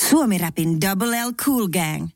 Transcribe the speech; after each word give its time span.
Suomi-räpin 0.00 0.80
Double 0.80 1.24
L 1.24 1.32
Cool 1.44 1.68
Gang. 1.68 2.08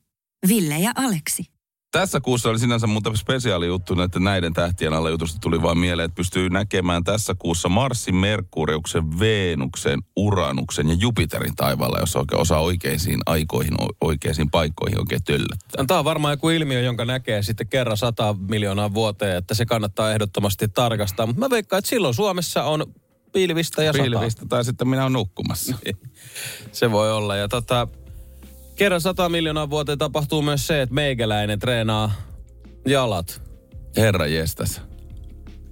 Ville 0.48 0.79
ja 0.79 0.93
Aleksi. 0.97 1.45
Tässä 1.93 2.21
kuussa 2.21 2.48
oli 2.48 2.59
sinänsä 2.59 2.87
muuten 2.87 3.17
spesiaali 3.17 3.67
juttu, 3.67 4.01
että 4.03 4.21
näiden 4.21 4.53
tähtien 4.53 4.93
alla 4.93 5.11
jutusta 5.11 5.39
tuli 5.39 5.62
vaan 5.62 5.79
mieleen, 5.79 6.05
että 6.05 6.17
pystyy 6.17 6.51
näkemään 6.51 7.05
tässä 7.05 7.34
kuussa 7.39 7.69
Marsin, 7.69 8.15
Merkuriuksen, 8.15 9.19
Veenuksen, 9.19 10.03
Uranuksen 10.17 10.89
ja 10.89 10.95
Jupiterin 10.95 11.57
taivaalla, 11.57 11.98
jos 12.01 12.17
oikein 12.17 12.41
osaa 12.41 12.61
oikeisiin 12.61 13.20
aikoihin, 13.27 13.75
oikeisiin 14.01 14.51
paikkoihin 14.51 15.01
oikein 15.01 15.25
töllöttää. 15.25 15.84
Tämä 15.87 15.98
on 15.98 16.05
varmaan 16.05 16.33
joku 16.33 16.48
ilmiö, 16.48 16.81
jonka 16.81 17.05
näkee 17.05 17.43
sitten 17.43 17.69
kerran 17.69 17.97
sata 17.97 18.34
miljoonaa 18.48 18.95
vuoteen, 18.95 19.37
että 19.37 19.55
se 19.55 19.67
kannattaa 19.67 20.12
ehdottomasti 20.12 20.69
tarkastaa. 20.69 21.27
Mutta 21.27 21.41
mä 21.41 21.51
veikkaan, 21.51 21.79
että 21.79 21.89
silloin 21.89 22.15
Suomessa 22.15 22.65
on 22.65 22.87
pilvistä 23.33 23.83
ja 23.83 23.93
Pilvistä 23.93 24.47
tai 24.48 24.65
sitten 24.65 24.89
minä 24.89 25.03
olen 25.03 25.12
nukkumassa. 25.12 25.77
Se 26.73 26.91
voi 26.93 27.12
olla. 27.12 27.37
Ja 27.37 27.48
tota, 27.48 27.89
kerran 28.77 29.01
sata 29.01 29.29
miljoonaa 29.29 29.71
vuoteen 29.71 29.98
tapahtuu 29.98 30.43
myös 30.43 30.67
se, 30.67 30.83
että 30.83 30.95
meikäläinen 30.95 31.59
treenaa 31.59 32.12
jalat. 32.87 33.42
Herra 33.97 34.27
jestas. 34.27 34.83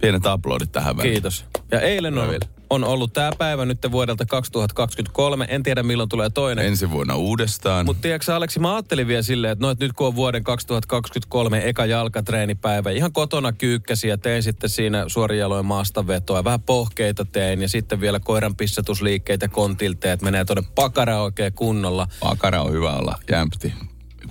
Pienet 0.00 0.26
aplodit 0.26 0.72
tähän 0.72 0.96
väliin. 0.96 1.12
Kiitos. 1.12 1.44
Ja 1.70 1.80
eilen 1.80 2.18
on, 2.18 2.38
on 2.74 2.84
ollut 2.84 3.12
tämä 3.12 3.30
päivä 3.38 3.64
nyt 3.64 3.78
vuodelta 3.90 4.26
2023. 4.26 5.46
En 5.48 5.62
tiedä 5.62 5.82
milloin 5.82 6.08
tulee 6.08 6.30
toinen. 6.30 6.66
Ensi 6.66 6.90
vuonna 6.90 7.16
uudestaan. 7.16 7.86
Mutta 7.86 8.02
tiedätkö 8.02 8.34
Aleksi, 8.34 8.60
mä 8.60 8.74
ajattelin 8.74 9.06
vielä 9.06 9.22
silleen, 9.22 9.52
että, 9.52 9.64
no, 9.64 9.70
että 9.70 9.84
nyt 9.84 9.92
kun 9.92 10.06
on 10.06 10.16
vuoden 10.16 10.44
2023 10.44 11.68
eka 11.68 11.86
jalkatreenipäivä, 11.86 12.90
ihan 12.90 13.12
kotona 13.12 13.52
kyykkäsin 13.52 14.10
ja 14.10 14.18
tein 14.18 14.42
sitten 14.42 14.70
siinä 14.70 15.04
suorijaloin 15.06 15.66
maastavetoa, 15.66 16.44
vähän 16.44 16.62
pohkeita 16.62 17.24
tein 17.24 17.62
ja 17.62 17.68
sitten 17.68 18.00
vielä 18.00 18.20
koiran 18.20 18.56
pissatusliikkeitä 18.56 19.48
kontilta, 19.48 20.12
että 20.12 20.24
menee 20.24 20.44
tuonne 20.44 20.70
pakara 20.74 21.22
oikein 21.22 21.52
kunnolla. 21.52 22.08
Pakara 22.20 22.62
on 22.62 22.72
hyvä 22.72 22.92
olla 22.92 23.18
jämpti. 23.30 23.72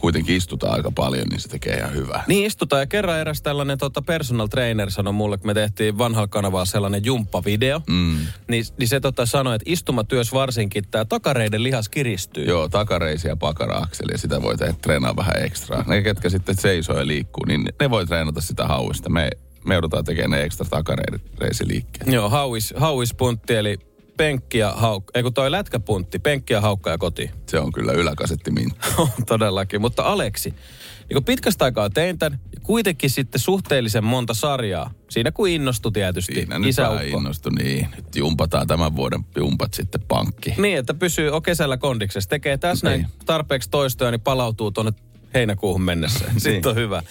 Kuitenkin 0.03 0.35
istutaan 0.35 0.73
aika 0.73 0.91
paljon, 0.91 1.27
niin 1.29 1.39
se 1.39 1.49
tekee 1.49 1.77
ihan 1.77 1.93
hyvää. 1.93 2.23
Niin 2.27 2.45
istutaan 2.45 2.79
ja 2.81 2.85
kerran 2.85 3.19
eräs 3.19 3.41
tällainen 3.41 3.77
tota, 3.77 4.01
personal 4.01 4.47
trainer 4.47 4.91
sanoi 4.91 5.13
mulle, 5.13 5.37
kun 5.37 5.47
me 5.47 5.53
tehtiin 5.53 5.97
vanhalla 5.97 6.27
kanavalla 6.27 6.65
sellainen 6.65 7.05
jumppavideo, 7.05 7.81
Mm. 7.89 8.17
niin, 8.47 8.65
niin 8.79 8.87
se 8.87 8.99
tota, 8.99 9.25
sanoi, 9.25 9.55
että 9.55 9.71
istumatyös 9.71 10.33
varsinkin 10.33 10.83
tämä 10.91 11.05
takareiden 11.05 11.63
lihas 11.63 11.89
kiristyy. 11.89 12.45
Joo, 12.45 12.69
takareisi 12.69 13.27
ja 13.27 13.35
pakara-akseli, 13.35 14.11
ja 14.11 14.17
sitä 14.17 14.41
voi 14.41 14.57
tehdä 14.57 14.73
treenaa 14.81 15.15
vähän 15.15 15.35
ekstraa. 15.45 15.83
Ne, 15.87 16.01
ketkä 16.01 16.29
sitten 16.29 16.55
seisoo 16.59 16.97
ja 16.97 17.07
liikkuu, 17.07 17.45
niin 17.45 17.69
ne 17.79 17.89
voi 17.89 18.05
treenata 18.05 18.41
sitä 18.41 18.65
hauista. 18.67 19.09
Me, 19.09 19.29
me 19.65 19.73
joudutaan 19.75 20.03
tekemään 20.03 20.31
ne 20.39 20.43
ekstra 20.43 20.65
takareisiliikkeet. 20.69 22.13
Joo, 22.13 22.29
hauis, 22.29 22.73
hauispuntti 22.77 23.55
eli 23.55 23.77
penkki 24.17 24.57
ja 24.57 24.71
haukka, 24.71 25.11
ei 25.15 25.23
kun 25.23 25.33
toi 25.33 25.51
lätkäpuntti, 25.51 26.19
penkki 26.19 26.53
ja 26.53 26.61
haukka 26.61 26.89
ja 26.89 26.97
koti. 26.97 27.31
Se 27.49 27.59
on 27.59 27.71
kyllä 27.71 27.91
yläkasetti 27.91 28.51
min. 28.51 28.71
Todellakin, 29.27 29.81
mutta 29.81 30.03
Aleksi, 30.03 30.49
niin 30.49 31.13
kun 31.13 31.23
pitkästä 31.23 31.65
aikaa 31.65 31.89
tein 31.89 32.19
tämän, 32.19 32.39
ja 32.55 32.59
kuitenkin 32.63 33.09
sitten 33.09 33.41
suhteellisen 33.41 34.03
monta 34.03 34.33
sarjaa. 34.33 34.91
Siinä 35.09 35.31
kun 35.31 35.47
innostui 35.49 35.91
tietysti 35.91 36.33
Siinä 36.33 36.59
nyt 36.59 36.77
vähän 36.77 37.07
innostu, 37.07 37.49
niin. 37.49 37.87
Nyt 37.95 38.15
jumpataan 38.15 38.67
tämän 38.67 38.95
vuoden 38.95 39.25
jumpat 39.35 39.73
sitten 39.73 40.01
pankki. 40.07 40.53
Niin, 40.57 40.77
että 40.77 40.93
pysyy 40.93 41.29
on 41.29 41.41
kesällä 41.43 41.77
kondiksessa. 41.77 42.29
Tekee 42.29 42.57
tässä 42.57 42.89
Niin. 42.89 43.01
näin 43.01 43.11
tarpeeksi 43.25 43.69
toistoja, 43.69 44.11
niin 44.11 44.21
palautuu 44.21 44.71
tuonne 44.71 44.91
heinäkuuhun 45.33 45.81
mennessä. 45.81 46.25
Sitten 46.37 46.69
on 46.69 46.75
hyvä. 46.75 47.03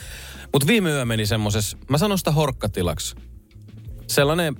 Mutta 0.52 0.66
viime 0.66 0.90
yö 0.90 1.04
meni 1.04 1.26
semmosessa, 1.26 1.76
mä 1.88 1.98
sanon 1.98 2.18
sitä 2.18 2.30
horkkatilaksi. 2.30 3.16
Sellainen 4.06 4.56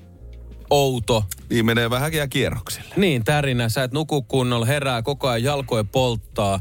outo, 0.72 1.24
Niin 1.50 1.66
menee 1.66 1.90
vähän 1.90 2.12
jää 2.12 2.26
kierroksille. 2.28 2.94
niin 2.96 3.24
tärinä, 3.24 3.68
sä 3.68 3.82
et 3.82 3.92
nuku 3.92 4.22
kunnolla, 4.22 4.66
herää 4.66 5.02
koko 5.02 5.28
ajan 5.28 5.42
jalkoja 5.44 5.84
polttaa. 5.84 6.60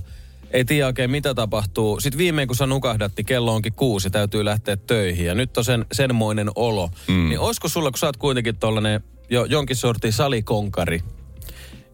Ei 0.52 0.66
tiedä 0.66 0.88
oikein 0.88 1.12
mitä 1.12 1.34
tapahtuu. 1.34 2.00
Sitten 2.00 2.18
viimein 2.18 2.48
kun 2.48 2.56
sä 2.56 2.66
nukahdat, 2.68 3.12
niin 3.18 3.26
kello 3.26 3.56
onkin 3.56 3.74
kuusi, 3.74 4.10
täytyy 4.10 4.46
lähteä 4.46 4.78
töihin. 4.78 5.26
Ja 5.26 5.36
nyt 5.36 5.58
on 5.58 5.66
sen, 5.66 5.86
senmoinen 5.92 6.50
olo. 6.56 6.90
Mm. 7.08 7.30
Niin 7.30 7.40
olisiko 7.40 7.70
sulla, 7.70 7.92
kun 7.92 7.98
sä 7.98 8.06
oot 8.06 8.18
kuitenkin 8.18 8.58
tollanen 8.58 9.04
jo, 9.30 9.46
jonkin 9.46 9.76
sortin 9.76 10.14
salikonkari, 10.14 11.02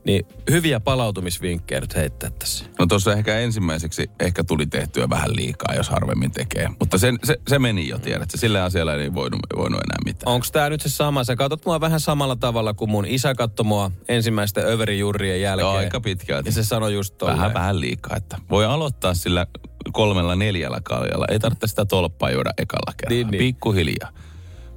niin 0.07 0.25
hyviä 0.51 0.79
palautumisvinkkejä 0.79 1.81
nyt 1.81 1.95
heittää 1.95 2.29
tässä. 2.29 2.65
No 2.79 2.85
tuossa 2.85 3.13
ehkä 3.13 3.39
ensimmäiseksi 3.39 4.09
ehkä 4.19 4.43
tuli 4.43 4.65
tehtyä 4.65 5.09
vähän 5.09 5.35
liikaa, 5.35 5.75
jos 5.75 5.89
harvemmin 5.89 6.31
tekee. 6.31 6.69
Mutta 6.79 6.97
sen, 6.97 7.19
se, 7.23 7.37
se 7.47 7.59
meni 7.59 7.87
jo, 7.87 7.99
tiedätkö? 7.99 8.37
Sillä 8.37 8.63
asialla 8.63 8.93
ei 8.93 9.13
voinut, 9.13 9.39
voinut 9.55 9.81
enää 9.81 9.97
mitään. 10.05 10.33
Onko 10.33 10.45
tämä 10.51 10.69
nyt 10.69 10.81
se 10.81 10.89
sama? 10.89 11.23
Sä 11.23 11.35
katsot 11.35 11.65
mua 11.65 11.81
vähän 11.81 11.99
samalla 11.99 12.35
tavalla 12.35 12.73
kuin 12.73 12.91
mun 12.91 13.05
isä 13.05 13.35
katsoi 13.35 13.65
mua 13.65 13.91
ensimmäisten 14.07 14.65
överijurrien 14.65 15.41
jälkeen. 15.41 15.67
Joo, 15.67 15.75
aika 15.75 15.99
pitkälti. 16.01 16.49
Ja 16.49 16.53
se 16.53 16.63
sanoi 16.63 16.93
just 16.93 17.17
tolleen. 17.17 17.37
Vähän, 17.37 17.53
vähän 17.53 17.79
liikaa. 17.79 18.17
Että 18.17 18.37
voi 18.49 18.65
aloittaa 18.65 19.13
sillä 19.13 19.47
kolmella 19.91 20.35
neljällä 20.35 20.79
kaljalla. 20.83 21.25
Ei 21.29 21.39
tarvitse 21.39 21.67
sitä 21.67 21.85
tolppaa 21.85 22.31
juoda 22.31 22.51
ekalla 22.57 22.93
kerralla. 22.97 23.15
Niin, 23.15 23.31
niin. 23.31 23.39
Pikkuhiljaa. 23.39 24.11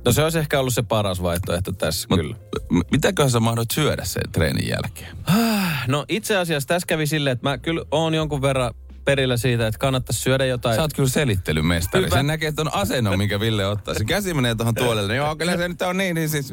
No 0.05 0.13
se 0.13 0.23
olisi 0.25 0.39
ehkä 0.39 0.61
ollut 0.61 0.75
se 0.75 0.83
paras 0.83 1.23
vaihtoehto 1.23 1.73
tässä 1.73 2.07
Mut, 2.11 2.21
kyllä. 2.21 2.37
m- 2.71 2.81
mitäköhän 2.91 3.31
sä 3.31 3.41
mahdot 3.41 3.71
syödä 3.71 4.05
sen 4.05 4.23
treenin 4.33 4.69
jälkeen? 4.69 5.17
No 5.87 6.05
itse 6.09 6.37
asiassa 6.37 6.67
tässä 6.69 6.87
kävi 6.87 7.07
silleen, 7.07 7.33
että 7.33 7.49
mä 7.49 7.59
kyllä 7.59 7.85
oon 7.91 8.15
jonkun 8.15 8.43
verran 8.43 8.75
perillä 9.05 9.37
siitä, 9.37 9.67
että 9.67 9.79
kannattaisi 9.79 10.21
syödä 10.21 10.47
jotain. 10.47 10.77
Sä 10.77 10.83
oot 10.83 10.93
kyllä 10.93 11.09
selittelymestari. 11.09 12.05
Hyvä. 12.05 12.17
Sen 12.17 12.27
näkee, 12.27 12.49
että 12.49 12.63
on 12.63 12.75
asento, 12.75 13.17
minkä 13.17 13.41
Ville 13.41 13.67
ottaa. 13.67 13.95
Se 13.95 14.05
käsi 14.05 14.35
menee 14.35 14.55
tuohon 14.55 14.75
tuolelle. 14.85 15.17
Joo, 15.17 15.37
kyllä 15.37 15.57
se 15.57 15.69
nyt 15.69 15.83
on 15.83 15.97
niin, 15.97 16.15
niin 16.15 16.29
siis... 16.29 16.53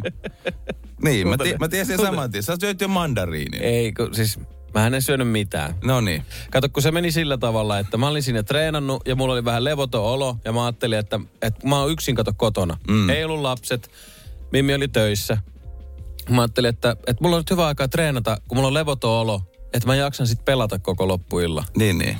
Niin, 1.03 1.28
mä, 1.28 1.38
tie, 1.38 1.57
mä 1.59 1.68
tiesin 1.68 1.97
saman 1.97 2.31
tien. 2.31 2.44
Sä 2.44 2.56
syöt 2.59 2.81
jo 2.81 2.88
mandariinin. 2.88 3.62
Ei, 3.63 3.94
kun 3.94 4.16
siis 4.16 4.40
mä 4.73 4.88
en 4.88 5.01
syönyt 5.01 5.29
mitään. 5.29 5.75
No 5.83 6.01
niin. 6.01 6.25
Kato, 6.51 6.69
kun 6.69 6.83
se 6.83 6.91
meni 6.91 7.11
sillä 7.11 7.38
tavalla, 7.38 7.79
että 7.79 7.97
mä 7.97 8.07
olin 8.07 8.23
siinä 8.23 8.44
treenannut 8.44 9.01
ja 9.05 9.16
mulla 9.16 9.33
oli 9.33 9.45
vähän 9.45 9.63
levoton 9.63 10.03
olo 10.03 10.38
ja 10.45 10.53
mä 10.53 10.66
ajattelin, 10.66 11.00
että, 11.00 11.19
että 11.41 11.67
mä 11.67 11.79
oon 11.79 11.91
yksin 11.91 12.16
kato 12.16 12.33
kotona. 12.38 12.77
Mm. 12.88 13.09
Ei 13.09 13.23
ollut 13.23 13.41
lapset, 13.41 13.91
Mimmi 14.51 14.73
oli 14.75 14.88
töissä. 14.88 15.38
Mä 16.29 16.41
ajattelin, 16.41 16.69
että, 16.69 16.91
että 16.91 17.23
mulla 17.23 17.35
on 17.35 17.39
nyt 17.39 17.51
hyvä 17.51 17.67
aikaa 17.67 17.88
treenata, 17.88 18.38
kun 18.47 18.57
mulla 18.57 18.67
on 18.67 18.73
levoton 18.73 19.11
olo, 19.11 19.41
että 19.73 19.88
mä 19.88 19.95
jaksan 19.95 20.27
sitten 20.27 20.45
pelata 20.45 20.79
koko 20.79 21.07
loppuilla. 21.07 21.63
Niin, 21.77 21.97
niin. 21.97 22.17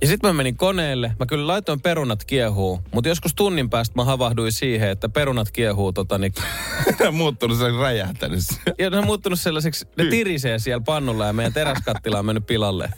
Ja 0.00 0.06
sitten 0.06 0.30
mä 0.30 0.32
menin 0.32 0.56
koneelle. 0.56 1.14
Mä 1.18 1.26
kyllä 1.26 1.46
laitoin 1.46 1.80
perunat 1.80 2.24
kiehuu, 2.24 2.80
mutta 2.94 3.08
joskus 3.08 3.34
tunnin 3.34 3.70
päästä 3.70 3.92
mä 3.96 4.04
havahduin 4.04 4.52
siihen, 4.52 4.88
että 4.88 5.08
perunat 5.08 5.50
kiehuu 5.50 5.92
tota 5.92 6.18
niin, 6.18 6.32
Tämä 6.98 7.08
on 7.08 7.14
muuttunut, 7.14 7.58
se 7.58 7.64
on 7.64 7.80
räjähtänyt. 7.80 8.40
ja 8.78 8.90
ne 8.90 8.98
on 8.98 9.06
muuttunut 9.06 9.40
sellaiseksi, 9.40 9.86
ne 9.96 10.04
tirisee 10.04 10.58
siellä 10.58 10.82
pannulla 10.84 11.26
ja 11.26 11.32
meidän 11.32 11.52
teräskattila 11.52 12.18
on 12.18 12.26
mennyt 12.26 12.46
pilalle. 12.46 12.92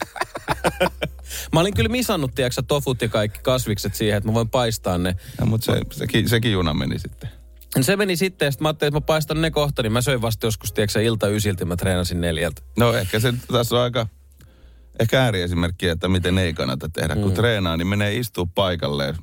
mä 1.53 1.61
olin 1.61 1.75
kyllä 1.75 1.88
misannut, 1.88 2.34
tiedätkö, 2.34 2.62
tofut 2.69 3.03
ja 3.03 3.09
kaikki 3.09 3.41
kasvikset 3.43 3.94
siihen, 3.94 4.17
että 4.17 4.28
mä 4.28 4.34
voin 4.34 4.50
paistaa 4.50 4.99
ne. 4.99 5.17
Ja, 5.41 5.47
mutta 5.47 5.65
se, 5.65 5.81
sekin, 5.91 6.28
sekin 6.28 6.53
juna 6.53 6.75
meni 6.75 6.99
sitten. 6.99 7.31
Se 7.81 7.97
meni 7.97 8.17
sitten, 8.17 8.47
ja 8.47 8.50
sitten 8.50 8.65
mä 8.65 8.69
ajattelin, 8.69 8.88
että 8.88 8.97
mä 8.97 9.06
paistan 9.06 9.41
ne 9.41 9.50
kohta, 9.50 9.82
niin 9.82 9.93
mä 9.93 10.00
söin 10.00 10.22
vasta 10.22 10.47
joskus, 10.47 10.72
tiedätkö, 10.72 11.03
ilta 11.03 11.28
ysiltä, 11.28 11.65
mä 11.65 11.77
treenasin 11.77 12.21
neljältä. 12.21 12.62
No 12.78 12.94
ehkä 12.94 13.21
se 13.21 13.34
tässä 13.53 13.77
on 13.77 13.82
aika 13.82 14.06
ehkä 15.00 15.22
ääriesimerkki, 15.22 15.88
että 15.88 16.08
miten 16.08 16.38
ei 16.38 16.55
kannata 16.55 16.88
tehdä. 16.88 17.17
Kun 17.17 17.32
treenaa, 17.32 17.76
niin 17.76 17.87
menee 17.87 18.17
istuu 18.17 18.47
paikalle 18.47 19.14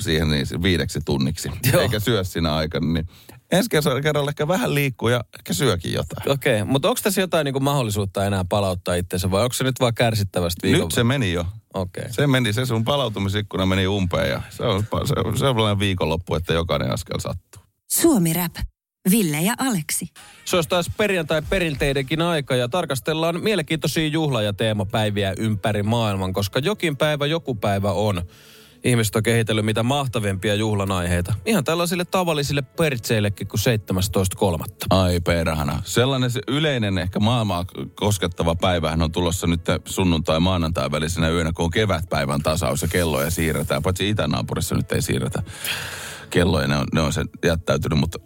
siihen 0.00 0.30
niin 0.30 0.46
viideksi 0.62 1.00
tunniksi. 1.04 1.50
Joo. 1.72 1.82
Eikä 1.82 2.00
syö 2.00 2.24
siinä 2.24 2.54
aikana. 2.54 2.92
Niin 2.92 3.08
ensi 3.52 3.70
kerralla- 3.70 4.00
kerralla 4.00 4.30
ehkä 4.30 4.48
vähän 4.48 4.74
liikkuu 4.74 5.08
ja 5.08 5.24
ehkä 5.38 5.52
syökin 5.52 5.92
jotain. 5.92 6.30
Okei, 6.30 6.62
okay, 6.62 6.72
mutta 6.72 6.88
onko 6.88 7.00
tässä 7.02 7.20
jotain 7.20 7.44
niin 7.44 7.64
mahdollisuutta 7.64 8.26
enää 8.26 8.44
palauttaa 8.48 8.94
itsensä, 8.94 9.30
vai 9.30 9.42
onko 9.42 9.52
se 9.52 9.64
nyt 9.64 9.80
vaan 9.80 9.94
kärsittävästi 9.94 10.60
viikon? 10.62 10.80
Nyt 10.80 10.92
se 10.92 11.04
meni 11.04 11.32
jo. 11.32 11.46
Okei. 11.74 12.00
Okay. 12.00 12.12
Se 12.12 12.26
meni, 12.26 12.52
se 12.52 12.66
sun 12.66 12.84
palautumisikkuna 12.84 13.66
meni 13.66 13.86
umpeen 13.86 14.30
ja 14.30 14.42
se 14.50 14.62
on, 14.62 14.82
se 14.82 14.96
on, 14.96 15.06
se 15.06 15.14
on 15.24 15.38
sellainen 15.38 15.78
viikonloppu, 15.78 16.34
että 16.34 16.52
jokainen 16.54 16.90
askel 16.90 17.18
sattuu. 17.18 17.62
Suomi 17.90 18.32
Rap. 18.32 18.54
Ville 19.10 19.40
ja 19.40 19.54
Aleksi. 19.58 20.08
Se 20.44 20.56
olisi 20.56 20.68
taas 20.68 20.90
perjantai 20.96 21.42
perinteidenkin 21.50 22.22
aika 22.22 22.56
ja 22.56 22.68
tarkastellaan 22.68 23.42
mielenkiintoisia 23.42 24.08
juhla- 24.08 24.42
ja 24.42 24.52
teemapäiviä 24.52 25.34
ympäri 25.38 25.82
maailman, 25.82 26.32
koska 26.32 26.58
jokin 26.58 26.96
päivä 26.96 27.26
joku 27.26 27.54
päivä 27.54 27.92
on. 27.92 28.22
ihmiset 28.84 29.16
on 29.16 29.22
kehitellyt 29.22 29.64
mitä 29.64 29.82
mahtavimpia 29.82 30.54
juhlan 30.54 30.92
aiheita. 30.92 31.34
Ihan 31.46 31.64
tällaisille 31.64 32.04
tavallisille 32.04 32.62
pertseillekin 32.62 33.48
kuin 33.48 33.60
17.3. 33.60 34.64
Ai 34.90 35.20
perhana. 35.20 35.82
Sellainen 35.84 36.30
se 36.30 36.40
yleinen 36.48 36.98
ehkä 36.98 37.20
maailmaa 37.20 37.64
koskettava 37.94 38.54
päivähän 38.54 39.02
on 39.02 39.12
tulossa 39.12 39.46
nyt 39.46 39.60
sunnuntai 39.84 40.40
maanantai 40.40 40.90
välisenä 40.90 41.28
yönä, 41.28 41.52
kun 41.52 41.64
on 41.64 41.70
kevätpäivän 41.70 42.42
tasaus 42.42 42.82
ja 42.82 42.88
kelloja 42.88 43.30
siirretään. 43.30 43.82
Paitsi 43.82 44.08
itänaapurissa 44.08 44.74
nyt 44.74 44.92
ei 44.92 45.02
siirretä 45.02 45.42
kelloja, 46.30 46.66
ne 46.66 46.76
on, 46.76 46.86
ne 46.94 47.00
on 47.00 47.12
sen 47.12 47.28
jättäytynyt, 47.44 47.98
mutta 47.98 48.18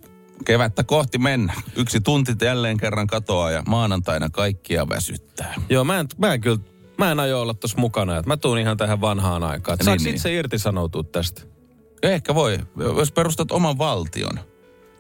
kevättä 0.44 0.85
kohti 0.85 1.19
mennä. 1.19 1.52
Yksi 1.76 2.00
tunti 2.00 2.32
jälleen 2.43 2.76
kerran 2.76 3.06
katoaa 3.06 3.50
ja 3.50 3.62
maanantaina 3.67 4.31
kaikkia 4.31 4.88
väsyttää. 4.88 5.55
Joo, 5.69 5.85
mä 5.85 6.00
en, 6.00 6.06
mä 6.19 6.35
en 6.35 6.40
kyllä, 6.40 6.58
mä 6.99 7.11
en 7.11 7.20
aio 7.20 7.40
olla 7.40 7.55
tossa 7.55 7.79
mukana. 7.79 8.17
Että 8.17 8.29
mä 8.29 8.37
tuun 8.37 8.58
ihan 8.58 8.76
tähän 8.76 9.00
vanhaan 9.00 9.43
aikaan. 9.43 9.79
Niin, 9.79 9.85
saaks 9.85 10.02
niin. 10.02 10.14
itse 10.14 10.35
irtisanoutua 10.35 11.02
tästä? 11.02 11.43
Ehkä 12.02 12.35
voi, 12.35 12.58
jos 12.96 13.12
perustat 13.12 13.52
oman 13.52 13.79
valtion 13.79 14.40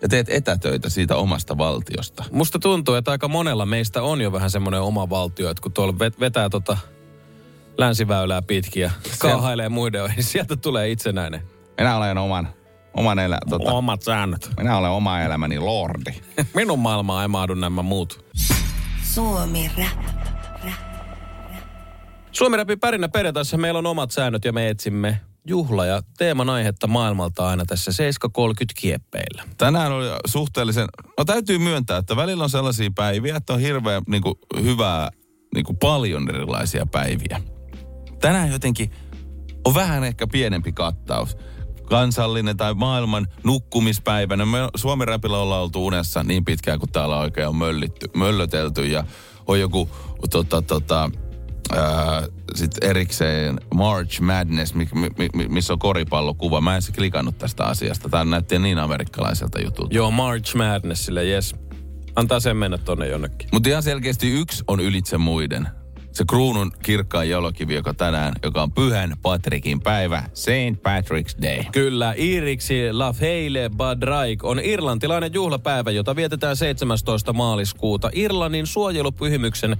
ja 0.02 0.08
teet 0.08 0.28
etätöitä 0.30 0.88
siitä 0.88 1.16
omasta 1.16 1.58
valtiosta. 1.58 2.24
Musta 2.30 2.58
tuntuu, 2.58 2.94
että 2.94 3.10
aika 3.10 3.28
monella 3.28 3.66
meistä 3.66 4.02
on 4.02 4.20
jo 4.20 4.32
vähän 4.32 4.50
semmoinen 4.50 4.80
oma 4.80 5.10
valtio, 5.10 5.50
että 5.50 5.62
kun 5.62 5.72
tuolla 5.72 5.92
vet- 5.92 6.20
vetää 6.20 6.48
tota 6.48 6.78
länsiväylää 7.78 8.42
pitkin 8.42 8.82
ja 8.82 8.90
kaahailee 9.18 9.68
muiden 9.68 10.04
ohi, 10.04 10.14
niin 10.14 10.24
sieltä 10.24 10.56
tulee 10.56 10.90
itsenäinen. 10.90 11.42
Minä 11.78 11.96
olen 11.96 12.18
oman, 12.18 12.48
oman 12.98 13.18
elä, 13.18 13.38
tota, 13.50 13.72
Omat 13.72 14.02
säännöt. 14.02 14.50
minä 14.56 14.76
olen 14.76 14.90
oma 14.90 15.20
elämäni 15.20 15.58
lordi. 15.58 16.10
Minun 16.54 16.78
maailmaan 16.78 17.22
ei 17.22 17.28
mahdu 17.28 17.54
nämä 17.54 17.82
muut. 17.82 18.24
Suomi 19.02 19.70
Rap. 19.78 20.04
Suomi 22.32 22.56
Räpi 22.56 22.76
pärinä 22.76 23.08
perjantaissa 23.08 23.56
meillä 23.58 23.78
on 23.78 23.86
omat 23.86 24.10
säännöt 24.10 24.44
ja 24.44 24.52
me 24.52 24.68
etsimme 24.68 25.20
juhla- 25.48 25.86
ja 25.86 26.02
teeman 26.18 26.50
aihetta 26.50 26.86
maailmalta 26.86 27.48
aina 27.48 27.64
tässä 27.64 27.90
7.30 27.90 28.64
kieppeillä. 28.74 29.42
Tänään 29.58 29.92
oli 29.92 30.06
suhteellisen, 30.26 30.86
no 31.18 31.24
täytyy 31.24 31.58
myöntää, 31.58 31.98
että 31.98 32.16
välillä 32.16 32.44
on 32.44 32.50
sellaisia 32.50 32.90
päiviä, 32.94 33.36
että 33.36 33.52
on 33.52 33.60
hirveän 33.60 34.02
niin 34.08 34.22
kuin, 34.22 34.34
hyvää, 34.62 35.10
niin 35.54 35.64
kuin 35.64 35.76
paljon 35.78 36.28
erilaisia 36.28 36.86
päiviä. 36.86 37.40
Tänään 38.20 38.52
jotenkin 38.52 38.90
on 39.64 39.74
vähän 39.74 40.04
ehkä 40.04 40.26
pienempi 40.26 40.72
kattaus. 40.72 41.36
Kansallinen 41.88 42.56
tai 42.56 42.74
maailman 42.74 43.26
nukkumispäivänä. 43.44 44.46
Me 44.46 44.58
Suomen 44.76 45.08
räpillä 45.08 45.38
ollaan 45.38 45.62
oltu 45.62 45.86
unessa 45.86 46.22
niin 46.22 46.44
pitkään, 46.44 46.78
kun 46.78 46.88
täällä 46.88 47.18
oikein 47.18 47.48
on 47.48 47.56
möllitty, 47.56 48.10
möllötelty 48.16 48.86
ja 48.86 49.04
on 49.46 49.60
joku 49.60 49.88
tota, 50.30 50.62
tota, 50.62 51.10
ää, 51.76 52.22
sit 52.54 52.70
erikseen 52.82 53.60
March 53.74 54.20
Madness, 54.20 54.74
mi, 54.74 54.88
mi, 54.94 55.28
mi, 55.34 55.48
missä 55.48 55.72
on 55.72 55.78
koripallokuva. 55.78 56.60
Mä 56.60 56.76
en 56.76 56.82
se 56.82 56.92
klikannut 56.92 57.38
tästä 57.38 57.64
asiasta. 57.64 58.08
Tämä 58.08 58.24
näytti 58.24 58.58
niin 58.58 58.78
amerikkalaiselta 58.78 59.60
jutulta. 59.60 59.94
Joo, 59.94 60.10
March 60.10 60.54
Madnessille, 60.54 61.24
yes. 61.24 61.54
Antaa 62.16 62.40
sen 62.40 62.56
mennä 62.56 62.78
tonne 62.78 63.08
jonnekin. 63.08 63.48
Mutta 63.52 63.68
ihan 63.68 63.82
selkeästi 63.82 64.30
yksi 64.30 64.64
on 64.66 64.80
ylitse 64.80 65.18
muiden. 65.18 65.68
Se 66.18 66.24
kruunun 66.24 66.72
kirkkaan 66.82 67.28
jalokivi, 67.28 67.74
joka 67.74 67.94
tänään, 67.94 68.32
joka 68.42 68.62
on 68.62 68.72
Pyhän 68.72 69.16
Patrikin 69.22 69.80
päivä, 69.80 70.22
St. 70.34 70.76
Patrick's 70.82 71.42
Day. 71.42 71.64
Kyllä, 71.72 72.14
Iriksi 72.16 72.92
La 72.92 73.12
Feile 73.12 73.70
Badraik 73.76 74.44
on 74.44 74.60
irlantilainen 74.62 75.34
juhlapäivä, 75.34 75.90
jota 75.90 76.16
vietetään 76.16 76.56
17. 76.56 77.32
maaliskuuta 77.32 78.10
Irlannin 78.12 78.66
suojelupyhimyksen 78.66 79.76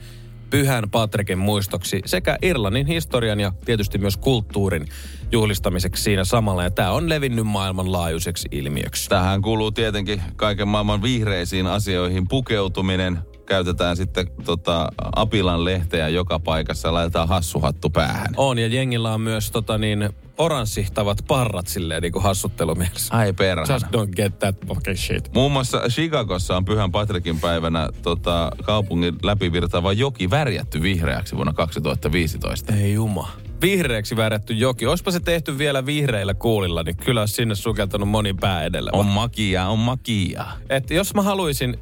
Pyhän 0.51 0.91
Patrikin 0.91 1.39
muistoksi 1.39 2.03
sekä 2.07 2.39
Irlannin 2.43 2.87
historian 2.87 3.41
ja 3.41 3.53
tietysti 3.65 3.99
myös 3.99 4.17
kulttuurin 4.17 4.89
juhlistamiseksi 5.33 6.03
siinä 6.03 6.25
samalla. 6.25 6.63
Ja 6.63 6.71
tämä 6.71 6.91
on 6.91 7.09
levinnyt 7.09 7.47
maailmanlaajuiseksi 7.47 8.49
ilmiöksi. 8.51 9.09
Tähän 9.09 9.43
kuuluu 9.43 9.71
tietenkin 9.71 10.23
kaiken 10.37 10.69
maailman 10.69 11.03
vihreisiin 11.03 11.67
asioihin 11.67 12.29
pukeutuminen. 12.29 13.19
Käytetään 13.49 13.97
sitten 13.97 14.27
tota, 14.45 14.89
apilan 15.17 15.65
lehteä 15.65 16.09
joka 16.09 16.39
paikassa 16.39 16.89
ja 16.89 16.93
laitetaan 16.93 17.29
hassuhattu 17.29 17.91
päähän. 17.91 18.35
On, 18.37 18.59
ja 18.59 18.67
jengillä 18.67 19.15
on 19.15 19.21
myös 19.21 19.51
tota 19.51 19.79
niin, 19.79 20.11
oranssihtavat 20.39 21.19
parrat 21.29 21.67
silleen 21.67 22.03
niin 22.03 22.13
kuin 22.13 22.23
hassuttelumielessä. 22.23 23.17
Ai 23.17 23.33
perhana. 23.33 23.75
Just 23.75 23.87
don't 23.87 24.15
get 24.17 24.39
that 24.39 24.57
fucking 24.67 24.97
shit. 24.97 25.35
Muun 25.35 25.53
muassa 25.53 25.83
Chicagossa 25.89 26.57
on 26.57 26.65
Pyhän 26.65 26.93
Patrikin 26.93 27.41
päivänä 27.41 27.89
tota, 28.03 28.51
kaupungin 28.65 29.17
läpivirtaava 29.23 29.93
joki 29.93 30.31
värjätty 30.31 30.83
vihreäksi 30.83 31.37
vuonna 31.37 31.53
2015. 31.53 32.75
Ei 32.75 32.93
juma. 32.93 33.29
Vihreäksi 33.63 34.17
väärätty 34.17 34.55
joki. 34.55 34.87
Olisipa 34.87 35.11
se 35.11 35.21
tehty 35.21 35.59
vielä 35.59 35.87
vihreillä 35.87 36.35
kuulilla, 36.35 36.83
niin 36.83 36.97
kyllä 36.97 37.21
olisi 37.21 37.35
sinne 37.35 37.55
sukeltanut 37.55 38.09
monin 38.09 38.37
pää 38.37 38.65
edellä. 38.65 38.91
On 38.93 39.07
makia, 39.07 39.69
on 39.69 39.79
makia. 39.79 40.45
Et 40.71 40.91
jos 40.91 41.15
mä 41.15 41.23
haluaisin 41.23 41.79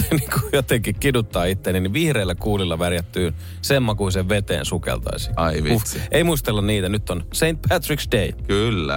niin 0.10 0.30
kuin 0.30 0.42
jotenkin 0.52 0.94
kiduttaa 1.00 1.44
itteni, 1.44 1.80
niin 1.80 1.92
vihreillä 1.92 2.34
kuulilla 2.34 2.78
värjättyyn 2.78 3.34
sen 3.62 3.82
makuisen 3.82 4.28
veteen 4.28 4.64
sukeltaisi. 4.64 5.30
Ai 5.36 5.62
vitsi. 5.62 6.00
ei 6.10 6.24
muistella 6.24 6.62
niitä. 6.62 6.88
Nyt 6.88 7.10
on 7.10 7.24
St. 7.32 7.74
Patrick's 7.74 8.12
Day. 8.12 8.32
Kyllä. 8.46 8.94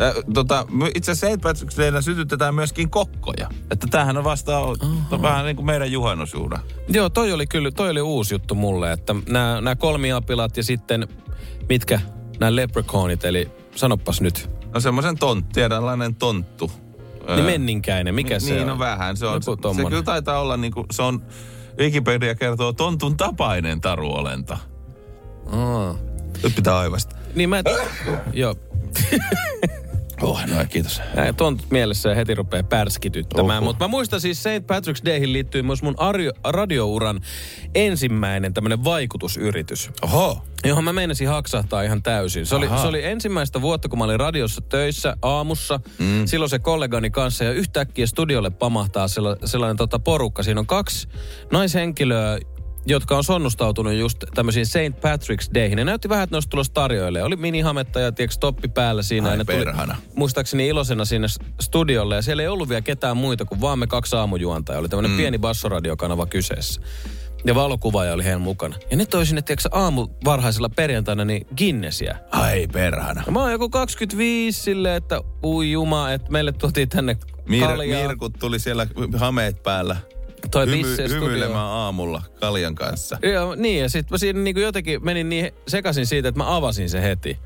Ä, 0.00 0.14
Tota, 0.34 0.66
my- 0.70 0.90
itse 0.94 1.12
asiassa 1.12 1.36
St. 1.36 1.42
Patrick's 1.44 1.78
Dayna 1.78 2.00
sytytetään 2.00 2.54
myöskin 2.54 2.90
kokkoja. 2.90 3.48
Että 3.70 3.86
tämähän 3.90 4.16
on 4.16 4.24
vasta 4.24 4.58
on 4.58 4.76
vähän 5.22 5.44
niin 5.44 5.56
kuin 5.56 5.66
meidän 5.66 5.92
juhannusjuhla. 5.92 6.60
Joo, 6.88 7.08
toi 7.10 7.32
oli 7.32 7.46
kyllä, 7.46 7.70
toi 7.70 7.90
oli 7.90 8.00
uusi 8.00 8.34
juttu 8.34 8.54
mulle, 8.54 8.92
että 8.92 9.14
nämä, 9.28 9.60
nämä 9.60 9.76
kolmiapilat 9.76 10.56
ja 10.56 10.62
sitten 10.62 11.08
mitkä 11.68 12.00
nämä 12.40 12.56
leprechaunit, 12.56 13.24
eli 13.24 13.50
sanopas 13.74 14.20
nyt. 14.20 14.50
No 14.74 14.80
semmoisen 14.80 15.18
tonttu, 15.18 15.50
tiedänlainen 15.52 16.14
tonttu. 16.14 16.70
Niin 17.34 17.44
menninkäinen, 17.44 18.14
mikä 18.14 18.40
se 18.40 18.50
niin, 18.50 18.62
on? 18.62 18.68
no 18.68 18.78
vähän. 18.78 19.16
Se, 19.16 19.26
on, 19.26 19.40
Joku 19.46 19.74
se, 19.74 19.82
se 19.82 19.88
kyllä 19.88 20.02
taitaa 20.02 20.40
olla 20.40 20.56
niin 20.56 20.72
kuin, 20.72 20.86
se 20.90 21.02
on, 21.02 21.22
Wikipedia 21.78 22.34
kertoo 22.34 22.72
tontun 22.72 23.16
tapainen 23.16 23.80
taruolenta. 23.80 24.58
Aa. 25.46 25.98
Nyt 26.42 26.54
pitää 26.56 26.78
aivasta. 26.78 27.16
Niin 27.34 27.48
mä... 27.48 27.62
Joo. 28.32 28.54
Oh, 30.22 30.46
no 30.46 30.64
kiitos. 30.68 31.00
Näin 31.14 31.36
tuon 31.36 31.58
mielessä 31.70 32.14
heti 32.14 32.34
rupeaa 32.34 32.62
pärskityttämään. 32.62 33.62
Mutta 33.62 33.84
mä 33.84 33.88
muistan 33.88 34.20
siis 34.20 34.42
St. 34.42 34.46
Patrick's 34.46 35.04
Dayhin 35.04 35.32
liittyy 35.32 35.62
myös 35.62 35.82
mun 35.82 35.94
arjo, 35.98 36.32
radiouran 36.44 37.20
ensimmäinen 37.74 38.54
tämmönen 38.54 38.84
vaikutusyritys. 38.84 39.90
Oho. 40.02 40.42
Johon 40.64 40.84
mä 40.84 40.92
meinasin 40.92 41.28
haksahtaa 41.28 41.82
ihan 41.82 42.02
täysin. 42.02 42.46
Se 42.46 42.54
oli, 42.54 42.66
Aha. 42.66 42.82
se 42.82 42.88
oli 42.88 43.04
ensimmäistä 43.04 43.60
vuotta, 43.60 43.88
kun 43.88 43.98
mä 43.98 44.04
olin 44.04 44.20
radiossa 44.20 44.60
töissä 44.60 45.16
aamussa. 45.22 45.80
Mm. 45.98 46.26
Silloin 46.26 46.50
se 46.50 46.58
kollegani 46.58 47.10
kanssa 47.10 47.44
ja 47.44 47.52
yhtäkkiä 47.52 48.06
studiolle 48.06 48.50
pamahtaa 48.50 49.08
sella, 49.08 49.36
sellainen 49.44 49.76
tota 49.76 49.98
porukka. 49.98 50.42
Siinä 50.42 50.60
on 50.60 50.66
kaksi 50.66 51.08
naishenkilöä, 51.52 52.38
jotka 52.86 53.16
on 53.16 53.24
sonnustautunut 53.24 53.92
just 53.92 54.24
tämmöisiin 54.34 54.66
St. 54.66 54.96
Patrick's 54.96 55.54
Dayhin. 55.54 55.76
Ne 55.76 55.84
näytti 55.84 56.08
vähän, 56.08 56.24
että 56.24 56.34
ne 56.34 56.36
olisi 56.36 56.48
tulossa 56.48 56.74
tarjoille. 56.74 57.22
Oli 57.22 57.36
minihametta 57.36 58.00
ja 58.00 58.12
tiedätkö, 58.12 58.36
toppi 58.40 58.68
päällä 58.68 59.02
siinä. 59.02 59.28
Ai 59.28 59.34
ja 59.34 59.38
ne 59.38 59.44
tuli, 59.44 59.64
perhana. 59.64 59.96
muistaakseni 60.14 60.66
iloisena 60.66 61.04
sinne 61.04 61.28
studiolle. 61.60 62.16
Ja 62.16 62.22
siellä 62.22 62.42
ei 62.42 62.48
ollut 62.48 62.68
vielä 62.68 62.80
ketään 62.80 63.16
muita 63.16 63.44
kuin 63.44 63.60
vaan 63.60 63.78
me 63.78 63.86
kaksi 63.86 64.16
aamujuontajaa. 64.16 64.80
Oli 64.80 64.88
tämmöinen 64.88 65.10
mm. 65.10 65.16
pieni 65.16 65.38
bassoradiokanava 65.38 66.26
kyseessä. 66.26 66.80
Ja 67.44 67.54
valokuvaaja 67.54 68.12
oli 68.12 68.24
heidän 68.24 68.40
mukana. 68.40 68.76
Ja 68.90 68.96
ne 68.96 69.06
toi 69.06 69.26
sinne, 69.26 69.42
tiedätkö, 69.42 69.68
aamu 69.72 70.08
varhaisella 70.24 70.68
perjantaina 70.68 71.24
niin 71.24 71.46
Guinnessia. 71.58 72.16
Ai 72.30 72.66
perhana. 72.72 73.22
Ja 73.26 73.32
mä 73.32 73.40
oon 73.40 73.52
joku 73.52 73.70
25 73.70 74.62
silleen, 74.62 74.96
että 74.96 75.20
ui 75.44 75.70
juma, 75.70 76.12
että 76.12 76.32
meille 76.32 76.52
tuotiin 76.52 76.88
tänne 76.88 77.16
Mir, 77.48 77.66
kaljaa. 77.66 78.08
Mirkut 78.08 78.32
tuli 78.38 78.58
siellä 78.58 78.86
hameet 79.16 79.62
päällä. 79.62 79.96
Toi 80.50 80.66
Hymy, 80.66 80.96
hymyilemään 81.08 81.56
aamulla 81.66 82.22
kaljan 82.40 82.74
kanssa. 82.74 83.18
Joo, 83.32 83.54
niin 83.54 83.80
ja 83.82 83.88
sitten 83.88 84.14
mä 84.14 84.18
siinä 84.18 84.40
niinku 84.40 84.60
jotenkin 84.60 85.04
menin 85.04 85.28
niin 85.28 85.50
sekaisin 85.68 86.06
siitä, 86.06 86.28
että 86.28 86.38
mä 86.38 86.56
avasin 86.56 86.90
se 86.90 87.02
heti. 87.02 87.38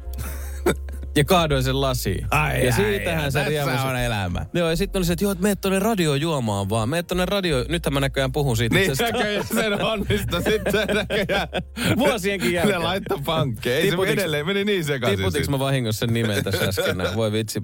ja 1.17 1.25
kaadoin 1.25 1.63
sen 1.63 1.81
lasiin. 1.81 2.27
ja 2.65 2.73
siitähän 2.73 3.33
se 3.33 3.45
riemus. 3.45 3.81
on 3.85 3.97
elämä. 3.97 4.47
Joo, 4.55 4.71
ja 4.71 4.77
sitten 4.77 5.01
oli 5.01 5.07
se, 5.07 5.13
että 5.13 5.25
joo, 5.25 5.33
että 5.33 5.43
meet 5.43 5.61
tonne 5.61 5.79
radio 5.79 6.15
juomaan 6.15 6.69
vaan. 6.69 6.89
Meet 6.89 7.07
tonne 7.07 7.27
radio... 7.27 7.65
Nythän 7.69 7.93
mä 7.95 8.01
näköjään 8.01 8.33
puhun 8.33 8.57
siitä 8.57 8.75
Niin 8.75 8.91
itse 8.91 9.05
asiassa. 9.05 9.19
näköjään 9.19 9.47
sen 9.55 9.85
onnistu 9.85 10.37
sitten 10.37 10.87
näköjään. 10.97 11.49
Vuosienkin 11.99 12.49
Ne 12.49 12.55
jälkeen. 12.55 12.83
laittoi 12.83 13.19
pankkeja. 13.25 13.77
Ei 13.77 13.91
se 13.91 13.97
Tiputiks- 13.97 14.09
edelleen, 14.11 14.47
meni 14.47 14.65
niin 14.65 14.85
sekaisin. 14.85 15.19
Tiputiks 15.19 15.49
mä 15.49 15.59
vahingossa 15.59 15.99
sen 16.07 16.15
nimen 16.15 16.45
tässä 16.45 16.65
äsken? 16.65 16.97
Voi 17.17 17.33
vitsi, 17.33 17.63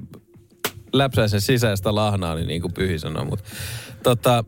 läpsäisen 0.92 1.40
sisäistä 1.40 1.94
lahnaa, 1.94 2.34
niin, 2.34 2.46
niin 2.48 2.62
kuin 2.62 2.74
Pyhi 2.74 2.98
sanoi. 2.98 3.24
Mutta 3.24 3.44
tota, 4.02 4.44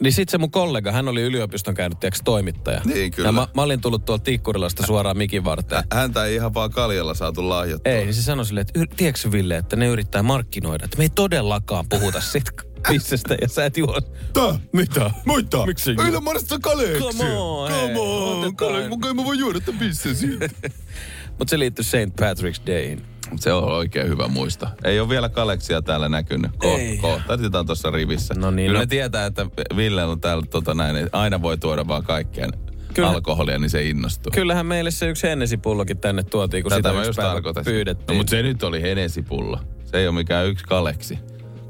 niin 0.00 0.12
sit 0.12 0.28
se 0.28 0.38
mun 0.38 0.50
kollega, 0.50 0.92
hän 0.92 1.08
oli 1.08 1.22
yliopiston 1.22 1.74
käynyt 1.74 2.00
tiiäks, 2.00 2.20
toimittaja. 2.24 2.80
Niin, 2.84 3.10
kyllä. 3.10 3.28
Ja 3.28 3.32
mä, 3.32 3.48
mä 3.54 3.62
olin 3.62 3.80
tullut 3.80 4.04
tuolta 4.04 4.24
Tikkurilasta 4.24 4.86
suoraan 4.86 5.16
mikin 5.18 5.44
varteen. 5.44 5.82
Häntä 5.92 6.24
ei 6.24 6.34
ihan 6.34 6.54
vaan 6.54 6.70
kaljalla 6.70 7.14
saatu 7.14 7.48
lahjoittaa. 7.48 7.92
Ei, 7.92 8.04
niin 8.04 8.14
se 8.14 8.22
sanoi 8.22 8.46
silleen, 8.46 8.66
että 8.68 8.80
"Yr- 8.80 8.94
tiedätkö 8.96 9.32
Ville, 9.32 9.56
että 9.56 9.76
ne 9.76 9.86
yrittää 9.86 10.22
markkinoida, 10.22 10.84
että 10.84 10.98
me 10.98 11.04
ei 11.04 11.10
todellakaan 11.14 11.84
puhuta 11.88 12.20
siitä 12.32 12.50
pissestä 12.88 13.36
ja 13.40 13.48
sä 13.48 13.64
et 13.64 13.76
juo. 13.76 14.00
Tää? 14.32 14.58
Mitä? 14.72 15.10
Mitä? 15.36 15.66
Miksi 15.66 15.90
juo? 15.94 16.04
Ei 16.04 16.20
marista 16.20 16.58
kaleeksi. 16.58 16.98
Come 17.02 17.32
on, 17.38 17.70
Come 17.70 18.00
on. 18.00 18.56
Kale, 18.56 18.88
mun 18.88 19.00
kai 19.00 19.14
mä 19.14 19.24
voin 19.24 19.38
juoda 19.38 19.60
tämän 19.60 19.78
pissen 19.78 20.16
siitä. 20.16 20.48
Mutta 21.38 21.50
se 21.50 21.58
liittyy 21.58 21.84
St. 21.84 21.94
Patrick's 22.20 22.66
Dayin. 22.66 23.02
Se 23.36 23.52
on 23.52 23.64
oikein 23.64 24.08
hyvä 24.08 24.28
muista. 24.28 24.68
Ei 24.84 25.00
ole 25.00 25.08
vielä 25.08 25.28
kaleksia 25.28 25.82
täällä 25.82 26.08
näkynyt. 26.08 26.50
Ko-. 26.52 27.00
Kohta 27.00 27.64
tuossa 27.66 27.90
rivissä. 27.90 28.34
No 28.34 28.50
niin, 28.50 28.66
Kyllä 28.66 28.78
no. 28.78 28.82
ne 28.82 28.86
tietää, 28.86 29.26
että 29.26 29.46
Ville 29.76 30.04
on 30.04 30.20
täällä 30.20 30.46
tota 30.50 30.74
näin, 30.74 30.96
että 30.96 31.18
aina 31.18 31.42
voi 31.42 31.58
tuoda 31.58 31.88
vaan 31.88 32.04
kaikkea 32.04 32.48
Kyllä. 32.94 33.08
alkoholia, 33.08 33.58
niin 33.58 33.70
se 33.70 33.88
innostuu. 33.88 34.32
Kyllähän 34.34 34.66
meille 34.66 34.90
se 34.90 35.08
yksi 35.08 35.26
Hennessy-pullokin 35.26 35.98
tänne 35.98 36.22
tuotiin, 36.22 36.62
kun 36.62 36.70
Tätä 36.70 36.88
sitä 36.88 36.98
yksi 36.98 37.08
just 37.08 37.16
päivä 37.16 37.64
pyydettiin. 37.64 38.06
No, 38.06 38.14
mutta 38.14 38.30
se 38.30 38.42
nyt 38.42 38.62
oli 38.62 38.82
Henesipullo. 38.82 39.60
Se 39.84 39.98
ei 39.98 40.08
ole 40.08 40.14
mikään 40.14 40.46
yksi 40.46 40.64
kaleksi. 40.64 41.18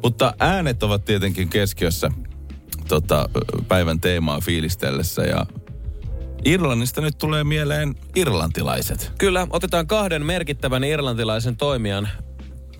Mutta 0.02 0.34
äänet 0.38 0.82
ovat 0.82 1.04
tietenkin 1.04 1.48
keskiössä 1.48 2.10
tota, 2.88 3.28
päivän 3.68 4.00
teemaa 4.00 4.40
fiilistellessä 4.40 5.22
ja 5.22 5.46
Irlannista 6.44 7.00
nyt 7.00 7.18
tulee 7.18 7.44
mieleen 7.44 7.94
irlantilaiset. 8.16 9.12
Kyllä, 9.18 9.46
otetaan 9.50 9.86
kahden 9.86 10.26
merkittävän 10.26 10.84
irlantilaisen 10.84 11.56
toimijan 11.56 12.08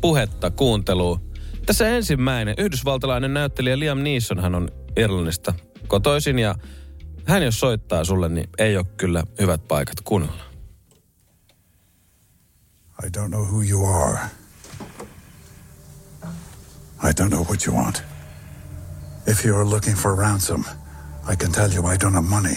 puhetta 0.01 0.51
kuunteluun. 0.51 1.21
Tässä 1.67 1.89
ensimmäinen, 1.89 2.55
yhdysvaltalainen 2.59 3.35
näyttelijä 3.35 3.79
Liam 3.79 3.99
Neeson, 3.99 4.41
hän 4.41 4.55
on 4.55 4.69
Irlannista 4.97 5.55
kotoisin 5.89 6.39
ja 6.39 6.55
hän 7.25 7.43
jos 7.43 7.61
soittaa 7.61 8.05
sulle, 8.05 8.29
niin 8.29 8.49
ei 8.59 8.77
ole 8.77 8.87
kyllä 8.97 9.25
hyvät 9.41 9.69
paikat 9.69 10.01
kuunnella. 10.05 10.43
I 13.05 13.09
don't 13.19 13.29
know 13.29 13.45
who 13.45 13.63
you 13.63 13.87
are. 13.87 14.19
I 17.03 17.13
don't 17.21 17.29
know 17.29 17.45
what 17.45 17.67
you 17.67 17.77
want. 17.77 18.03
If 19.27 19.45
you 19.45 19.57
are 19.57 19.65
looking 19.65 19.97
for 19.97 20.17
ransom, 20.17 20.65
I 21.33 21.37
can 21.37 21.53
tell 21.53 21.73
you 21.73 21.93
I 21.93 21.97
don't 21.97 22.15
have 22.15 22.29
money. 22.29 22.57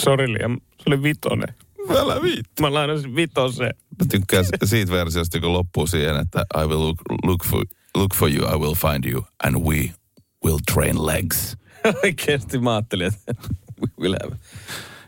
Sori 0.00 0.32
Liam, 0.32 0.56
se 0.76 0.82
oli 0.86 1.02
vitonen. 1.02 1.54
Älä 1.90 2.22
viit. 2.22 2.46
Mä 2.60 2.74
lainasin 2.74 3.16
vitoseen. 3.16 3.74
Mä 3.76 4.06
tykkään 4.10 4.44
siitä 4.64 4.92
versiosta, 4.92 5.40
kun 5.40 5.52
loppuu 5.52 5.86
siihen, 5.86 6.16
että 6.16 6.44
I 6.62 6.66
will 6.66 6.80
look, 6.80 6.98
look, 7.24 7.44
for, 7.44 7.64
look 7.96 8.14
for 8.14 8.30
you, 8.30 8.54
I 8.54 8.58
will 8.58 8.74
find 8.74 9.12
you, 9.12 9.24
and 9.44 9.56
we 9.56 9.90
will 10.44 10.58
train 10.72 11.06
legs. 11.06 11.56
Oikeesti 12.04 12.58
mä 12.58 12.74
ajattelin, 12.74 13.06
että 13.06 13.32
we 13.80 13.88
will 14.00 14.16
have. 14.22 14.36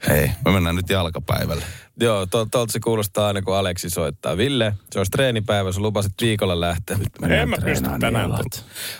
Hei, 0.08 0.30
me 0.44 0.50
mennään 0.52 0.76
nyt 0.76 0.90
jalkapäivälle. 0.90 1.64
Joo, 2.00 2.26
to, 2.26 2.46
tuolta 2.50 2.72
se 2.72 2.80
kuulostaa 2.80 3.26
aina, 3.26 3.42
kun 3.42 3.56
Aleksi 3.56 3.90
soittaa. 3.90 4.36
Ville, 4.36 4.74
se 4.90 4.98
olisi 4.98 5.10
treenipäivä, 5.10 5.72
sä 5.72 5.80
lupasit 5.80 6.12
viikolla 6.20 6.60
lähteä. 6.60 6.98
En 7.28 7.48
mä 7.48 7.56
pysty 7.64 7.88
tänään. 8.00 8.30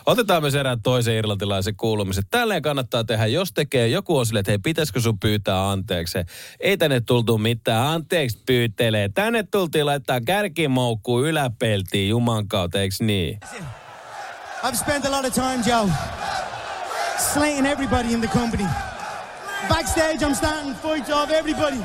Otetaan 0.07 0.43
myös 0.43 0.55
erään 0.55 0.83
toisen 0.83 1.15
irlantilaisen 1.15 1.77
kuulumisen. 1.77 2.25
Tälleen 2.31 2.63
kannattaa 2.63 3.05
tehdä, 3.05 3.27
jos 3.27 3.53
tekee 3.53 3.89
joku 3.89 4.19
on 4.19 4.27
silleen, 4.27 4.41
että 4.41 4.51
hei, 4.51 4.59
pitäisikö 4.59 5.01
sun 5.01 5.19
pyytää 5.19 5.71
anteeksi. 5.71 6.19
Ei 6.61 6.77
tänne 6.77 7.01
tultu 7.01 7.39
mitään, 7.39 7.87
anteeksi 7.87 8.39
pyytelee. 8.47 9.09
Tänne 9.09 9.43
tultiin 9.43 9.87
laittaa 9.87 10.21
kärkimoukkuun 10.21 11.27
yläpeltiin 11.27 12.09
Juman 12.09 12.49
kautta, 12.49 12.81
eiks 12.81 13.01
niin? 13.01 13.41
I've 14.63 14.77
spent 14.77 15.07
a 15.07 15.11
lot 15.11 15.25
of 15.25 15.35
time, 15.35 15.63
Joe, 15.67 15.89
slating 17.33 17.67
everybody 17.67 18.13
in 18.13 18.21
the 18.21 18.29
company. 18.29 18.65
Backstage, 19.69 20.27
I'm 20.27 20.35
starting 20.35 20.75
fights 20.75 21.11
off 21.11 21.31
everybody. 21.31 21.77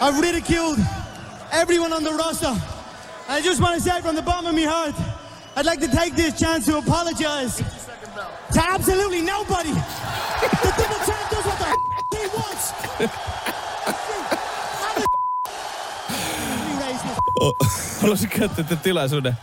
I've 0.00 0.18
ridiculed 0.18 0.78
everyone 1.52 1.92
on 1.92 2.02
the 2.04 2.12
roster. 2.12 2.54
I 3.28 3.40
just 3.42 3.60
want 3.60 3.74
to 3.76 3.80
say 3.80 4.00
from 4.00 4.16
the 4.16 4.22
bottom 4.22 4.46
of 4.46 4.54
my 4.54 4.62
heart, 4.64 4.94
I'd 5.56 5.66
like 5.66 5.80
to 5.80 5.88
take 5.88 6.14
this 6.16 6.38
chance 6.38 6.64
to 6.66 6.78
apologize 6.78 7.56
to 8.54 8.60
absolutely 8.74 9.20
nobody. 9.22 9.72
The 9.72 10.72
double 10.78 11.00
champ 11.06 11.30
does 11.30 11.44
what 11.44 11.58
the 11.58 11.66
f- 11.66 11.76
he 12.16 12.26
wants. 12.36 12.72
Haluaisin 18.00 18.28
käyttää 18.28 18.64
tämän 18.64 18.78
tilaisuuden. 18.82 19.36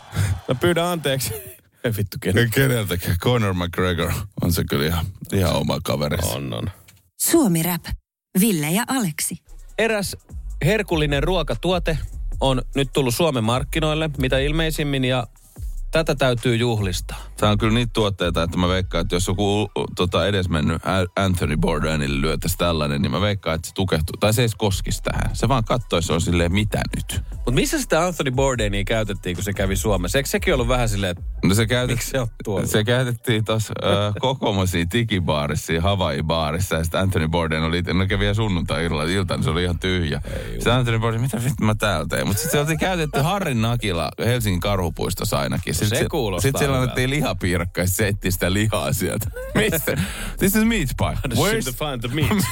Mä 0.48 0.54
pyydän 0.54 0.84
anteeksi. 0.84 1.34
Ei 1.84 1.92
vittu 1.96 2.16
kenen. 2.20 2.50
Keneltäkään? 2.50 3.18
Conor 3.18 3.54
McGregor 3.54 4.12
on 4.42 4.52
se 4.52 4.64
kyllä 4.64 4.86
ihan, 4.86 5.06
ihan 5.32 5.54
oma 5.54 5.78
kaveri. 5.84 6.16
On, 6.22 6.54
on. 6.54 6.70
Suomi 7.20 7.62
Rap. 7.62 7.84
Ville 8.40 8.70
ja 8.70 8.84
Aleksi. 8.88 9.36
Eräs 9.78 10.16
herkullinen 10.64 11.22
ruokatuote 11.22 11.98
on 12.40 12.62
nyt 12.74 12.88
tullut 12.92 13.14
Suomen 13.14 13.44
markkinoille, 13.44 14.10
mitä 14.18 14.38
ilmeisimmin, 14.38 15.04
ja 15.04 15.26
tätä 15.90 16.14
täytyy 16.14 16.56
juhlistaa. 16.56 17.27
Tämä 17.38 17.52
on 17.52 17.58
kyllä 17.58 17.74
niitä 17.74 17.90
tuotteita, 17.92 18.42
että 18.42 18.58
mä 18.58 18.68
veikkaan, 18.68 19.02
että 19.02 19.16
jos 19.16 19.26
joku 19.28 19.70
tota, 19.96 20.26
edesmennyt 20.26 20.82
Anthony 21.16 21.56
Bourdainille 21.56 22.20
lyötäisi 22.20 22.58
tällainen, 22.58 23.02
niin 23.02 23.10
mä 23.10 23.20
veikkaan, 23.20 23.54
että 23.56 23.68
se 23.68 23.74
tukehtuu. 23.74 24.16
Tai 24.20 24.32
se 24.34 24.42
ei 24.42 24.48
koskisi 24.58 25.02
tähän. 25.02 25.36
Se 25.36 25.48
vaan 25.48 25.64
katsoisi, 25.64 26.06
se 26.06 26.12
on 26.12 26.20
silleen, 26.20 26.52
mitä 26.52 26.82
nyt? 26.96 27.22
Mutta 27.34 27.50
missä 27.50 27.78
sitä 27.78 28.06
Anthony 28.06 28.30
Bourdainia 28.30 28.84
käytettiin, 28.84 29.36
kun 29.36 29.44
se 29.44 29.52
kävi 29.52 29.76
Suomessa? 29.76 30.18
Eikö 30.18 30.28
sekin 30.28 30.54
ollut 30.54 30.68
vähän 30.68 30.88
silleen, 30.88 31.10
että 31.10 31.22
No 31.44 31.54
se, 31.54 31.66
käytet, 31.66 31.96
Miksi 31.96 32.10
se 32.10 32.20
on 32.20 32.28
tuolla? 32.44 32.66
se 32.66 32.84
käytettiin 32.84 33.44
tuossa 33.44 33.74
äh, 33.84 34.14
kokomosia 34.20 34.86
tikibaarissa, 34.90 35.72
Hawaii-baarissa. 35.80 36.76
Ja 36.76 36.84
sitten 36.84 37.00
Anthony 37.00 37.28
Bourdain 37.28 37.62
oli, 37.62 37.82
no 37.82 38.06
kävi 38.06 38.20
vielä 38.20 38.34
sunnuntai-illalla, 38.34 39.04
iltana 39.04 39.42
se 39.42 39.50
oli 39.50 39.62
ihan 39.62 39.78
tyhjä. 39.78 40.22
Sitten 40.52 40.72
Anthony 40.72 40.98
Bourdain, 40.98 41.22
mitä 41.22 41.44
vittu 41.44 41.64
mä 41.64 41.74
täällä 41.74 42.06
teen? 42.08 42.26
Mutta 42.26 42.42
sitten 42.42 42.58
se 42.58 42.60
oltiin 42.60 42.78
käytetty 42.78 43.20
Harrin 43.20 43.62
Nakila 43.62 44.10
Helsingin 44.18 44.60
karhupuistossa 44.60 45.38
ainakin. 45.38 45.74
Sit 45.74 45.88
se 45.88 46.06
kuulostaa 46.10 46.50
Sitten 46.50 46.70
annettiin 46.74 47.10
lihapiirakka 47.10 47.27
ja 47.76 47.86
se 47.86 48.08
etti 48.08 48.30
sitä 48.30 48.52
lihaa 48.52 48.92
sieltä. 48.92 49.30
Mistä? 49.54 49.98
This 50.38 50.56
is 50.56 50.64
meat 50.64 50.88
pie. 50.98 51.34
Where's 51.34 51.64
to 51.64 51.86
find 51.86 52.00
the 52.00 52.08
meat? 52.14 52.44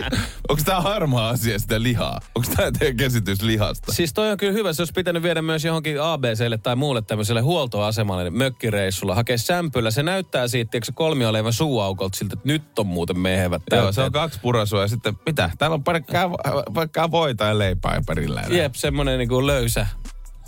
Onko 0.48 0.62
tämä 0.64 0.80
harmaa 0.80 1.28
asia 1.28 1.58
sitä 1.58 1.82
lihaa? 1.82 2.20
Onko 2.34 2.52
tämä 2.56 2.70
teidän 2.78 2.96
käsitys 2.96 3.42
lihasta? 3.42 3.92
Siis 3.92 4.12
toi 4.12 4.30
on 4.30 4.36
kyllä 4.36 4.52
hyvä, 4.52 4.72
se 4.72 4.82
olisi 4.82 4.92
pitänyt 4.92 5.22
viedä 5.22 5.42
myös 5.42 5.64
johonkin 5.64 6.02
ABClle 6.02 6.58
tai 6.58 6.76
muulle 6.76 7.02
tämmöiselle 7.02 7.40
huoltoasemalle 7.40 8.24
niin 8.24 8.38
mökkireissulla, 8.38 9.14
hakea 9.14 9.38
sämpylä. 9.38 9.90
Se 9.90 10.02
näyttää 10.02 10.48
siitä, 10.48 10.76
eikö 10.76 10.84
se 10.84 10.92
kolmioleivä 10.92 11.52
suuaukolta 11.52 12.18
siltä, 12.18 12.32
että 12.32 12.48
nyt 12.48 12.78
on 12.78 12.86
muuten 12.86 13.18
mehevät 13.18 13.62
Joo, 13.72 13.92
se 13.92 14.02
on 14.02 14.12
kaksi 14.12 14.40
purasua 14.40 14.82
ja 14.82 14.88
sitten 14.88 15.14
mitä? 15.26 15.50
Täällä 15.58 15.74
on 15.74 15.84
pelkkää, 15.84 16.30
pelkkää 16.74 17.10
voita 17.10 17.44
ja 17.44 17.58
leipää 17.58 17.96
ympärillä. 17.96 18.44
Jep, 18.48 18.74
semmonen 18.74 19.18
niinku 19.18 19.46
löysä 19.46 19.86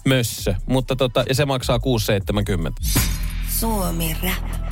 mössö. 0.05 0.55
Mutta 0.67 0.97
tota, 0.97 1.25
ja 1.29 1.35
se 1.35 1.45
maksaa 1.45 1.79
6,70. 1.79 3.01
Suomi 3.61 4.17
Rap. 4.23 4.63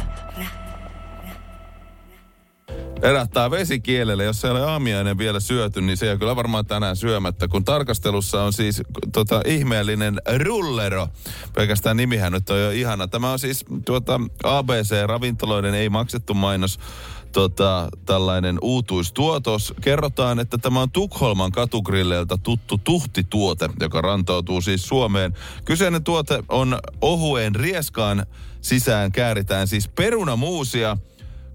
Erähtää 3.03 3.51
vesikielelle. 3.51 4.25
Jos 4.25 4.45
ei 4.45 4.51
ole 4.51 4.65
aamiainen 4.65 5.19
vielä 5.19 5.41
syöty, 5.41 5.81
niin 5.81 5.97
se 5.97 6.11
ei 6.11 6.19
kyllä 6.19 6.37
varmaan 6.37 6.67
tänään 6.67 6.97
syömättä, 6.97 7.49
kun 7.49 7.65
tarkastelussa 7.65 8.43
on 8.43 8.53
siis 8.53 8.83
tota, 9.13 9.43
ihmeellinen 9.47 10.21
rullero. 10.45 11.09
Pelkästään 11.55 11.97
nimihän 11.97 12.33
nyt 12.33 12.51
on 12.51 12.61
jo 12.61 12.71
ihana. 12.71 13.09
Tämä 13.09 13.33
on 13.33 13.39
siis 13.39 13.65
tuota, 13.85 14.21
ABC-ravintoloiden 14.43 15.75
ei 15.75 15.89
maksettu 15.89 16.35
mainos 16.35 16.79
tota, 17.33 17.89
tällainen 18.07 18.59
uutuistuotos. 18.63 19.75
Kerrotaan, 19.81 20.41
että 20.41 20.59
tämä 20.59 20.81
on 20.81 20.91
Tukholman 20.91 21.53
katugrilleiltä 21.53 22.37
tuttu 22.43 22.79
tuhtituote, 22.79 23.69
joka 23.81 24.01
rantautuu 24.01 24.61
siis 24.61 24.89
Suomeen. 24.89 25.35
Kyseinen 25.65 26.05
tuote 26.05 26.43
on 26.49 26.79
ohuen 27.01 27.55
rieskaan 27.55 28.27
sisään 28.61 29.13
kääritään 29.13 29.69
siis 29.69 29.89
perunamuusia, 29.89 30.97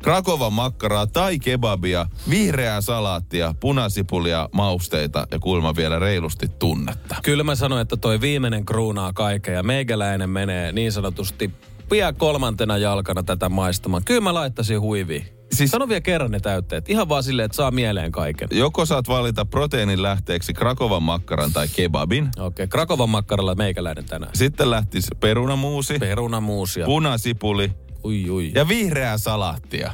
Krakovan 0.03 0.53
makkaraa 0.53 1.07
tai 1.07 1.39
kebabia, 1.39 2.05
vihreää 2.29 2.81
salaattia, 2.81 3.55
punasipulia, 3.59 4.49
mausteita 4.51 5.27
ja 5.31 5.39
kuulemma 5.39 5.75
vielä 5.75 5.99
reilusti 5.99 6.47
tunnetta. 6.47 7.15
Kyllä 7.23 7.43
mä 7.43 7.55
sanoin, 7.55 7.81
että 7.81 7.97
toi 7.97 8.21
viimeinen 8.21 8.65
kruunaa 8.65 9.13
kaiken 9.13 9.53
ja 9.53 9.63
meikäläinen 9.63 10.29
menee 10.29 10.71
niin 10.71 10.91
sanotusti 10.91 11.51
pian 11.89 12.15
kolmantena 12.15 12.77
jalkana 12.77 13.23
tätä 13.23 13.49
maistamaan. 13.49 14.03
Kyllä 14.03 14.21
mä 14.21 14.33
laittaisin 14.33 14.81
huiviin. 14.81 15.34
Siis... 15.51 15.71
Sano 15.71 15.87
vielä 15.87 16.01
kerran 16.01 16.31
ne 16.31 16.39
täytteet. 16.39 16.89
Ihan 16.89 17.09
vaan 17.09 17.23
silleen, 17.23 17.45
että 17.45 17.55
saa 17.55 17.71
mieleen 17.71 18.11
kaiken. 18.11 18.49
Joko 18.51 18.85
saat 18.85 19.07
valita 19.07 19.45
proteiinin 19.45 20.01
lähteeksi 20.01 20.53
Krakovan 20.53 21.03
makkaran 21.03 21.53
tai 21.53 21.67
kebabin. 21.75 22.23
Okei, 22.27 22.45
okay. 22.47 22.67
Krakovan 22.67 23.09
makkaralla 23.09 23.55
meikäläinen 23.55 24.05
tänään. 24.05 24.35
Sitten 24.35 24.71
lähtisi 24.71 25.07
perunamuusi, 25.19 25.99
Perunamuusia. 25.99 26.85
punasipuli, 26.85 27.71
Ui, 28.05 28.29
ui. 28.29 28.51
Ja 28.55 28.67
vihreää 28.67 29.17
salaattia. 29.17 29.93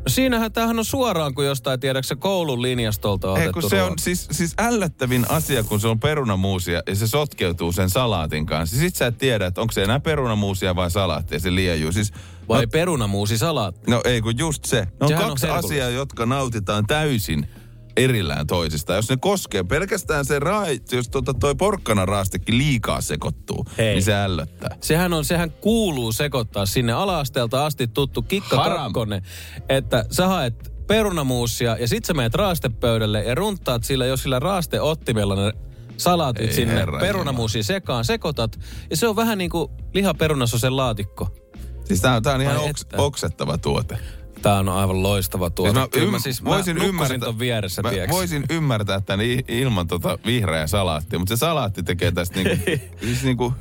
No 0.00 0.08
siinähän 0.08 0.52
tämähän 0.52 0.78
on 0.78 0.84
suoraan 0.84 1.34
kuin 1.34 1.46
jostain, 1.46 1.80
tiedätkö 1.80 2.16
koulun 2.16 2.62
linjastolta 2.62 3.28
Ei, 3.28 3.32
otettu 3.32 3.52
kun 3.60 3.70
se 3.70 3.82
on 3.82 3.98
siis, 3.98 4.28
siis 4.30 4.54
ällöttävin 4.58 5.26
asia, 5.28 5.62
kun 5.64 5.80
se 5.80 5.88
on 5.88 6.00
perunamuusia 6.00 6.82
ja 6.86 6.94
se 6.96 7.06
sotkeutuu 7.06 7.72
sen 7.72 7.90
salaatin 7.90 8.46
kanssa. 8.46 8.76
Sitten 8.76 8.98
sä 8.98 9.06
et 9.06 9.18
tiedä, 9.18 9.46
että 9.46 9.60
onko 9.60 9.72
se 9.72 9.82
enää 9.82 10.00
perunamuusia 10.00 10.76
vai 10.76 10.90
salaattia, 10.90 11.38
se 11.38 11.54
liejuu. 11.54 11.92
Siis, 11.92 12.12
Vai 12.48 12.62
no, 12.62 12.68
perunamuusi 12.72 13.38
salaatti. 13.38 13.90
no 13.90 14.00
ei 14.04 14.20
kun 14.20 14.38
just 14.38 14.64
se. 14.64 14.80
Ne 14.80 14.88
on 15.00 15.08
Sehän 15.08 15.24
on 15.24 15.30
kaksi 15.30 15.46
herkullista. 15.46 15.68
asiaa, 15.68 15.90
jotka 15.90 16.26
nautitaan 16.26 16.86
täysin 16.86 17.48
erillään 17.96 18.46
toisistaan. 18.46 18.96
Jos 18.96 19.08
ne 19.10 19.16
koskee 19.16 19.64
pelkästään 19.64 20.24
se 20.24 20.38
rai, 20.38 20.80
jos 20.92 21.08
tota 21.08 21.34
toi 21.34 21.54
porkkana 21.54 22.06
raastekin 22.06 22.58
liikaa 22.58 23.00
sekoittuu, 23.00 23.64
Hei. 23.78 23.94
niin 23.94 24.02
se 24.02 24.14
ällöttää. 24.14 24.76
Sehän 24.80 25.12
on, 25.12 25.24
sehän 25.24 25.50
kuuluu 25.50 26.12
sekoittaa 26.12 26.66
sinne 26.66 26.92
alaasteelta 26.92 27.66
asti 27.66 27.88
tuttu 27.88 28.22
kikka 28.22 28.56
Haram. 28.56 28.78
kakkonen, 28.78 29.22
että 29.68 30.04
sä 30.10 30.26
haet 30.26 30.72
perunamuusia 30.86 31.76
ja 31.76 31.88
sit 31.88 32.04
sä 32.04 32.14
menet 32.14 32.34
raastepöydälle 32.34 33.24
ja 33.24 33.34
runtaat 33.34 33.84
sillä, 33.84 34.06
jos 34.06 34.22
sillä 34.22 34.38
raasteottimella 34.38 35.34
ne 35.36 35.52
salaatit 35.96 36.46
Ei 36.46 36.52
sinne 36.52 36.74
herra 36.74 37.00
perunamuusiin 37.00 37.64
sekaan, 37.64 38.04
sekoitat. 38.04 38.58
Ja 38.90 38.96
se 38.96 39.08
on 39.08 39.16
vähän 39.16 39.38
niin 39.38 39.50
kuin 39.50 39.70
lihaperunasosen 39.94 40.76
laatikko. 40.76 41.28
Siis 41.84 42.00
tää 42.00 42.16
on, 42.16 42.22
tää 42.22 42.34
on 42.34 42.42
ihan 42.42 42.56
oks, 42.56 42.86
oksettava 42.96 43.58
tuote. 43.58 43.98
Tää 44.42 44.58
on 44.58 44.68
aivan 44.68 45.02
loistava 45.02 45.50
tuote. 45.50 45.72
Siis 45.72 45.82
mä 45.82 45.88
Kyllä 45.88 46.06
ymm- 46.06 46.10
mä 46.10 46.18
siis 46.18 46.42
mä 46.42 46.50
voisin 46.50 46.76
nukkusin 46.76 47.14
ymmärtää, 47.14 47.38
vieressä, 47.38 47.82
mä 47.82 47.90
voisin 48.10 48.44
ymmärtää 48.50 49.00
tämän 49.00 49.26
ilman 49.48 49.86
tota 49.86 50.18
vihreää 50.26 50.66
salaattia, 50.66 51.18
mutta 51.18 51.36
se 51.36 51.38
salaatti 51.38 51.82
tekee 51.82 52.12
tästä 52.12 52.42
niinku, 52.42 52.64
siis 53.04 53.22
niinku, 53.22 53.54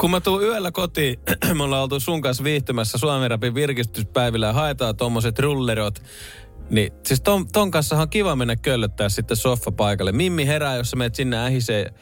Kun 0.00 0.10
mä 0.10 0.20
tuun 0.20 0.42
yöllä 0.42 0.72
kotiin, 0.72 1.18
me 1.56 1.62
ollaan 1.62 1.82
oltu 1.82 2.00
sun 2.00 2.20
kanssa 2.20 2.44
viihtymässä 2.44 2.98
Suomen 2.98 3.30
Rapin 3.30 3.54
virkistyspäivillä 3.54 4.46
ja 4.46 4.52
haetaan 4.52 4.96
tommoset 4.96 5.38
rullerot. 5.38 6.02
Niin 6.70 6.92
siis 7.06 7.20
ton, 7.20 7.48
ton 7.48 7.70
kanssa 7.70 8.00
on 8.00 8.08
kiva 8.08 8.36
mennä 8.36 8.56
köllöttää 8.56 9.08
sitten 9.08 9.36
soffapaikalle. 9.36 10.12
Mimmi 10.12 10.46
herää, 10.46 10.76
jos 10.76 10.90
sä 10.90 10.96
menet 10.96 11.14
sinne 11.14 11.38
ähiseen, 11.38 11.94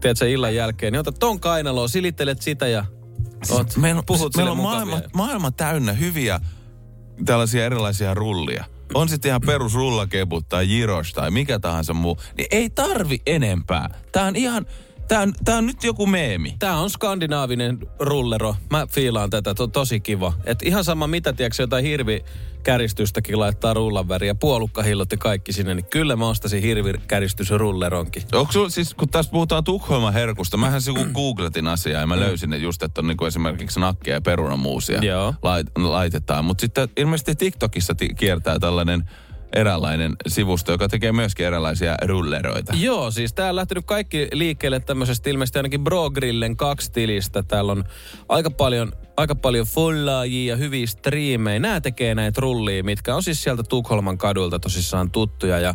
tiedät 0.00 0.16
sä 0.16 0.26
illan 0.26 0.54
jälkeen, 0.54 0.92
niin 0.92 1.00
ota 1.00 1.12
ton 1.12 1.40
kainaloon, 1.40 1.88
silittelet 1.88 2.42
sitä 2.42 2.68
ja 2.68 2.84
oot, 3.50 3.76
meillä 3.76 3.98
on, 3.98 4.06
puhut 4.06 4.36
meillä 4.36 4.50
sille 4.50 4.68
on 4.68 4.70
maailma, 4.70 5.00
maailma 5.14 5.50
täynnä 5.50 5.92
hyviä 5.92 6.40
tällaisia 7.24 7.64
erilaisia 7.64 8.14
rullia. 8.14 8.64
On 8.94 9.08
sitten 9.08 9.28
ihan 9.28 9.40
perus 9.46 9.74
rullakebut 9.74 10.48
tai 10.48 10.66
gyros 10.66 11.12
tai 11.12 11.30
mikä 11.30 11.58
tahansa 11.58 11.94
muu. 11.94 12.18
Niin 12.36 12.46
ei 12.50 12.70
tarvi 12.70 13.20
enempää. 13.26 14.00
Tää 14.12 14.24
on 14.24 14.36
ihan, 14.36 14.66
tää 15.08 15.20
on, 15.20 15.32
tää 15.44 15.56
on 15.56 15.66
nyt 15.66 15.84
joku 15.84 16.06
meemi. 16.06 16.54
Tää 16.58 16.76
on 16.76 16.90
skandinaavinen 16.90 17.78
rullero. 18.00 18.56
Mä 18.70 18.86
fiilaan 18.86 19.30
tätä, 19.30 19.54
to, 19.54 19.66
tosi 19.66 20.00
kiva. 20.00 20.32
Et 20.44 20.62
ihan 20.62 20.84
sama 20.84 21.06
mitä, 21.06 21.32
tiedätkö, 21.32 21.62
jotain 21.62 21.84
hirvikäristystäkin 22.68 23.38
laittaa 23.38 23.74
rullan 23.74 24.08
väriä, 24.08 24.34
puolukkahillot 24.34 25.12
ja 25.12 25.18
kaikki 25.18 25.52
sinne, 25.52 25.74
niin 25.74 25.86
kyllä 25.90 26.16
mä 26.16 26.28
ostasin 26.28 26.62
hirvikäristysrulleronkin. 26.62 28.22
Onko 28.32 28.52
sulla 28.52 28.68
siis, 28.68 28.94
kun 28.94 29.08
tässä 29.08 29.32
puhutaan 29.32 29.64
Tukholman 29.64 30.12
herkusta, 30.12 30.56
mähän 30.56 30.82
se 30.82 30.92
googletin 31.12 31.66
asiaa 31.66 32.00
ja 32.00 32.06
mä 32.06 32.20
löysin 32.20 32.50
ne 32.50 32.56
just, 32.56 32.82
että 32.82 33.00
on 33.00 33.06
niinku 33.06 33.24
esimerkiksi 33.24 33.80
nakkeja 33.80 34.16
ja 34.16 34.20
perunamuusia 34.20 34.98
Joo. 35.02 35.34
lait, 35.42 35.66
laitetaan. 35.76 36.44
Mutta 36.44 36.60
sitten 36.60 36.88
ilmeisesti 36.96 37.34
TikTokissa 37.34 37.94
ti- 37.94 38.14
kiertää 38.14 38.58
tällainen 38.58 39.04
eräänlainen 39.52 40.16
sivusto, 40.26 40.72
joka 40.72 40.88
tekee 40.88 41.12
myöskin 41.12 41.46
erilaisia 41.46 41.96
rulleroita. 42.04 42.72
Joo, 42.76 43.10
siis 43.10 43.32
tää 43.32 43.48
on 43.48 43.56
lähtenyt 43.56 43.84
kaikki 43.86 44.28
liikkeelle 44.32 44.80
tämmöisestä 44.80 45.30
ilmeisesti 45.30 45.58
ainakin 45.58 45.84
Bro 45.84 46.10
Grillen 46.10 46.56
kaksi 46.56 46.92
tilistä. 46.92 47.42
Täällä 47.42 47.72
on 47.72 47.84
aika 48.28 48.50
paljon, 48.50 48.92
aika 49.18 49.34
paljon 49.34 49.66
follaajia 49.66 50.52
ja 50.52 50.56
hyviä 50.56 50.86
striimejä. 50.86 51.58
Nämä 51.58 51.80
tekee 51.80 52.14
näitä 52.14 52.40
rullia, 52.40 52.84
mitkä 52.84 53.14
on 53.16 53.22
siis 53.22 53.42
sieltä 53.42 53.62
Tukholman 53.62 54.18
kadulta 54.18 54.58
tosissaan 54.58 55.10
tuttuja. 55.10 55.58
Ja 55.58 55.74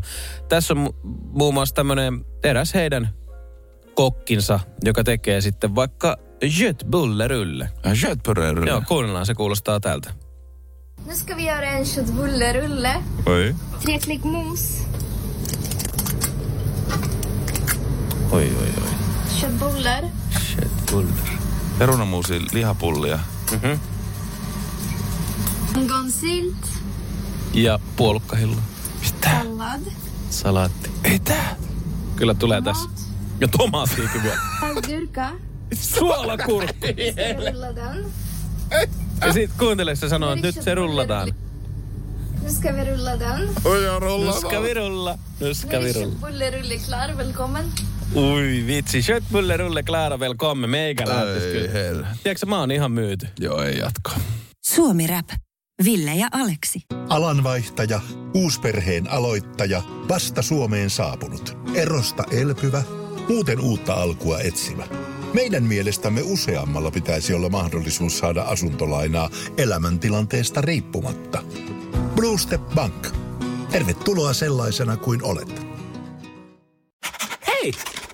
tässä 0.49 0.73
on 0.73 0.87
mu- 0.87 0.95
muun 1.31 1.53
muassa 1.53 1.75
tämmönen 1.75 2.25
eräs 2.43 2.73
heidän 2.73 3.09
kokkinsa, 3.95 4.59
joka 4.83 5.03
tekee 5.03 5.41
sitten 5.41 5.75
vaikka 5.75 6.17
Jötbullerulle. 6.59 7.69
Köttbullerulle. 8.01 8.69
Joo, 8.69 8.81
kuunnellaan, 8.87 9.25
se 9.25 9.33
kuulostaa 9.33 9.79
tältä. 9.79 10.13
Nu 11.05 11.15
ska 11.15 11.35
vi 11.35 11.43
göra 11.45 11.67
en 11.67 11.85
köttbullerulle. 11.95 12.93
Oi. 13.25 13.55
Tre 13.85 13.99
klick 13.99 14.23
mos, 14.23 14.87
Oi, 18.31 18.43
oi, 18.43 18.67
oi. 18.83 18.89
köttbullar, 19.41 20.03
Jötbuller. 20.61 21.27
Perunamuusi, 21.77 22.41
lihapullia. 22.53 23.19
Umgångssylt, 25.77 26.67
Ja 27.53 27.79
puolukkahillo. 27.95 28.55
sallad, 29.23 29.81
Salaatti. 30.29 30.89
Mitä? 31.09 31.35
Kyllä 32.15 32.33
tulee 32.33 32.61
tässä. 32.61 32.89
Ja 33.39 33.47
tomaattiikin 33.47 34.23
vielä. 34.23 34.37
agurka. 34.61 35.29
Suolakurkku. 35.73 36.85
Ska 37.11 37.51
rulla 37.51 37.75
den. 37.75 38.05
Ja 39.21 39.33
sit 39.33 39.51
kuuntele, 39.57 39.95
se 39.95 40.09
sanoo, 40.09 40.33
että 40.33 40.47
nyt 40.47 40.63
se 40.63 40.75
rullataan. 40.75 41.33
Ska 42.47 42.73
vi 42.75 42.83
rulla 42.91 43.19
den. 43.19 43.49
Oi, 43.65 43.89
on 43.89 44.01
rulla. 44.01 44.31
Nuska 44.31 44.61
virulla, 44.61 45.17
Nu 45.39 45.47
nuska 45.47 45.67
är 45.77 45.81
det 45.81 45.85
virulla. 45.85 46.05
köttbullerulle 46.09 46.77
klar. 46.77 47.17
Välkommen. 47.17 47.65
Ui 48.15 48.63
vitsi, 48.67 49.01
Schöttbulle 49.01 49.57
rulle 49.57 49.83
Klara 49.83 50.19
velkomme, 50.19 50.67
meikä 50.67 51.03
Ei 51.03 51.73
hel. 51.73 52.03
Tiedätkö, 52.23 52.45
mä 52.45 52.59
oon 52.59 52.71
ihan 52.71 52.91
myyty. 52.91 53.27
Joo, 53.39 53.61
ei 53.61 53.77
jatko. 53.77 54.11
Suomi 54.65 55.07
Rap. 55.07 55.29
Ville 55.85 56.15
ja 56.15 56.27
Aleksi. 56.31 56.81
Alanvaihtaja, 57.09 58.01
uusperheen 58.33 59.11
aloittaja, 59.11 59.81
vasta 60.09 60.41
Suomeen 60.41 60.89
saapunut, 60.89 61.57
erosta 61.75 62.23
elpyvä, 62.31 62.83
muuten 63.29 63.59
uutta 63.59 63.93
alkua 63.93 64.39
etsimä. 64.39 64.83
Meidän 65.33 65.63
mielestämme 65.63 66.21
useammalla 66.23 66.91
pitäisi 66.91 67.33
olla 67.33 67.49
mahdollisuus 67.49 68.19
saada 68.19 68.41
asuntolainaa 68.41 69.29
elämäntilanteesta 69.57 70.61
riippumatta. 70.61 71.43
Blue 72.15 72.37
Step 72.37 72.61
Bank. 72.75 73.07
Tervetuloa 73.71 74.33
sellaisena 74.33 74.97
kuin 74.97 75.23
olet. 75.23 75.65
Hei! 77.47 77.73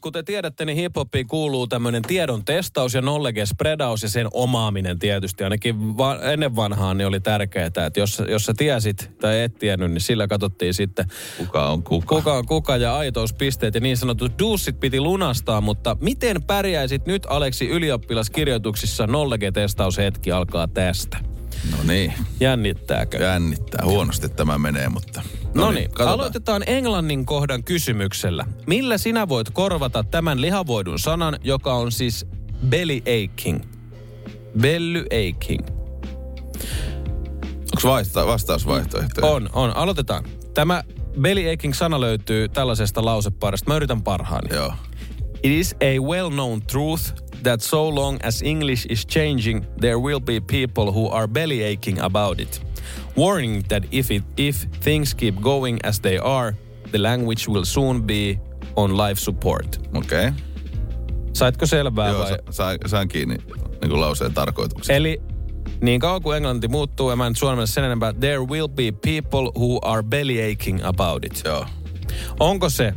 Kuten 0.00 0.24
tiedätte, 0.24 0.64
niin 0.64 0.76
hiphopiin 0.76 1.26
kuuluu 1.26 1.66
tämmöinen 1.66 2.02
tiedon 2.02 2.44
testaus 2.44 2.94
ja 2.94 3.00
knowledge 3.00 3.46
spreadaus 3.46 4.02
ja 4.02 4.08
sen 4.08 4.26
omaaminen 4.32 4.98
tietysti. 4.98 5.44
Ainakin 5.44 5.98
va- 5.98 6.20
ennen 6.22 6.56
vanhaan 6.56 6.98
niin 6.98 7.06
oli 7.06 7.20
tärkeää, 7.20 7.66
että 7.66 7.90
jos, 7.96 8.22
jos 8.28 8.44
sä 8.44 8.54
tiesit 8.56 9.10
tai 9.20 9.40
et 9.40 9.58
tiennyt, 9.58 9.90
niin 9.90 10.00
sillä 10.00 10.26
katsottiin 10.26 10.74
sitten 10.74 11.06
Kuka 11.38 11.68
on 11.68 11.82
kuka? 11.82 12.14
kuka 12.16 12.32
on 12.34 12.46
kuka 12.46 12.76
ja 12.76 12.96
aitouspisteet 12.96 13.74
ja 13.74 13.80
niin 13.80 13.96
sanotut 13.96 14.38
duussit 14.38 14.80
piti 14.80 15.00
lunastaa, 15.00 15.60
mutta 15.60 15.96
miten 16.00 16.42
pärjäisit 16.42 17.06
nyt 17.06 17.26
Aleksi 17.28 17.68
ylioppilaskirjoituksissa 17.68 19.06
knowledge-testaushetki 19.06 20.32
alkaa 20.32 20.68
tästä? 20.68 21.18
No 21.70 21.78
niin, 21.86 22.12
Jännittääkö? 22.40 23.18
jännittää. 23.18 23.84
Huonosti 23.84 24.28
tämä 24.28 24.58
menee, 24.58 24.88
mutta... 24.88 25.22
No 25.54 25.70
niin, 25.70 25.90
aloitetaan 25.98 26.62
englannin 26.66 27.26
kohdan 27.26 27.64
kysymyksellä. 27.64 28.46
Millä 28.66 28.98
sinä 28.98 29.28
voit 29.28 29.50
korvata 29.50 30.04
tämän 30.04 30.40
lihavoidun 30.40 30.98
sanan, 30.98 31.38
joka 31.44 31.74
on 31.74 31.92
siis 31.92 32.26
belly 32.68 33.00
aching? 33.00 33.60
Belly 34.60 35.04
aching. 35.10 35.66
Onko 37.76 37.88
vaista- 37.88 38.26
vastausvaihtoehtoja? 38.26 39.26
On, 39.32 39.48
on. 39.52 39.76
Aloitetaan. 39.76 40.24
Tämä 40.54 40.82
belly 41.20 41.52
aching 41.52 41.74
sana 41.74 42.00
löytyy 42.00 42.48
tällaisesta 42.48 43.04
lauseparista. 43.04 43.70
Mä 43.70 43.76
yritän 43.76 44.02
parhaani. 44.02 44.54
Joo. 44.54 44.72
It 45.42 45.52
is 45.52 45.74
a 45.80 46.00
well-known 46.00 46.62
truth 46.66 47.14
that 47.42 47.62
so 47.62 47.88
long 47.88 48.18
as 48.22 48.42
English 48.42 48.86
is 48.86 49.04
changing, 49.06 49.66
there 49.80 49.98
will 49.98 50.20
be 50.20 50.40
people 50.40 50.92
who 50.92 51.08
are 51.10 51.28
belly 51.28 51.62
aching 51.64 51.98
about 52.00 52.40
it. 52.40 52.60
Warning 53.16 53.64
that 53.68 53.84
if, 53.90 54.10
it, 54.10 54.24
if 54.36 54.56
things 54.80 55.14
keep 55.14 55.40
going 55.40 55.78
as 55.84 56.00
they 56.00 56.18
are, 56.18 56.54
the 56.92 56.98
language 56.98 57.48
will 57.48 57.64
soon 57.64 58.02
be 58.02 58.38
on 58.76 58.96
life 58.96 59.20
support. 59.20 59.78
Okei. 59.94 60.28
Okay. 60.28 60.32
Saitko 61.32 61.66
selvää 61.66 62.08
Joo, 62.10 62.18
vai? 62.18 62.28
sa- 62.28 62.38
sa- 62.50 62.88
saan 62.88 63.08
kiinni 63.08 63.36
niin 63.80 63.90
kuin 63.90 64.00
lauseen 64.00 64.34
tarkoituksen. 64.34 64.96
Eli 64.96 65.22
Niin 65.80 66.00
kauan 66.00 66.22
kuin 66.22 66.36
englanti 66.36 66.68
muuttuu, 66.68 67.10
ja 67.10 67.16
mä 67.16 67.26
en 67.26 67.30
nyt 67.30 67.38
suomennassa 67.38 67.74
sen 67.74 67.84
enempää, 67.84 68.12
there 68.12 68.38
will 68.38 68.68
be 68.68 68.92
people 68.92 69.52
who 69.56 69.78
are 69.82 70.02
belly 70.02 70.52
aching 70.52 70.80
about 70.84 71.24
it. 71.24 71.42
Joo. 71.44 71.66
Onko 72.40 72.70
se 72.70 72.94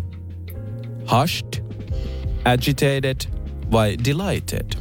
hushed, 1.11 1.63
agitated 2.45 3.15
vai 3.71 3.97
delighted? 4.05 4.71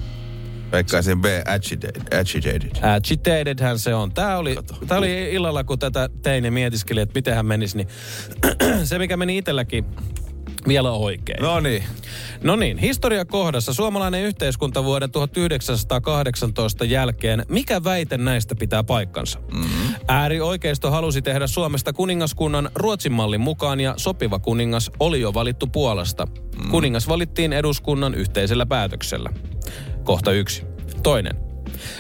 Veikkaisin 0.72 1.20
B, 1.20 1.24
agitated. 1.46 2.20
agitated. 2.20 2.70
Agitededhän 2.94 3.78
se 3.78 3.94
on. 3.94 4.12
Tämä 4.12 4.36
oli, 4.36 4.56
tää 4.86 4.98
oli 4.98 5.30
illalla, 5.32 5.64
kun 5.64 5.78
tätä 5.78 6.08
tein 6.22 6.44
ja 6.44 6.52
mietiskeli, 6.52 7.00
että 7.00 7.18
miten 7.18 7.34
hän 7.34 7.46
menisi, 7.46 7.76
niin 7.76 7.88
se 8.88 8.98
mikä 8.98 9.16
meni 9.16 9.38
itselläkin 9.38 9.84
vielä 10.68 10.92
oikein. 10.92 11.42
No 11.42 11.60
niin. 11.60 11.84
No 12.42 12.56
niin, 12.56 12.78
historiakohdassa 12.78 13.74
suomalainen 13.74 14.22
yhteiskunta 14.22 14.84
vuoden 14.84 15.10
1918 15.10 16.84
jälkeen. 16.84 17.44
Mikä 17.48 17.84
väite 17.84 18.18
näistä 18.18 18.54
pitää 18.54 18.84
paikkansa? 18.84 19.38
Mm-hmm. 19.38 19.94
Äärioikeisto 20.08 20.90
halusi 20.90 21.22
tehdä 21.22 21.46
Suomesta 21.46 21.92
kuningaskunnan 21.92 22.70
Ruotsin 22.74 23.12
mallin 23.12 23.40
mukaan 23.40 23.80
ja 23.80 23.94
sopiva 23.96 24.38
kuningas 24.38 24.90
oli 25.00 25.20
jo 25.20 25.34
valittu 25.34 25.66
Puolasta. 25.66 26.26
Mm. 26.26 26.70
Kuningas 26.70 27.08
valittiin 27.08 27.52
eduskunnan 27.52 28.14
yhteisellä 28.14 28.66
päätöksellä. 28.66 29.30
Kohta 30.04 30.32
yksi. 30.32 30.62
Toinen. 31.02 31.49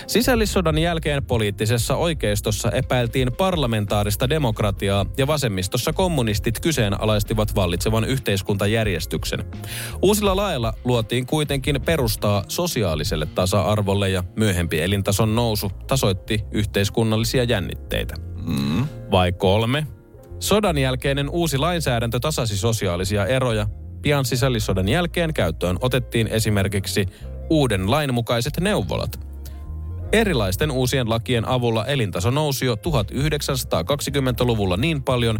Sisällissodan 0.06 0.78
jälkeen 0.78 1.24
poliittisessa 1.24 1.96
oikeistossa 1.96 2.70
epäiltiin 2.70 3.32
parlamentaarista 3.32 4.28
demokratiaa 4.28 5.06
ja 5.18 5.26
vasemmistossa 5.26 5.92
kommunistit 5.92 6.60
kyseenalaistivat 6.60 7.54
vallitsevan 7.54 8.04
yhteiskuntajärjestyksen. 8.04 9.44
Uusilla 10.02 10.36
lailla 10.36 10.74
luotiin 10.84 11.26
kuitenkin 11.26 11.80
perustaa 11.82 12.44
sosiaaliselle 12.48 13.26
tasa-arvolle 13.26 14.10
ja 14.10 14.24
myöhempi 14.36 14.80
elintason 14.80 15.34
nousu 15.34 15.72
tasoitti 15.86 16.44
yhteiskunnallisia 16.52 17.44
jännitteitä. 17.44 18.14
Mm. 18.46 18.86
Vai 19.10 19.32
kolme? 19.32 19.86
Sodan 20.38 20.78
jälkeinen 20.78 21.30
uusi 21.30 21.58
lainsäädäntö 21.58 22.20
tasasi 22.20 22.56
sosiaalisia 22.56 23.26
eroja. 23.26 23.66
Pian 24.02 24.24
sisällissodan 24.24 24.88
jälkeen 24.88 25.34
käyttöön 25.34 25.76
otettiin 25.80 26.26
esimerkiksi 26.26 27.06
uuden 27.50 27.90
lain 27.90 28.14
mukaiset 28.14 28.60
neuvolat. 28.60 29.29
Erilaisten 30.12 30.70
uusien 30.70 31.10
lakien 31.10 31.48
avulla 31.48 31.86
elintaso 31.86 32.30
nousi 32.30 32.66
jo 32.66 32.74
1920-luvulla 32.74 34.76
niin 34.76 35.02
paljon, 35.02 35.38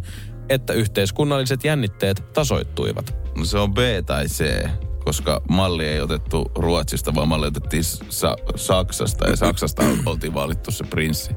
että 0.49 0.73
yhteiskunnalliset 0.73 1.65
jännitteet 1.65 2.25
tasoittuivat. 2.33 3.17
No 3.37 3.45
se 3.45 3.59
on 3.59 3.75
B 3.75 3.79
tai 4.07 4.27
C, 4.27 4.69
koska 5.05 5.43
malli 5.49 5.87
ei 5.87 6.01
otettu 6.01 6.53
Ruotsista, 6.55 7.15
vaan 7.15 7.29
malli 7.29 7.47
otettiin 7.47 7.85
Sa- 7.85 8.37
Saksasta 8.57 9.29
ja 9.29 9.37
Saksasta 9.37 9.83
oltiin 10.07 10.35
valittu 10.35 10.71
se 10.71 10.85
prinssi. 10.85 11.31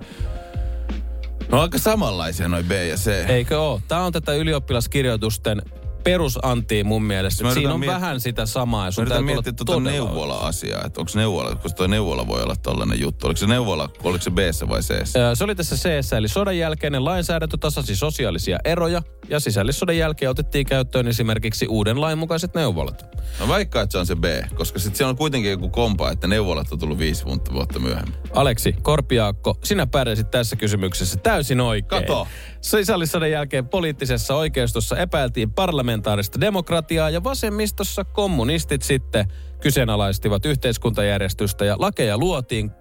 No 1.49 1.61
aika 1.61 1.77
samanlaisia 1.77 2.47
noin 2.47 2.65
B 2.65 2.71
ja 2.71 2.95
C. 2.95 3.07
Eikö 3.29 3.61
oo? 3.61 3.81
Tämä 3.87 4.01
on 4.01 4.13
tätä 4.13 4.33
ylioppilaskirjoitusten 4.33 5.61
perusantia 6.03 6.83
mun 6.83 7.03
mielestä. 7.03 7.43
Mä 7.43 7.53
Siinä 7.53 7.73
on 7.73 7.79
miet- 7.79 7.87
vähän 7.87 8.19
sitä 8.19 8.45
samaa. 8.45 8.81
Ja 8.81 8.87
Mä 8.87 8.91
sun 8.91 9.11
olla 9.11 9.21
miettiä 9.21 9.53
tuota 9.53 9.79
neuvola-asiaa, 9.79 10.83
että 10.85 11.01
onko 11.01 11.11
neuvola, 11.15 11.55
koska 11.55 11.77
tuo 11.77 11.87
neuvola 11.87 12.27
voi 12.27 12.43
olla 12.43 12.55
tollainen 12.55 13.01
juttu. 13.01 13.25
Oliko 13.27 13.37
se 13.37 13.47
neuvola, 13.47 13.89
oliko 14.03 14.23
se 14.23 14.31
B 14.31 14.37
vai 14.69 14.81
C? 14.81 15.05
Se 15.33 15.43
oli 15.43 15.55
tässä 15.55 15.75
c 15.75 16.13
eli 16.17 16.27
sodan 16.27 16.57
jälkeinen 16.57 17.05
lainsäädäntö 17.05 17.57
tasasi 17.57 17.95
sosiaalisia 17.95 18.57
eroja 18.65 19.01
ja 19.29 19.39
sisällissodan 19.39 19.97
jälkeen 19.97 20.31
otettiin 20.31 20.65
käyttöön 20.65 21.07
esimerkiksi 21.07 21.67
uuden 21.67 22.01
lain 22.01 22.17
mukaiset 22.17 22.55
neuvolat. 22.55 23.05
No 23.39 23.47
vaikka, 23.47 23.81
että 23.81 23.91
se 23.91 23.97
on 23.97 24.05
se 24.05 24.15
B, 24.15 24.23
koska 24.55 24.79
sitten 24.79 24.97
siellä 24.97 25.09
on 25.09 25.17
kuitenkin 25.17 25.51
joku 25.51 25.69
kompa, 25.69 26.11
että 26.11 26.27
neuvolat 26.27 26.71
on 26.71 26.79
tullut 26.79 26.97
viisi 26.97 27.25
vuotta, 27.25 27.79
myöhemmin. 27.79 28.13
Aleksi, 28.33 28.75
Korpiaakko, 28.81 29.57
sinä 29.63 29.87
pärjäsit 29.87 30.31
tässä 30.31 30.55
kysymyksessä 30.55 31.17
täysin 31.17 31.61
oikein. 31.61 32.01
Kato. 32.01 32.27
Sisällissodan 32.61 33.31
jälkeen 33.31 33.67
poliittisessa 33.67 34.35
oikeistossa 34.35 34.97
epäiltiin 34.97 35.53
parlamentaarista 35.53 36.41
demokratiaa 36.41 37.09
ja 37.09 37.23
vasemmistossa 37.23 38.03
kommunistit 38.03 38.81
sitten 38.81 39.25
kyseenalaistivat 39.61 40.45
yhteiskuntajärjestystä 40.45 41.65
ja 41.65 41.75
lakeja 41.79 42.17
luotiin, 42.17 42.71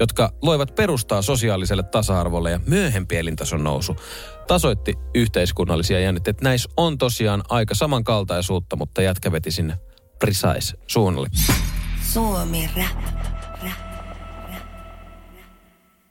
jotka 0.00 0.32
loivat 0.42 0.74
perustaa 0.74 1.22
sosiaaliselle 1.22 1.82
tasa-arvolle 1.82 2.50
ja 2.50 2.60
myöhempi 2.66 3.16
elintason 3.16 3.64
nousu 3.64 3.96
tasoitti 4.50 4.94
yhteiskunnallisia 5.14 6.00
jännitteitä. 6.00 6.44
Näissä 6.44 6.70
on 6.76 6.98
tosiaan 6.98 7.42
aika 7.48 7.74
samankaltaisuutta, 7.74 8.76
mutta 8.76 9.02
jätkä 9.02 9.32
veti 9.32 9.50
sinne 9.50 9.78
precise 10.18 10.76
suunnalle. 10.86 11.28
Suomi 12.12 12.70
rap. 12.76 13.20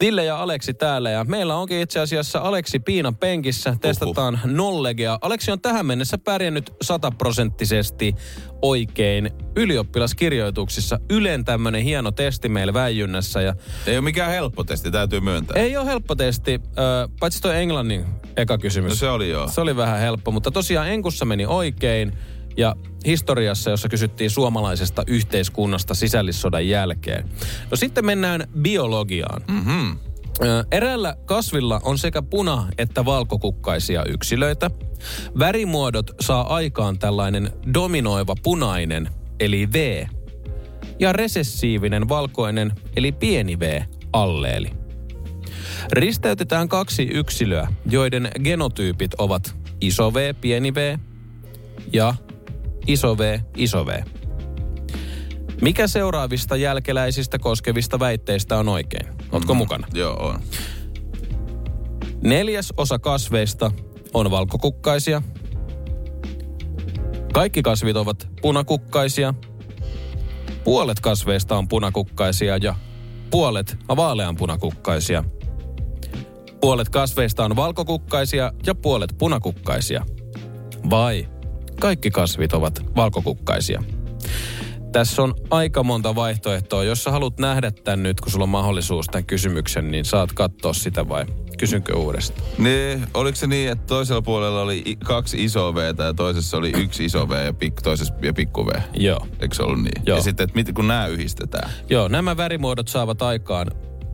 Ville 0.01 0.23
ja 0.23 0.41
Aleksi 0.41 0.73
täällä 0.73 1.09
ja 1.09 1.23
meillä 1.23 1.55
onkin 1.55 1.79
itse 1.79 1.99
asiassa 1.99 2.39
Aleksi 2.39 2.79
Piinan 2.79 3.15
penkissä. 3.15 3.77
Testataan 3.81 4.39
Nollegia. 4.43 5.19
Aleksi 5.21 5.51
on 5.51 5.61
tähän 5.61 5.85
mennessä 5.85 6.17
pärjännyt 6.17 6.73
sataprosenttisesti 6.81 8.15
oikein 8.61 9.29
ylioppilaskirjoituksissa. 9.55 10.99
Ylen 11.09 11.45
tämmönen 11.45 11.83
hieno 11.83 12.11
testi 12.11 12.49
meillä 12.49 12.73
väijynnässä 12.73 13.41
ja 13.41 13.53
Ei 13.87 13.95
ole 13.97 14.03
mikään 14.03 14.31
helppo 14.31 14.63
testi, 14.63 14.91
täytyy 14.91 15.19
myöntää. 15.19 15.61
ei 15.61 15.77
ole 15.77 15.85
helppo 15.85 16.15
testi, 16.15 16.61
paitsi 17.19 17.41
toi 17.41 17.57
englannin 17.57 18.05
eka 18.37 18.57
kysymys. 18.57 18.89
No 18.89 18.95
se 18.95 19.09
oli 19.09 19.29
joo. 19.29 19.47
Se 19.47 19.61
oli 19.61 19.75
vähän 19.75 19.99
helppo, 19.99 20.31
mutta 20.31 20.51
tosiaan 20.51 20.89
enkussa 20.89 21.25
meni 21.25 21.45
oikein. 21.45 22.13
Ja 22.57 22.75
historiassa, 23.05 23.69
jossa 23.69 23.89
kysyttiin 23.89 24.29
suomalaisesta 24.29 25.03
yhteiskunnasta 25.07 25.93
sisällissodan 25.93 26.67
jälkeen. 26.67 27.29
No 27.71 27.77
sitten 27.77 28.05
mennään 28.05 28.47
biologiaan. 28.61 29.41
Mm-hmm. 29.47 29.97
Eräällä 30.71 31.15
kasvilla 31.25 31.81
on 31.83 31.97
sekä 31.97 32.21
puna- 32.21 32.67
että 32.77 33.05
valkokukkaisia 33.05 34.03
yksilöitä. 34.05 34.71
Värimuodot 35.39 36.11
saa 36.21 36.55
aikaan 36.55 36.99
tällainen 36.99 37.49
dominoiva 37.73 38.35
punainen, 38.43 39.09
eli 39.39 39.67
V, 39.73 40.05
ja 40.99 41.13
resessiivinen 41.13 42.09
valkoinen, 42.09 42.71
eli 42.95 43.11
pieni 43.11 43.59
V, 43.59 43.81
alleeli. 44.13 44.71
Risteytetään 45.91 46.69
kaksi 46.69 47.03
yksilöä, 47.03 47.67
joiden 47.89 48.31
genotyypit 48.43 49.13
ovat 49.13 49.55
iso 49.81 50.13
V, 50.13 50.35
pieni 50.41 50.75
V 50.75 50.97
ja 51.93 52.15
iso 52.87 53.17
V, 53.17 53.39
iso 53.57 53.85
V. 53.85 54.03
Mikä 55.61 55.87
seuraavista 55.87 56.55
jälkeläisistä 56.55 57.39
koskevista 57.39 57.99
väitteistä 57.99 58.57
on 58.57 58.69
oikein? 58.69 59.18
Ootko 59.31 59.53
mukana? 59.53 59.87
Joo, 59.93 60.13
on. 60.13 60.41
Neljäs 62.23 62.73
osa 62.77 62.99
kasveista 62.99 63.71
on 64.13 64.31
valkokukkaisia. 64.31 65.21
Kaikki 67.33 67.61
kasvit 67.61 67.95
ovat 67.95 68.27
punakukkaisia. 68.41 69.33
Puolet 70.63 70.99
kasveista 70.99 71.57
on 71.57 71.67
punakukkaisia 71.67 72.57
ja 72.57 72.75
puolet 73.31 73.77
vaaleanpunakukkaisia. 73.95 75.23
Puolet 76.61 76.89
kasveista 76.89 77.45
on 77.45 77.55
valkokukkaisia 77.55 78.51
ja 78.65 78.75
puolet 78.75 79.15
punakukkaisia. 79.17 80.05
Vai 80.89 81.27
kaikki 81.79 82.11
kasvit 82.11 82.53
ovat 82.53 82.85
valkokukkaisia? 82.95 83.83
Tässä 84.91 85.21
on 85.21 85.33
aika 85.49 85.83
monta 85.83 86.15
vaihtoehtoa. 86.15 86.83
Jos 86.83 87.03
sä 87.03 87.11
haluat 87.11 87.39
nähdä 87.39 87.71
tämän 87.71 88.03
nyt, 88.03 88.21
kun 88.21 88.31
sulla 88.31 88.43
on 88.43 88.49
mahdollisuus 88.49 89.05
tämän 89.07 89.25
kysymyksen, 89.25 89.91
niin 89.91 90.05
saat 90.05 90.33
katsoa 90.33 90.73
sitä 90.73 91.09
vai 91.09 91.25
kysynkö 91.57 91.97
uudestaan? 91.97 92.49
Niin, 92.57 93.07
oliko 93.13 93.35
se 93.35 93.47
niin, 93.47 93.71
että 93.71 93.85
toisella 93.87 94.21
puolella 94.21 94.61
oli 94.61 94.83
kaksi 95.05 95.43
isoa 95.43 95.75
V 95.75 95.77
ja 95.77 96.13
toisessa 96.13 96.57
oli 96.57 96.71
yksi 96.77 97.05
iso 97.05 97.29
V 97.29 97.45
ja 97.45 97.53
pik, 97.53 97.81
toisessa 97.81 98.13
ja 98.21 98.33
pikku 98.33 98.67
V? 98.67 98.69
Joo. 98.93 99.27
Eikö 99.39 99.55
se 99.55 99.63
ollut 99.63 99.83
niin? 99.83 100.01
Joo. 100.05 100.17
Ja 100.17 100.23
sitten, 100.23 100.43
että 100.43 100.55
mit, 100.55 100.71
kun 100.73 100.87
nämä 100.87 101.07
yhdistetään. 101.07 101.71
Joo, 101.89 102.07
nämä 102.07 102.37
värimuodot 102.37 102.87
saavat 102.87 103.21
aikaan 103.21 103.67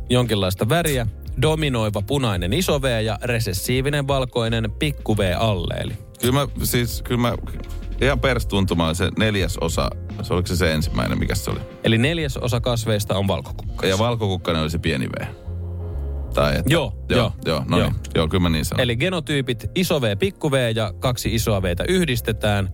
jonkinlaista 0.09 0.69
väriä, 0.69 1.07
dominoiva 1.41 2.01
punainen 2.01 2.53
iso 2.53 2.81
V 2.81 3.01
ja 3.03 3.19
resessiivinen 3.23 4.07
valkoinen 4.07 4.71
pikku 4.79 5.17
V 5.17 5.35
alleeli. 5.37 5.93
Kyllä 6.21 6.33
mä, 6.33 6.47
siis, 6.63 7.01
kyllä 7.01 7.21
mä, 7.21 7.35
ihan 8.01 8.19
perstuntumalla 8.19 8.93
se 8.93 9.11
neljäs 9.19 9.57
osa, 9.57 9.89
se 10.21 10.33
oliko 10.33 10.47
se 10.47 10.55
se 10.55 10.73
ensimmäinen, 10.73 11.19
mikä 11.19 11.35
se 11.35 11.51
oli? 11.51 11.59
Eli 11.83 11.97
neljäs 11.97 12.37
osa 12.37 12.61
kasveista 12.61 13.17
on 13.17 13.27
valkokukkaisia. 13.27 13.89
Ja 13.89 13.99
valkokukkainen 13.99 14.61
oli 14.63 14.69
se 14.69 14.77
pieni 14.79 15.07
V. 15.09 15.25
Tai 16.33 16.55
että, 16.57 16.73
Joo, 16.73 16.93
joo, 17.09 17.19
joo, 17.19 17.31
joo, 17.45 17.63
no 17.67 17.77
joo. 17.79 17.89
niin, 17.89 17.99
joo, 18.15 18.27
kyllä 18.27 18.41
mä 18.41 18.49
niin 18.49 18.65
sanon. 18.65 18.81
Eli 18.81 18.95
genotyypit 18.95 19.65
iso 19.75 20.01
V, 20.01 20.17
pikku 20.17 20.51
V 20.51 20.71
ja 20.75 20.93
kaksi 20.99 21.35
isoa 21.35 21.61
Vtä 21.61 21.83
yhdistetään. 21.87 22.69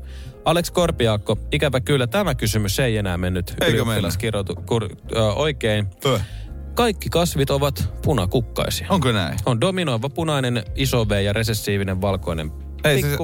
Alex 0.45 0.71
Korpiaakko, 0.71 1.38
ikävä 1.51 1.79
kyllä 1.79 2.07
tämä 2.07 2.36
kysymys 2.36 2.79
ei 2.79 2.97
enää 2.97 3.17
mennyt 3.17 3.53
Eikö 3.62 3.65
ylioppilaskirjoitu- 3.84 4.63
kur, 4.65 4.89
ö, 5.15 5.34
oikein. 5.34 5.88
Öh. 6.05 6.21
Kaikki 6.75 7.10
kasvit 7.10 7.49
ovat 7.49 7.89
punakukkaisia. 8.03 8.88
Onko 8.89 9.12
näin? 9.12 9.38
On 9.45 9.62
dominoiva 9.62 10.10
punainen 10.10 10.63
iso 10.75 11.10
V 11.10 11.12
ja 11.23 11.34
resessiivinen 11.34 12.01
valkoinen 12.01 12.51
Ei 12.84 13.02
se, 13.02 13.17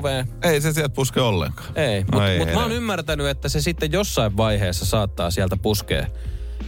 ei 0.44 0.62
se 0.62 0.74
sieltä 0.74 0.94
puske 0.94 1.22
ollenkaan. 1.22 1.70
Ei, 1.76 2.02
No 2.02 2.08
mutta 2.12 2.28
ei 2.32 2.40
mut 2.40 2.54
mä 2.54 2.62
oon 2.62 2.72
ymmärtänyt, 2.72 3.28
että 3.28 3.50
se 3.50 3.62
sitten 3.62 3.92
jossain 3.92 4.38
vaiheessa 4.38 4.86
saattaa 4.86 5.32
sieltä 5.32 5.58
puskea 5.62 6.08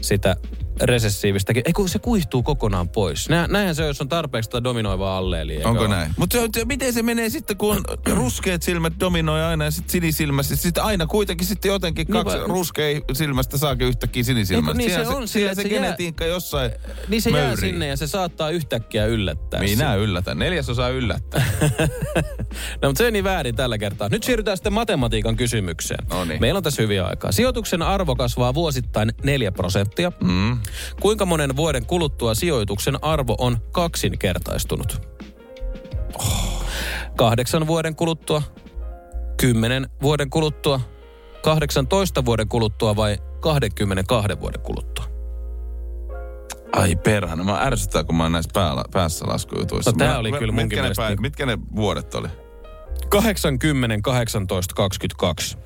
sitä 0.01 0.35
resessiivistäkin. 0.81 1.63
Ei 1.65 1.73
kun 1.73 1.89
se 1.89 1.99
kuihtuu 1.99 2.43
kokonaan 2.43 2.89
pois. 2.89 3.29
Nä, 3.29 3.47
näinhän 3.49 3.75
se 3.75 3.81
on, 3.81 3.87
jos 3.87 4.01
on 4.01 4.09
tarpeeksi 4.09 4.49
tätä 4.49 4.63
dominoivaa 4.63 5.17
alleelia. 5.17 5.67
Onko 5.67 5.87
näin? 5.87 6.11
Mutta 6.17 6.37
miten 6.65 6.93
se 6.93 7.03
menee 7.03 7.29
sitten, 7.29 7.57
kun 7.57 7.75
on 7.75 7.83
ruskeat 8.17 8.61
silmät 8.61 8.93
dominoi 8.99 9.43
aina 9.43 9.65
ja 9.65 9.71
sitten 9.71 9.91
sinisilmässä. 9.91 10.55
Sitten 10.55 10.83
aina 10.83 11.05
kuitenkin 11.07 11.47
sitten 11.47 11.69
jotenkin 11.69 12.05
Niin 12.07 12.23
kaksi 12.23 12.37
vai- 12.39 12.47
ruskea 12.47 13.01
silmästä 13.13 13.57
saakin 13.57 13.87
yhtäkkiä 13.87 14.23
sinisilmästä. 14.23 14.77
Niin 14.77 14.89
Siellä 14.89 15.05
se 15.11 15.15
on 15.17 15.27
siellä 15.27 15.55
se 15.55 15.61
se 15.61 15.67
jää- 15.67 15.81
genetiikka 15.81 16.25
jossain 16.25 16.71
Niin 17.07 17.21
se 17.21 17.29
jää 17.29 17.45
möyrii. 17.47 17.69
sinne 17.69 17.87
ja 17.87 17.97
se 17.97 18.07
saattaa 18.07 18.49
yhtäkkiä 18.49 19.05
yllättää. 19.05 19.59
Minä 19.59 19.95
yllätän. 19.95 20.39
Neljäsosa 20.39 20.89
yllättää. 20.89 21.45
No, 22.81 22.89
mutta 22.89 22.97
se 22.97 23.03
meni 23.03 23.23
väärin 23.23 23.55
tällä 23.55 23.77
kertaa. 23.77 24.09
Nyt 24.09 24.23
siirrytään 24.23 24.57
sitten 24.57 24.73
matematiikan 24.73 25.35
kysymykseen. 25.35 26.07
Noniin. 26.09 26.41
Meillä 26.41 26.57
on 26.57 26.63
tässä 26.63 26.81
hyviä 26.81 27.05
aikaa. 27.05 27.31
Sijoituksen 27.31 27.81
arvo 27.81 28.15
kasvaa 28.15 28.53
vuosittain 28.53 29.11
4 29.23 29.51
prosenttia. 29.51 30.11
Mm. 30.23 30.57
Kuinka 31.01 31.25
monen 31.25 31.55
vuoden 31.55 31.85
kuluttua 31.85 32.35
sijoituksen 32.35 33.03
arvo 33.03 33.35
on 33.39 33.57
kaksinkertaistunut? 33.71 35.01
Kahdeksan 37.15 37.67
vuoden 37.67 37.95
kuluttua, 37.95 38.41
kymmenen 39.37 39.89
vuoden 40.01 40.29
kuluttua, 40.29 40.79
18 41.43 42.25
vuoden 42.25 42.47
kuluttua 42.47 42.95
vai 42.95 43.17
22 43.39 44.39
vuoden 44.41 44.61
kuluttua? 44.61 45.05
Ai 46.71 46.95
perhana, 46.95 47.43
mä 47.43 47.57
ärsyttää, 47.61 48.03
kun 48.03 48.15
mä 48.15 48.23
oon 48.23 48.31
näissä 48.31 48.51
päällä, 48.53 48.83
päässä 48.93 49.27
laskujutuissa. 49.27 49.91
No, 49.91 49.97
tää 49.97 50.07
Mä- 50.13 50.17
oli 50.19 50.31
mä- 50.31 50.37
kyllä 50.39 50.51
munkin 50.51 50.65
mitkä 50.65 50.75
ne, 50.75 50.81
mielestä 50.81 51.09
niin- 51.09 51.21
mitkä 51.21 51.45
ne 51.45 51.57
vuodet 51.75 52.15
oli? 52.15 52.27
80, 53.09 53.99
18, 54.01 54.75
22. 54.75 55.57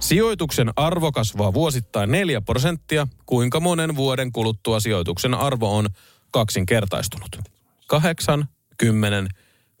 Sijoituksen 0.00 0.72
arvo 0.76 1.12
kasvaa 1.12 1.54
vuosittain 1.54 2.10
4 2.10 2.40
prosenttia. 2.40 3.06
Kuinka 3.26 3.60
monen 3.60 3.96
vuoden 3.96 4.32
kuluttua 4.32 4.80
sijoituksen 4.80 5.34
arvo 5.34 5.76
on 5.76 5.88
kaksinkertaistunut? 6.30 7.38
8, 7.86 8.48
10, 8.78 9.28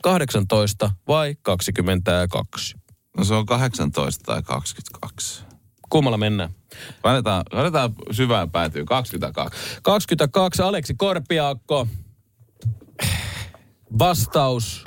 18 0.02 0.90
vai 1.08 1.36
22? 1.42 2.76
No 3.16 3.24
se 3.24 3.34
on 3.34 3.46
18 3.46 4.24
tai 4.24 4.42
22. 4.42 5.44
Kummalla 5.88 6.18
mennään? 6.18 6.50
Laitetaan, 7.04 7.44
laitetaan 7.52 7.94
syvään 8.10 8.50
päätyy 8.50 8.84
22. 8.84 9.58
22 9.82 10.62
Aleksi 10.62 10.94
Korpiaakko. 10.94 11.88
Vastaus 13.98 14.84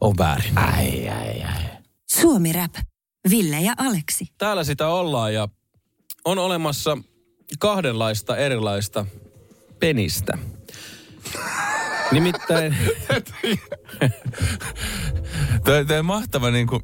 on 0.00 0.14
väärin. 0.18 0.58
Ai, 0.58 1.08
ai, 1.08 1.42
ai. 1.42 1.62
Suomi 2.10 2.52
Rap. 2.52 2.89
Ville 3.30 3.60
ja 3.60 3.72
Aleksi. 3.76 4.26
Täällä 4.38 4.64
sitä 4.64 4.88
ollaan 4.88 5.34
ja 5.34 5.48
on 6.24 6.38
olemassa 6.38 6.98
kahdenlaista 7.58 8.36
erilaista 8.36 9.06
penistä. 9.80 10.38
Nimittäin, 12.12 12.76
Tämä, 15.64 15.84
tämä 15.84 16.02
mahtava 16.02 16.50
niin 16.50 16.66
kuin, 16.66 16.82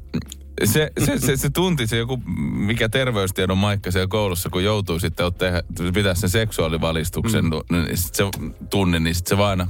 se, 0.65 0.91
se, 1.05 1.19
se, 1.19 1.37
se, 1.37 1.49
tunti, 1.49 1.87
se 1.87 1.97
joku, 1.97 2.17
mikä 2.53 2.89
terveystiedon 2.89 3.57
maikka 3.57 3.91
siellä 3.91 4.07
koulussa, 4.07 4.49
kun 4.49 4.63
joutuu 4.63 4.99
sitten 4.99 5.25
ottaa, 5.25 5.49
pitää 5.93 6.15
sen 6.15 6.29
seksuaalivalistuksen 6.29 7.45
mm. 7.45 7.51
niin 7.83 7.97
sit 7.97 8.15
se 8.15 8.23
tunne, 8.69 8.99
niin 8.99 9.15
sitten 9.15 9.29
se 9.29 9.37
vaan 9.37 9.49
aina, 9.49 9.67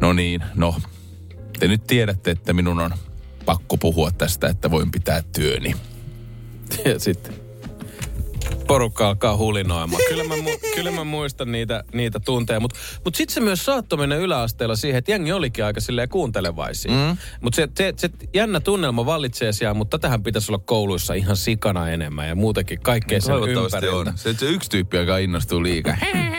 no 0.00 0.12
niin, 0.12 0.44
no, 0.54 0.74
te 1.58 1.68
nyt 1.68 1.86
tiedätte, 1.86 2.30
että 2.30 2.52
minun 2.52 2.80
on 2.80 2.90
pakko 3.48 3.76
puhua 3.76 4.10
tästä, 4.10 4.46
että 4.48 4.70
voin 4.70 4.90
pitää 4.90 5.22
työni. 5.34 5.74
ja 6.84 6.98
sitten 7.00 7.34
porukka 8.66 9.08
alkaa 9.08 9.36
hulinoimaan. 9.36 10.02
Kyllä 10.08 10.24
mä, 10.24 10.34
mu- 10.34 10.74
kyllä 10.74 10.90
mä 10.90 11.04
muistan 11.04 11.52
niitä, 11.52 11.84
niitä 11.94 12.20
tunteja, 12.20 12.60
mutta 12.60 12.78
mut 13.04 13.14
sitten 13.14 13.34
se 13.34 13.40
myös 13.40 13.64
saattoi 13.64 13.98
mennä 13.98 14.16
yläasteella 14.16 14.76
siihen, 14.76 14.98
että 14.98 15.10
jengi 15.10 15.32
olikin 15.32 15.64
aika 15.64 15.80
silleen 15.80 16.08
kuuntelevaisia. 16.08 16.92
Mm. 16.92 17.16
Mutta 17.40 17.56
se, 17.56 17.68
se, 17.76 17.92
se, 17.96 18.10
jännä 18.34 18.60
tunnelma 18.60 19.06
vallitsee 19.06 19.52
siellä, 19.52 19.74
mutta 19.74 19.98
tähän 19.98 20.22
pitäisi 20.22 20.52
olla 20.52 20.62
kouluissa 20.66 21.14
ihan 21.14 21.36
sikana 21.36 21.90
enemmän 21.90 22.28
ja 22.28 22.34
muutenkin 22.34 22.80
kaikkea 22.80 23.20
sen 23.20 23.32
Toivottavasti 23.34 23.76
ympäriltä. 23.76 24.10
on. 24.10 24.18
Se, 24.18 24.34
se 24.34 24.46
yksi 24.46 24.70
tyyppi, 24.70 24.96
joka 24.96 25.18
innostuu 25.18 25.62
liikaa. 25.62 25.96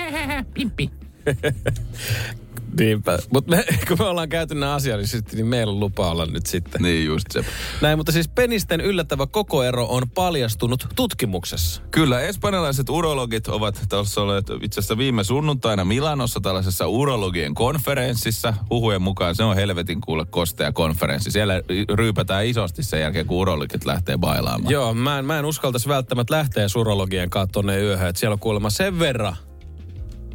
Pimpi. 0.54 0.89
Niinpä. 2.78 3.20
Mutta 3.34 3.56
me, 3.56 3.66
kun 3.88 3.98
me 4.00 4.06
ollaan 4.06 4.30
käyty 4.30 4.56
nämä 4.56 4.74
asiallisesti, 4.74 5.36
niin 5.36 5.48
meillä 5.48 5.72
on 5.74 5.80
lupa 5.80 6.12
olla 6.12 6.26
nyt 6.26 6.46
sitten. 6.46 6.82
niin 6.82 7.06
just 7.06 7.26
se. 7.32 7.46
Näin, 7.82 8.00
mutta 8.00 8.12
siis 8.12 8.28
penisten 8.28 8.82
yllättävä 8.82 9.28
kokoero 9.28 9.86
on 9.86 10.10
paljastunut 10.10 10.88
tutkimuksessa. 10.96 11.82
Kyllä, 11.92 12.22
espanjalaiset 12.22 12.90
urologit 12.90 13.48
ovat 13.48 13.86
tuossa 13.90 14.22
olleet 14.22 14.46
itse 14.62 14.80
asiassa 14.80 14.98
viime 14.98 15.24
sunnuntaina 15.24 15.86
Milanossa 15.86 16.40
tällaisessa 16.40 16.88
urologien 16.88 17.56
konferenssissa. 17.56 18.54
Huhujen 18.70 19.02
mukaan 19.02 19.36
se 19.36 19.44
on 19.44 19.56
helvetin 19.56 20.02
kuule 20.02 20.26
kostea 20.26 20.72
konferenssi. 20.72 21.32
Siellä 21.32 21.62
ryypätään 21.94 22.46
isosti 22.46 22.84
sen 22.84 23.02
jälkeen, 23.02 23.26
kun 23.26 23.38
urologit 23.38 23.86
lähtee 23.86 24.18
bailaamaan. 24.18 24.72
Joo, 24.72 24.94
mä 24.94 25.20
en, 25.20 25.26
mä 25.26 25.40
en 25.40 25.46
uskaltaisi 25.46 25.88
välttämättä 25.90 26.34
lähteä 26.34 26.68
surologien 26.68 27.30
kanssa 27.30 27.54
tonne 27.54 27.80
yöhön, 27.80 28.10
että 28.10 28.20
siellä 28.20 28.34
on 28.34 28.40
kuulemma 28.40 28.70
sen 28.70 29.00
verran 29.00 29.36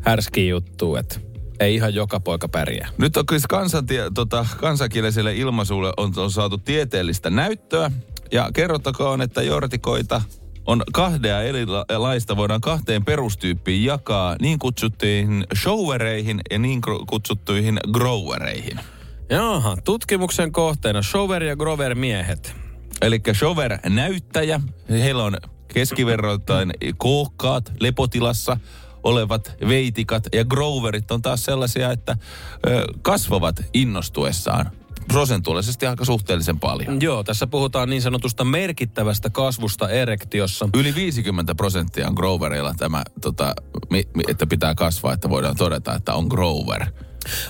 härski 0.00 0.48
juttu, 0.48 0.96
että 0.96 1.20
ei 1.64 1.74
ihan 1.74 1.94
joka 1.94 2.20
poika 2.20 2.48
pärjää. 2.48 2.88
Nyt 2.98 3.16
on 3.16 3.24
siis 3.30 3.46
kansantie, 3.46 4.10
tota, 4.14 4.46
kansankieliselle 4.56 5.34
ilmaisulle 5.34 5.92
on, 5.96 6.12
on 6.16 6.30
saatu 6.30 6.58
tieteellistä 6.58 7.30
näyttöä. 7.30 7.90
Ja 8.32 8.50
kerrottakoon, 8.54 9.22
että 9.22 9.42
jortikoita 9.42 10.22
on 10.66 10.82
kahdea 10.92 11.42
erilaista, 11.42 12.36
voidaan 12.36 12.60
kahteen 12.60 13.04
perustyyppiin 13.04 13.84
jakaa 13.84 14.36
niin 14.40 14.58
kutsuttuihin 14.58 15.46
showereihin 15.62 16.40
ja 16.50 16.58
niin 16.58 16.80
kutsuttuihin 17.06 17.78
growereihin. 17.92 18.80
Jaha, 19.30 19.76
tutkimuksen 19.84 20.52
kohteena 20.52 21.02
Shover 21.02 21.42
ja 21.42 21.56
Grover 21.56 21.94
miehet. 21.94 22.54
Eli 23.02 23.20
shower-näyttäjä, 23.32 24.60
heillä 24.90 25.24
on 25.24 25.36
keskiverroittain 25.74 26.72
kookkaat, 26.96 27.72
lepotilassa 27.80 28.56
olevat 29.04 29.52
veitikat 29.68 30.26
ja 30.32 30.44
groverit 30.44 31.10
on 31.10 31.22
taas 31.22 31.44
sellaisia, 31.44 31.90
että 31.90 32.16
ö, 32.66 32.84
kasvavat 33.02 33.62
innostuessaan 33.74 34.70
prosentuaalisesti 35.08 35.86
aika 35.86 36.04
suhteellisen 36.04 36.60
paljon. 36.60 37.00
Joo, 37.00 37.24
tässä 37.24 37.46
puhutaan 37.46 37.90
niin 37.90 38.02
sanotusta 38.02 38.44
merkittävästä 38.44 39.30
kasvusta 39.30 39.88
erektiossa. 39.88 40.68
Yli 40.76 40.94
50 40.94 41.54
prosenttia 41.54 42.08
on 42.08 42.14
grovereilla 42.14 42.74
tämä, 42.76 43.02
tota, 43.20 43.54
mi, 43.90 44.02
mi, 44.14 44.22
että 44.28 44.46
pitää 44.46 44.74
kasvaa, 44.74 45.12
että 45.12 45.30
voidaan 45.30 45.56
todeta, 45.56 45.94
että 45.94 46.14
on 46.14 46.26
grover. 46.26 46.86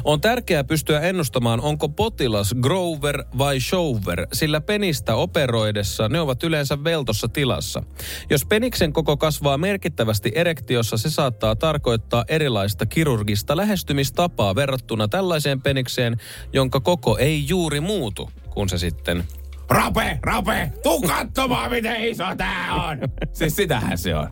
On 0.04 0.20
tärkeää 0.20 0.64
pystyä 0.64 1.00
ennustamaan, 1.00 1.60
onko 1.60 1.88
potilas 1.88 2.54
grover 2.60 3.24
vai 3.38 3.60
shower, 3.60 4.26
sillä 4.32 4.60
penistä 4.60 5.14
operoidessa 5.14 6.08
ne 6.08 6.20
ovat 6.20 6.42
yleensä 6.42 6.84
veltossa 6.84 7.28
tilassa. 7.28 7.82
Jos 8.30 8.44
peniksen 8.44 8.92
koko 8.92 9.16
kasvaa 9.16 9.58
merkittävästi 9.58 10.32
erektiossa, 10.34 10.96
se 10.96 11.10
saattaa 11.10 11.56
tarkoittaa 11.56 12.24
erilaista 12.28 12.86
kirurgista 12.86 13.56
lähestymistapaa 13.56 14.54
verrattuna 14.54 15.08
tällaiseen 15.08 15.60
penikseen, 15.60 16.16
jonka 16.52 16.80
koko 16.80 17.18
ei 17.18 17.48
juuri 17.48 17.80
muutu, 17.80 18.30
kun 18.50 18.68
se 18.68 18.78
sitten... 18.78 19.24
Rape, 19.70 20.18
rape, 20.22 20.72
tuu 20.82 21.02
katsomaan, 21.02 21.70
miten 21.70 22.04
iso 22.04 22.24
tää 22.36 22.74
on. 22.74 22.98
siis 23.32 23.56
sitähän 23.56 23.98
se 23.98 24.14
on. 24.14 24.30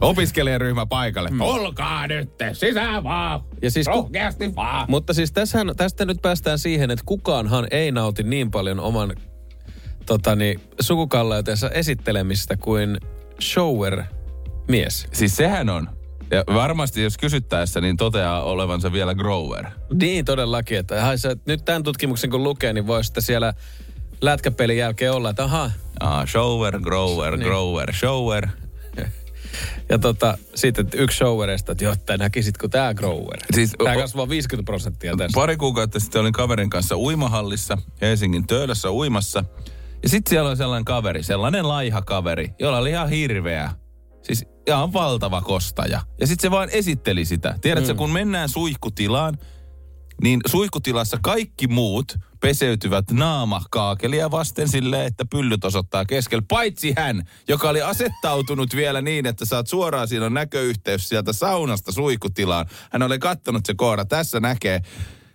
Opiskelijaryhmä 0.00 0.86
paikalle. 0.86 1.30
Mm. 1.30 1.40
Olkaa 1.40 2.06
nyt, 2.06 2.30
sisään 2.52 3.04
vaan. 3.04 3.40
Ja 3.62 3.70
siis 3.70 3.86
ku- 3.86 3.92
Rohkeasti 3.92 4.54
vaan. 4.56 4.86
Mutta 4.90 5.14
siis 5.14 5.32
tässähän, 5.32 5.72
tästä 5.76 6.04
nyt 6.04 6.22
päästään 6.22 6.58
siihen, 6.58 6.90
että 6.90 7.02
kukaanhan 7.06 7.66
ei 7.70 7.92
nauti 7.92 8.22
niin 8.22 8.50
paljon 8.50 8.80
oman 8.80 9.12
totani, 10.06 10.60
sukukalleutensa 10.80 11.70
esittelemistä 11.70 12.56
kuin 12.56 12.98
shower-mies. 13.42 15.06
Siis 15.12 15.36
sehän 15.36 15.68
on. 15.68 15.88
Ja 16.30 16.44
varmasti 16.54 17.02
jos 17.02 17.18
kysyttäessä, 17.18 17.80
niin 17.80 17.96
toteaa 17.96 18.42
olevansa 18.42 18.92
vielä 18.92 19.14
grower. 19.14 19.64
Niin 20.00 20.24
todellakin, 20.24 20.78
että 20.78 21.06
ai, 21.06 21.18
sä, 21.18 21.36
nyt 21.46 21.64
tämän 21.64 21.82
tutkimuksen 21.82 22.30
kun 22.30 22.42
lukee, 22.42 22.72
niin 22.72 22.86
voi 22.86 23.04
sitten 23.04 23.22
siellä 23.22 23.54
lätkäpelin 24.20 24.76
jälkeen 24.76 25.12
olla, 25.12 25.30
että 25.30 25.44
aha. 25.44 25.70
Ah, 26.00 26.28
shower, 26.28 26.80
grower, 26.80 27.30
Niin. 27.30 27.38
niin. 27.40 27.48
grower, 27.48 27.94
shower. 27.94 28.48
Ja 29.88 29.98
tota, 29.98 30.38
sitten 30.54 30.88
yksi 30.94 31.18
showerista, 31.18 31.72
että 31.72 31.84
jotta 31.84 32.16
näkisitkö 32.16 32.68
tämä 32.68 32.94
grower. 32.94 33.40
Siis- 33.54 33.74
Tämä 33.84 33.96
o- 33.96 34.00
kasvaa 34.00 34.28
50 34.28 34.66
prosenttia 34.66 35.16
tästä. 35.16 35.34
Pari 35.40 35.56
kuukautta 35.56 36.00
sitten 36.00 36.20
olin 36.20 36.32
kaverin 36.32 36.70
kanssa 36.70 36.96
uimahallissa 36.96 37.78
Helsingin 38.00 38.46
Töölössä 38.46 38.90
uimassa. 38.90 39.44
Ja 40.02 40.08
sitten 40.08 40.30
siellä 40.30 40.48
oli 40.48 40.56
sellainen 40.56 40.84
kaveri, 40.84 41.22
sellainen 41.22 41.68
laiha 41.68 42.02
kaveri, 42.02 42.50
jolla 42.58 42.78
oli 42.78 42.90
ihan 42.90 43.08
hirveä, 43.08 43.70
siis 44.22 44.44
ihan 44.66 44.92
valtava 44.92 45.42
kostaja. 45.42 46.00
Ja 46.20 46.26
sitten 46.26 46.42
se 46.42 46.50
vaan 46.50 46.68
esitteli 46.72 47.24
sitä. 47.24 47.58
Tiedätkö, 47.60 47.92
mm. 47.92 47.96
kun 47.96 48.10
mennään 48.10 48.48
suihkutilaan, 48.48 49.38
niin 50.22 50.40
suihkutilassa 50.46 51.18
kaikki 51.22 51.66
muut 51.66 52.16
peseytyvät 52.40 53.10
naamakaakelia 53.10 54.30
vasten 54.30 54.68
silleen, 54.68 55.06
että 55.06 55.24
pyllyt 55.24 55.64
osoittaa 55.64 56.04
keskellä. 56.04 56.44
Paitsi 56.48 56.92
hän, 56.96 57.28
joka 57.48 57.68
oli 57.68 57.82
asettautunut 57.82 58.76
vielä 58.76 59.02
niin, 59.02 59.26
että 59.26 59.44
saat 59.44 59.66
suoraan 59.66 60.08
siinä 60.08 60.30
näköyhteys 60.30 61.08
sieltä 61.08 61.32
saunasta 61.32 61.92
suihkutilaan. 61.92 62.66
Hän 62.90 63.02
oli 63.02 63.18
kattonut 63.18 63.66
se 63.66 63.74
koora. 63.74 64.04
Tässä 64.04 64.40
näkee. 64.40 64.80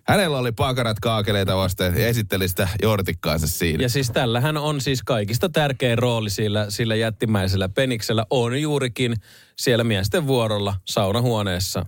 Hänellä 0.07 0.37
oli 0.37 0.51
pakarat 0.51 0.99
kaakeleita 0.99 1.57
vasten 1.57 1.97
ja 1.97 2.07
esitteli 2.07 2.47
sitä 2.47 2.67
jortikkaansa 2.81 3.47
siinä. 3.47 3.83
Ja 3.83 3.89
siis 3.89 4.11
tällähän 4.11 4.57
on 4.57 4.81
siis 4.81 5.03
kaikista 5.03 5.49
tärkein 5.49 5.97
rooli 5.97 6.29
sillä, 6.29 6.65
sillä 6.69 6.95
jättimäisellä 6.95 7.69
peniksellä 7.69 8.25
on 8.29 8.61
juurikin 8.61 9.15
siellä 9.55 9.83
miesten 9.83 10.27
vuorolla 10.27 10.75
saunahuoneessa. 10.85 11.85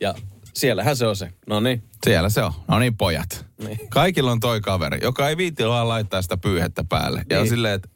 Ja 0.00 0.14
siellähän 0.56 0.96
se 0.96 1.06
on 1.06 1.16
se. 1.16 1.32
No 1.46 1.60
niin. 1.60 1.82
Siellä 2.04 2.28
se 2.28 2.42
on. 2.42 2.52
No 2.68 2.78
niin, 2.78 2.96
pojat. 2.96 3.46
Niin. 3.64 3.78
Kaikilla 3.90 4.32
on 4.32 4.40
toi 4.40 4.60
kaveri, 4.60 4.98
joka 5.02 5.28
ei 5.28 5.36
viitti 5.36 5.64
vaan 5.64 5.88
laittaa 5.88 6.22
sitä 6.22 6.36
pyyhettä 6.36 6.84
päälle. 6.84 7.24
Ja 7.30 7.38
on 7.38 7.42
Niin. 7.42 7.50
silleen, 7.50 7.74
että 7.74 7.88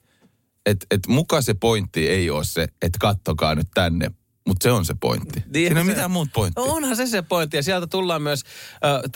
et, 0.67 0.87
et 0.91 1.01
muka 1.09 1.41
se 1.43 1.55
pointti 1.55 2.09
ei 2.09 2.31
ole 2.31 2.45
se, 2.45 2.63
että 2.83 2.99
kattokaa 3.01 3.55
nyt 3.55 3.69
tänne. 3.75 4.11
Mutta 4.49 4.63
se 4.63 4.71
on 4.73 4.85
se 4.85 4.95
pointti. 5.01 5.41
Niin, 5.41 5.53
Siinä 5.55 5.81
ole 5.81 5.85
se- 5.87 5.91
mitään 5.93 6.11
muuta 6.11 6.31
pointtia. 6.35 6.65
No 6.65 6.73
onhan 6.73 6.97
se 6.97 7.07
se 7.07 7.23
pointti. 7.23 7.57
Ja 7.57 7.63
sieltä 7.63 7.87
tullaan 7.87 8.23
myös, 8.23 8.43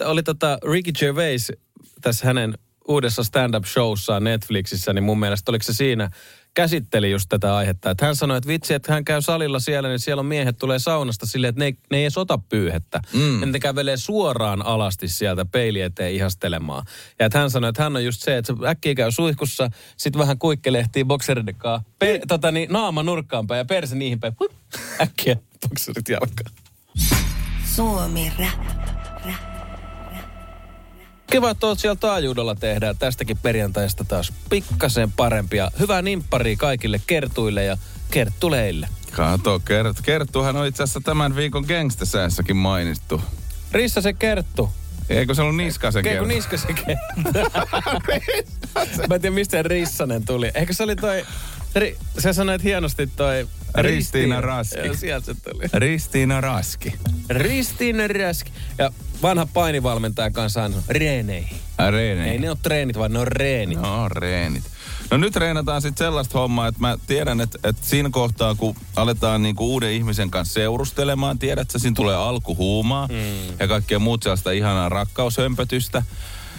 äh, 0.02 0.08
oli 0.10 0.22
tota 0.22 0.58
Ricky 0.72 0.92
Gervais 0.92 1.52
tässä 2.00 2.26
hänen 2.26 2.54
uudessa 2.88 3.22
stand-up-showssaan 3.22 4.24
Netflixissä, 4.24 4.92
niin 4.92 5.04
mun 5.04 5.20
mielestä 5.20 5.50
oliko 5.52 5.62
se 5.62 5.72
siinä, 5.72 6.10
käsitteli 6.54 7.10
just 7.10 7.28
tätä 7.28 7.56
aihetta. 7.56 7.90
Että 7.90 8.06
hän 8.06 8.16
sanoi, 8.16 8.36
että 8.38 8.48
vitsi, 8.48 8.74
että 8.74 8.92
hän 8.92 9.04
käy 9.04 9.22
salilla 9.22 9.60
siellä, 9.60 9.88
niin 9.88 9.98
siellä 9.98 10.20
on 10.20 10.26
miehet 10.26 10.58
tulee 10.58 10.78
saunasta 10.78 11.26
silleen, 11.26 11.48
että 11.48 11.58
ne, 11.58 11.64
ei- 11.64 11.78
ne 11.90 11.96
ei 11.96 12.04
edes 12.04 12.18
ota 12.18 12.38
pyyhettä. 12.38 13.00
Mm. 13.12 13.52
Ne 13.52 13.58
kävelee 13.60 13.96
suoraan 13.96 14.66
alasti 14.66 15.08
sieltä 15.08 15.44
peili 15.44 15.80
eteen 15.80 16.12
ihastelemaan. 16.14 16.86
Ja 17.18 17.26
että 17.26 17.38
hän 17.38 17.50
sanoi, 17.50 17.68
että 17.68 17.82
hän 17.82 17.96
on 17.96 18.04
just 18.04 18.22
se, 18.22 18.36
että 18.36 18.54
se 18.60 18.68
äkkiä 18.68 18.94
käy 18.94 19.10
suihkussa, 19.10 19.70
sitten 19.96 20.20
vähän 20.20 20.38
kuikkelehtii 20.38 21.04
boksereiden 21.04 21.54
kanssa, 21.54 21.90
pe- 21.98 22.20
tota 22.28 22.50
niin, 22.50 22.72
naama 22.72 23.02
nurkkaan 23.02 23.46
päin 23.46 23.58
ja 23.58 23.64
perse 23.64 23.96
niihin 23.96 24.20
päin. 24.20 24.36
Huip, 24.40 24.52
äkkiä 25.00 25.36
bokserit 25.68 26.08
jalkaan. 26.08 26.50
Suomi 27.74 28.32
Rap. 28.38 28.93
Kiva, 31.30 31.50
että 31.50 31.66
oot 31.66 31.78
siellä 31.78 31.96
taajuudella 31.96 32.54
tehdään 32.54 32.96
tästäkin 32.98 33.38
perjantaista 33.38 34.04
taas 34.04 34.32
pikkasen 34.50 35.12
parempia. 35.12 35.70
Hyvää 35.78 36.02
nimpparia 36.02 36.56
kaikille 36.56 37.00
kertuille 37.06 37.64
ja 37.64 37.76
kerttuleille. 38.10 38.88
Kato, 39.12 39.60
Kert, 39.64 39.96
Kerttuhan 40.02 40.56
on 40.56 40.66
itse 40.66 40.82
asiassa 40.82 41.00
tämän 41.00 41.36
viikon 41.36 41.64
gangstersäässäkin 41.68 42.56
mainittu. 42.56 43.22
Rissa 43.72 44.00
se 44.00 44.12
kerttu. 44.12 44.70
Eikö 45.08 45.34
se 45.34 45.42
ollut 45.42 45.56
Niskasen 45.56 46.02
Kerttu? 46.02 46.24
niska 46.24 46.56
se 46.56 46.66
kerttu. 46.72 47.50
Mä 49.08 49.14
en 49.14 49.20
tiedä, 49.20 49.34
mistä 49.34 49.62
Rissanen 49.62 50.24
tuli. 50.24 50.50
Ehkä 50.54 50.72
se 50.72 50.82
oli 50.82 50.96
toi... 50.96 51.26
Ri, 51.74 51.96
sä 52.18 52.32
sanoit 52.32 52.62
hienosti 52.62 53.06
toi... 53.06 53.48
Ristiina 53.74 54.40
Raski. 54.40 54.96
Sieltä 54.96 55.26
se 55.26 55.34
tuli. 55.34 55.64
Ristiina 55.72 56.40
Raski. 56.40 56.94
Ristiina 57.28 58.08
Raski. 58.08 58.52
Ja 58.78 58.92
vanha 59.22 59.46
painivalmentaja 59.54 60.30
kanssa 60.30 60.64
on 60.64 60.74
reeneihin. 60.88 61.56
Reene. 61.90 62.30
Ei 62.30 62.38
ne 62.38 62.50
ole 62.50 62.58
treenit, 62.62 62.98
vaan 62.98 63.12
ne 63.12 63.18
on 63.18 63.26
reenit. 63.26 63.78
No, 63.78 64.08
reenit. 64.08 64.64
No 65.10 65.16
nyt 65.16 65.36
reenataan 65.36 65.82
sitten 65.82 66.06
sellaista 66.06 66.38
hommaa, 66.38 66.68
että 66.68 66.80
mä 66.80 66.98
tiedän, 67.06 67.40
että, 67.40 67.58
että 67.64 67.86
siinä 67.86 68.10
kohtaa, 68.10 68.54
kun 68.54 68.76
aletaan 68.96 69.42
niinku 69.42 69.72
uuden 69.72 69.92
ihmisen 69.92 70.30
kanssa 70.30 70.54
seurustelemaan, 70.54 71.38
tiedät 71.38 71.70
sä, 71.70 71.78
siinä 71.78 71.94
tulee 71.94 72.16
alkuhuumaa 72.16 73.06
mm. 73.06 73.56
ja 73.60 73.68
kaikkea 73.68 73.98
muut 73.98 74.22
sellaista 74.22 74.50
ihanaa 74.50 74.88
rakkaushömpötystä. 74.88 76.02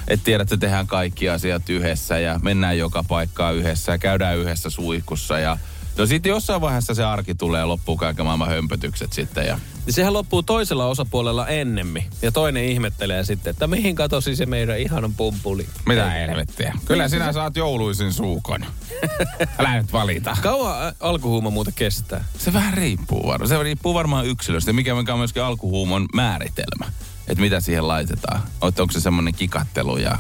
Että 0.08 0.24
tiedät, 0.24 0.52
että 0.54 0.58
tehdään 0.58 0.88
kaikki 0.88 1.30
asiat 1.30 1.70
yhdessä 1.70 2.20
ja 2.20 2.40
mennään 2.44 2.78
joka 2.78 3.04
paikkaan 3.04 3.56
yhdessä 3.56 3.92
ja 3.92 3.98
käydään 3.98 4.38
yhdessä 4.38 4.70
suihkussa 4.70 5.40
ja 5.40 5.58
No 5.98 6.06
sitten 6.06 6.30
jossain 6.30 6.62
vaiheessa 6.62 6.94
se 6.94 7.04
arki 7.04 7.36
tulee 7.36 7.60
ja 7.60 7.68
loppuu 7.68 7.98
kaiken 7.98 8.26
maailman 8.26 8.50
hömpötykset 8.50 9.14
sitten 9.14 9.48
ja 9.48 9.60
Niin 9.86 9.94
sehän 9.94 10.14
loppuu 10.14 10.44
toisella 10.44 10.86
osapuolella 10.86 11.48
ennemmin. 11.48 12.04
Ja 12.22 12.32
toinen 12.32 12.66
ihmettelee 12.66 13.24
sitten, 13.24 13.52
että 13.52 13.68
mihin 13.68 13.96
katosi 13.96 14.36
se 14.36 14.46
meidän 14.46 14.80
ihanan 14.80 15.14
pumpuli. 15.14 15.68
mitä 15.86 16.10
helvettiä. 16.10 16.74
Kyllä 16.86 17.10
sinä 17.10 17.34
saat 17.34 17.56
jouluisin 17.56 18.14
suukon. 18.14 18.66
Älä 19.60 19.78
nyt 19.78 19.94
valita. 19.94 20.38
Kauan 20.42 20.88
ä, 20.88 20.94
alkuhuuma 21.00 21.50
muuten 21.50 21.74
kestää? 21.74 22.24
Se 22.38 22.54
vähän 22.54 22.74
riippuu 22.74 23.28
varmaan. 23.28 23.50
Se 23.50 23.64
riippuu 23.64 23.94
varmaan 23.94 24.26
yksilöstä, 24.26 24.74
mikä 24.74 24.96
on 24.96 25.18
myöskin 25.18 25.44
alkuhuumon 25.44 26.06
määritelmä. 26.14 26.92
Että 27.28 27.42
mitä 27.42 27.60
siihen 27.60 27.88
laitetaan. 27.88 28.42
Onko 28.62 28.88
se 28.92 29.00
semmoinen 29.00 29.36
kikattelu 29.36 29.98
ja... 29.98 30.18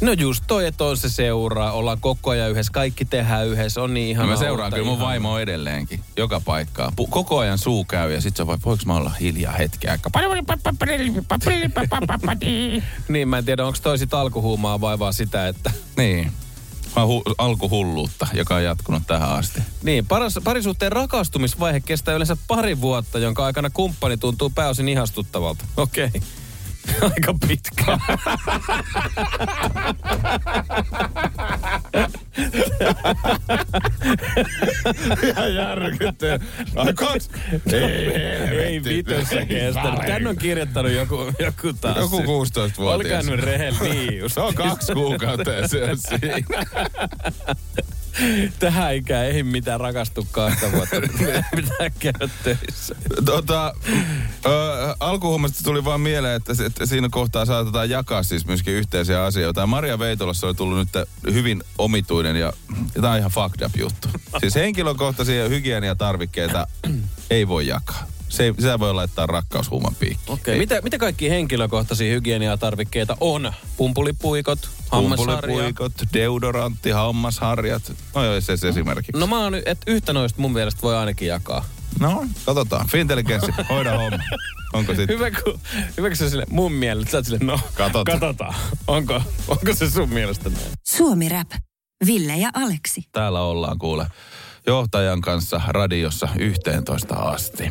No 0.00 0.12
just 0.12 0.44
toi, 0.46 0.66
että 0.66 0.84
on 0.84 0.96
se 0.96 1.08
seuraa, 1.08 1.72
ollaan 1.72 2.00
koko 2.00 2.30
ajan 2.30 2.50
yhdessä, 2.50 2.72
kaikki 2.72 3.04
tehdään 3.04 3.46
yhdessä, 3.46 3.82
on 3.82 3.94
niin 3.94 4.16
No 4.16 4.22
ihan 4.22 4.28
mä 4.28 4.36
seuraan 4.36 4.72
kyllä 4.72 4.86
mun 4.86 5.00
vaimo 5.00 5.38
edelleenkin. 5.38 6.00
Joka 6.16 6.40
paikkaa. 6.40 6.92
Pu- 7.00 7.10
koko 7.10 7.38
ajan 7.38 7.58
suu 7.58 7.84
käy 7.84 8.12
ja 8.12 8.20
sit 8.20 8.36
se 8.36 8.42
on 8.42 8.46
vai, 8.46 8.56
voiko 8.64 8.82
mä 8.86 8.94
olla 8.94 9.10
hiljaa 9.20 9.52
hetki 9.52 9.88
aikaa. 9.88 10.10
Niin, 13.08 13.28
mä 13.28 13.38
en 13.38 13.44
tiedä, 13.44 13.66
onko 13.66 13.78
toi 13.82 13.98
sit 13.98 14.14
alkuhuumaa 14.14 14.80
vai 14.80 14.98
vaan 14.98 15.14
sitä, 15.14 15.48
että... 15.48 15.70
Niin. 15.96 16.32
Hu- 16.96 17.34
alkuhulluutta, 17.38 18.26
joka 18.32 18.54
on 18.54 18.64
jatkunut 18.64 19.02
tähän 19.06 19.28
asti. 19.28 19.60
Niin, 19.82 20.06
paras, 20.06 20.38
parisuhteen 20.44 20.92
rakastumisvaihe 20.92 21.80
kestää 21.80 22.14
yleensä 22.14 22.36
pari 22.48 22.80
vuotta, 22.80 23.18
jonka 23.18 23.44
aikana 23.44 23.70
kumppani 23.70 24.16
tuntuu 24.16 24.50
pääosin 24.50 24.88
ihastuttavalta. 24.88 25.64
Okei. 25.76 26.10
Aika 27.02 27.34
pitkä. 27.48 27.98
Ihan 35.28 35.54
järkyttyy. 35.54 36.30
Ai 36.76 36.92
kaksi. 36.94 37.30
Ei, 37.72 38.06
Ei 38.58 38.84
vitossa 38.84 39.36
kestänyt. 39.48 40.00
Tän 40.06 40.26
on 40.26 40.36
kirjoittanut 40.36 40.92
joku, 40.92 41.32
joku 41.38 41.72
taas. 41.80 41.96
Joku 41.96 42.22
16-vuotias. 42.22 43.24
Olkaa 43.26 43.36
nyt 43.36 43.44
rehellinen. 43.44 43.86
Niin 43.96 44.18
just. 44.18 44.34
Se 44.34 44.40
on 44.40 44.54
kaksi 44.54 44.92
kuukautta 44.92 45.50
ja 45.50 45.68
se 45.68 45.84
on 45.84 45.98
siinä. 45.98 46.56
Tähän 48.58 48.94
ikään 48.94 49.26
ei 49.26 49.42
mitään 49.42 49.80
rakastu 49.80 50.26
kahta 50.30 50.72
vuotta. 50.72 50.96
Pitää 51.56 51.90
käydä 51.98 52.28
töissä. 52.44 52.94
Tota, 53.24 53.74
ö, 54.46 54.50
alkuhuomasta 55.08 55.64
tuli 55.64 55.84
vaan 55.84 56.00
mieleen, 56.00 56.36
että, 56.36 56.52
että 56.66 56.86
siinä 56.86 57.08
kohtaa 57.10 57.44
saatetaan 57.44 57.90
jakaa 57.90 58.22
siis 58.22 58.46
myöskin 58.46 58.74
yhteisiä 58.74 59.24
asioita. 59.24 59.60
Ja 59.60 59.66
Maria 59.66 59.98
Veitolassa 59.98 60.46
oli 60.46 60.54
tullut 60.54 60.78
nyt 60.78 61.08
hyvin 61.32 61.62
omituinen 61.78 62.36
ja 62.36 62.52
tämä 62.92 63.12
on 63.12 63.18
ihan 63.18 63.30
fucked 63.30 63.66
up 63.66 63.76
juttu. 63.76 64.08
Siis 64.40 64.54
henkilökohtaisia 64.54 65.48
hygieniatarvikkeita 65.48 66.66
ei 67.30 67.48
voi 67.48 67.66
jakaa. 67.66 68.06
Se 68.28 68.54
sitä 68.58 68.78
voi 68.78 68.94
laittaa 68.94 69.26
rakkaushuuman 69.26 69.94
piikkiin. 69.94 70.32
Okei, 70.32 70.54
okay. 70.54 70.58
mitä, 70.58 70.80
mitä 70.82 70.98
kaikki 70.98 71.30
henkilökohtaisia 71.30 72.14
hygieniatarvikkeita 72.14 73.16
on? 73.20 73.52
Pumpulipuikot. 73.76 74.70
Pumpulipuikot, 74.90 75.92
deodorantti, 76.12 76.90
hammasharjat. 76.90 77.92
No 78.14 78.24
joo, 78.24 78.40
se, 78.40 78.56
se 78.56 78.68
esimerkiksi. 78.68 79.12
No 79.12 79.26
mä 79.26 79.44
oon, 79.44 79.54
että 79.54 79.90
yhtä 79.90 80.12
noista 80.12 80.40
mun 80.40 80.52
mielestä 80.52 80.82
voi 80.82 80.96
ainakin 80.96 81.28
jakaa. 81.28 81.64
No, 82.00 82.26
katsotaan. 82.46 82.88
Fintelligenssi, 82.88 83.52
hoida 83.68 83.98
homma. 83.98 84.18
Onko 84.72 84.94
sitten? 84.94 85.18
Hyvä, 85.18 85.30
kun, 85.30 85.60
hyvä, 85.96 86.08
kun 86.08 86.16
se 86.16 86.30
sille 86.30 86.44
mun 86.50 86.72
mielestä, 86.72 87.10
sä 87.10 87.22
sille, 87.22 87.38
no 87.42 87.60
Katsotaan. 87.74 88.20
katsotaan. 88.20 88.54
Onko, 88.86 89.22
onko 89.48 89.74
se 89.74 89.90
sun 89.90 90.08
mielestä 90.08 90.48
näin? 90.50 90.66
Suomi 90.86 91.28
Rap. 91.28 91.50
Ville 92.06 92.36
ja 92.36 92.50
Aleksi. 92.54 93.02
Täällä 93.12 93.40
ollaan 93.42 93.78
kuule 93.78 94.06
johtajan 94.66 95.20
kanssa 95.20 95.60
radiossa 95.68 96.28
11 96.38 97.14
asti. 97.14 97.70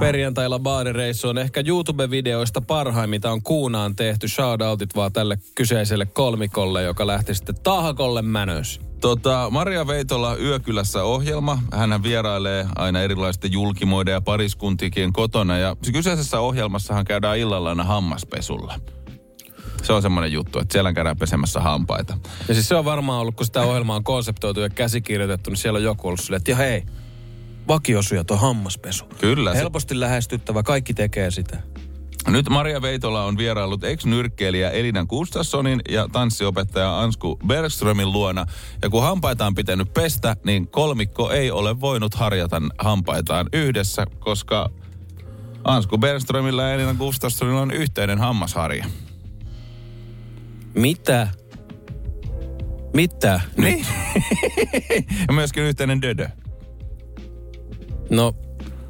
Perjantailla 0.00 0.58
baarireissu 0.58 1.28
on 1.28 1.38
ehkä 1.38 1.62
YouTube-videoista 1.66 2.60
parhain, 2.60 3.10
mitä 3.10 3.32
on 3.32 3.42
kuunaan 3.42 3.96
tehty. 3.96 4.28
Shoutoutit 4.28 4.96
vaan 4.96 5.12
tälle 5.12 5.38
kyseiselle 5.54 6.06
kolmikolle, 6.06 6.82
joka 6.82 7.06
lähti 7.06 7.34
sitten 7.34 7.54
Tahakolle 7.62 8.22
mänös. 8.22 8.80
Tota, 9.00 9.50
Maria 9.50 9.86
Veitola 9.86 10.36
Yökylässä 10.36 11.02
ohjelma. 11.02 11.58
Hän 11.72 12.02
vierailee 12.02 12.66
aina 12.76 13.00
erilaisten 13.00 13.52
julkimoiden 13.52 14.12
ja 14.12 14.20
pariskuntikien 14.20 15.12
kotona. 15.12 15.58
Ja 15.58 15.76
se 15.82 15.92
kyseisessä 15.92 16.40
ohjelmassahan 16.40 17.04
käydään 17.04 17.38
illalla 17.38 17.68
aina 17.68 17.84
hammaspesulla. 17.84 18.74
Se 19.82 19.92
on 19.92 20.02
semmoinen 20.02 20.32
juttu, 20.32 20.58
että 20.58 20.72
siellä 20.72 20.92
käydään 20.92 21.16
pesemässä 21.16 21.60
hampaita. 21.60 22.18
Ja 22.48 22.54
siis 22.54 22.68
se 22.68 22.74
on 22.74 22.84
varmaan 22.84 23.20
ollut, 23.20 23.34
kun 23.34 23.46
sitä 23.46 23.62
ohjelmaa 23.62 23.96
on 23.96 24.04
konseptoitu 24.04 24.60
ja 24.60 24.70
käsikirjoitettu, 24.70 25.50
niin 25.50 25.58
siellä 25.58 25.76
on 25.76 25.82
joku 25.82 26.08
ollut 26.08 26.20
silleen, 26.20 26.42
että 26.46 26.56
hei, 26.56 26.82
vakiosuja 27.68 28.24
tuo 28.24 28.36
hammaspesu. 28.36 29.04
Kyllä. 29.20 29.52
Se, 29.52 29.58
Helposti 29.58 30.00
lähestyttävä, 30.00 30.62
kaikki 30.62 30.94
tekee 30.94 31.30
sitä. 31.30 31.62
nyt 32.26 32.48
Maria 32.48 32.82
Veitola 32.82 33.24
on 33.24 33.38
vierailut 33.38 33.84
ex-nyrkkeilijä 33.84 34.70
Elina 34.70 35.04
Gustafssonin 35.04 35.80
ja 35.88 36.08
tanssiopettaja 36.12 37.00
Ansku 37.00 37.38
Bergströmin 37.46 38.12
luona. 38.12 38.46
Ja 38.82 38.90
kun 38.90 39.02
hampaita 39.02 39.46
on 39.46 39.54
pitänyt 39.54 39.94
pestä, 39.94 40.36
niin 40.44 40.68
kolmikko 40.68 41.30
ei 41.30 41.50
ole 41.50 41.80
voinut 41.80 42.14
harjata 42.14 42.62
hampaitaan 42.78 43.46
yhdessä, 43.52 44.06
koska 44.18 44.70
Ansku 45.64 45.98
Bergströmillä 45.98 46.62
ja 46.62 46.74
Elina 46.74 46.94
Gustafssonilla 46.94 47.60
on 47.60 47.70
yhteinen 47.70 48.18
hammasharja. 48.18 48.84
Mitä? 50.74 51.28
Mitä? 52.94 53.40
Niin. 53.56 53.86
ja 55.28 55.32
myöskin 55.34 55.62
yhteinen 55.62 56.02
dödö. 56.02 56.28
No, 58.10 58.32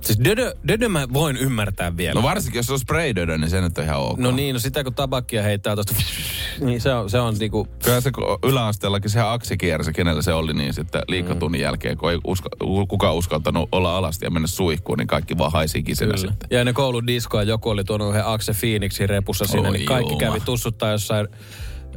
siis 0.01 0.19
dödö, 0.25 0.55
dödö 0.69 0.89
mä 0.89 1.07
voin 1.13 1.37
ymmärtää 1.37 1.97
vielä. 1.97 2.15
No 2.15 2.23
varsinkin, 2.23 2.59
jos 2.59 2.67
se 2.67 2.73
on 2.73 2.79
spray 2.79 3.15
dödö, 3.15 3.39
niin 3.39 3.51
se 3.51 3.61
nyt 3.61 3.79
on 3.79 3.85
ihan 3.85 4.01
ok. 4.01 4.19
No 4.19 4.31
niin, 4.31 4.53
no 4.53 4.59
sitä 4.59 4.85
kun 4.85 4.95
tabakkia 4.95 5.43
heittää 5.43 5.77
tosta, 5.77 5.95
niin 6.67 6.81
se 6.81 6.95
on, 6.95 7.11
se 7.11 7.21
on 7.21 7.35
niinku... 7.39 7.69
Kyllä 7.85 8.01
se 8.01 8.11
yläasteellakin 8.43 9.11
se 9.11 9.21
Aksi 9.21 9.57
kiersi, 9.57 9.93
kenellä 9.93 10.23
se 10.23 10.33
oli, 10.33 10.53
niin 10.55 10.75
sitten 10.75 11.03
liikatunnin 11.09 11.61
Mm. 11.61 11.63
jälkeen, 11.63 11.97
kun 11.99 12.11
ei 12.11 12.19
uska, 12.25 12.49
kukaan 12.89 13.15
uskaltanut 13.15 13.69
olla 13.73 13.97
alasti 13.97 14.27
ja 14.27 14.31
mennä 14.31 14.49
suihkuun, 14.49 14.99
niin 14.99 15.09
kaikki 15.09 15.39
vaan 15.39 15.53
haisi 15.53 15.83
kisenä 15.83 16.15
Kyllä. 16.15 16.31
sitten. 16.31 16.49
Ja 16.51 16.61
ennen 16.61 16.75
koulun 16.75 17.07
diskoa 17.07 17.43
joku 17.43 17.69
oli 17.71 17.85
tuonut 17.85 18.11
yhden 18.11 18.27
Axe 18.27 18.53
Phoenixin 18.61 19.09
repussa 19.09 19.45
sinne, 19.45 19.69
Oi 19.69 19.77
niin 19.77 19.87
kaikki 19.87 20.13
juma. 20.13 20.21
kävi 20.21 20.41
tussuttaa 20.41 20.91
jossain, 20.93 21.29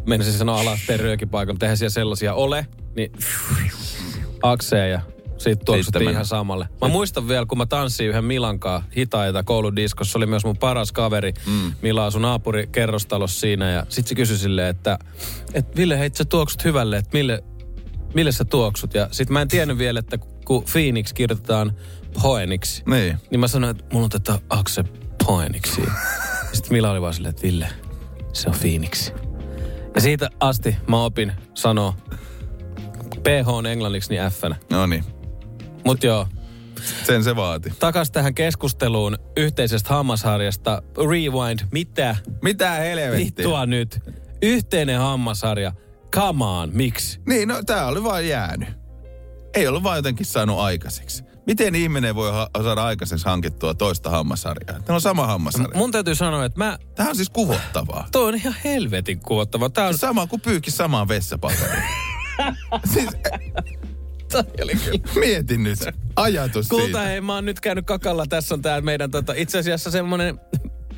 menisin 0.06 0.34
sanoa 0.34 0.60
alasteen 0.60 1.00
röökipaikalla, 1.00 1.54
mutta 1.54 1.66
eihän 1.66 1.78
siellä 1.78 1.94
sellaisia 1.94 2.34
ole, 2.34 2.68
niin 2.96 3.12
Akseen 4.44 4.92
ja 4.92 5.02
sitten 5.38 5.66
tuoksuttiin 5.66 6.02
mennä. 6.02 6.12
ihan 6.12 6.26
samalle. 6.26 6.68
Mä 6.82 6.88
muistan 6.88 7.28
vielä, 7.28 7.46
kun 7.46 7.58
mä 7.58 7.66
tanssin 7.66 8.08
yhden 8.08 8.24
Milankaa 8.26 8.84
hitaita 8.98 9.44
kouludiskossa, 9.44 10.12
se 10.12 10.18
oli 10.18 10.26
myös 10.26 10.46
mun 10.46 10.58
paras 10.58 10.92
kaveri. 10.92 11.34
Mm. 11.48 11.74
Mila 11.82 12.06
asui 12.06 12.22
naapuri 12.22 12.68
kerrostalossa 12.72 13.40
siinä 13.40 13.72
ja 13.72 13.86
sit 13.90 14.08
se 14.08 14.16
kysyi 14.16 14.38
silleen, 14.38 14.68
että, 14.70 15.00
että 15.54 15.78
Ville, 15.78 16.00
hei 16.00 16.10
sä 16.14 16.26
tuoksut 16.26 16.64
hyvälle, 16.64 16.98
että 16.98 17.10
mille, 17.14 17.44
mille 18.14 18.32
sä 18.32 18.46
tuoksut? 18.46 18.94
Ja 18.94 19.08
sit 19.12 19.30
mä 19.30 19.42
en 19.42 19.48
tiennyt 19.48 19.78
vielä, 19.78 20.00
että 20.00 20.18
kun 20.46 20.64
Phoenix 20.72 21.14
kirjoitetaan 21.14 21.72
Poeniksi, 22.22 22.84
Niin. 22.90 23.18
niin 23.32 23.40
mä 23.40 23.48
sanoin, 23.48 23.72
että 23.78 23.94
mulla 23.94 24.04
on 24.04 24.10
tätä 24.10 24.40
Axe 24.50 24.84
Poeniksi. 25.26 25.82
Sitten 26.54 26.72
Mila 26.72 26.92
oli 26.92 27.02
vaan 27.02 27.14
silleen, 27.14 27.30
että 27.30 27.42
Ville, 27.44 27.68
se 28.34 28.50
on 28.50 28.56
Phoenix. 28.60 29.12
Ja 29.96 30.02
siitä 30.02 30.30
asti 30.40 30.78
mä 30.88 31.04
opin 31.04 31.32
sanoa 31.54 31.94
PH 33.24 33.48
on 33.48 33.66
englanniksi 33.66 34.10
niin 34.10 34.32
F. 34.32 34.44
No 34.72 34.88
niin, 34.88 35.04
Mut 35.86 36.04
joo, 36.04 36.28
sen 37.04 37.24
se 37.24 37.36
vaati. 37.36 37.74
takas 37.80 38.12
tähän 38.12 38.36
keskusteluun 38.36 39.18
yhteisestä 39.38 39.94
hammasharjasta. 39.94 40.82
Rewind, 40.98 41.60
mitä? 41.72 42.16
Mitä 42.42 42.72
helvettiä? 42.72 43.26
Vittua 43.26 43.66
nyt. 43.66 44.00
Yhteinen 44.42 45.00
hammasharja. 45.00 45.72
Come 46.16 46.46
on, 46.46 46.70
miksi? 46.74 47.20
Niin, 47.28 47.48
no 47.48 47.64
tää 47.66 47.88
oli 47.88 48.04
vaan 48.04 48.28
jäänyt. 48.28 48.70
Ei 49.54 49.68
ollut 49.68 49.84
vaan 49.84 49.98
jotenkin 49.98 50.26
saanut 50.26 50.60
aikaiseksi. 50.60 51.24
Miten 51.48 51.76
ihminen 51.76 52.16
voi 52.16 52.32
ha- 52.32 52.50
saada 52.64 52.84
aikaiseksi 52.84 53.26
hankittua 53.26 53.74
toista 53.74 54.10
hammasarjaa? 54.10 54.80
Tämä 54.80 54.96
on 54.96 55.02
sama 55.02 55.28
hammasarja. 55.28 55.78
Mun 55.78 55.92
täytyy 55.92 56.16
sanoa, 56.16 56.46
että 56.46 56.58
mä... 56.58 56.80
Tämä 56.96 57.10
on 57.10 57.16
siis 57.16 57.30
kuvottavaa. 57.30 58.08
Toi 58.12 58.28
on 58.28 58.36
ihan 58.36 58.56
helvetin 58.64 59.20
kuvottava. 59.20 59.70
Tää 59.70 59.88
on... 59.88 59.98
Sama 59.98 60.28
kuin 60.28 60.42
pyykki 60.42 60.72
samaan 60.72 61.08
vessapaperiin. 61.08 61.84
siis, 62.94 63.10
mietin 65.16 65.64
nyt 65.64 65.80
ajatus 66.16 66.68
Kulta, 66.68 66.84
siitä. 66.84 67.02
hei, 67.02 67.22
mä 67.22 67.36
oon 67.36 67.46
nyt 67.46 67.60
käynyt 67.60 67.86
kakalla. 67.86 68.26
Tässä 68.30 68.56
on 68.56 68.62
tää 68.62 68.82
meidän 68.82 69.12
tota, 69.12 69.34
itse 69.36 69.60
asiassa 69.60 69.92
semmonen 69.92 70.40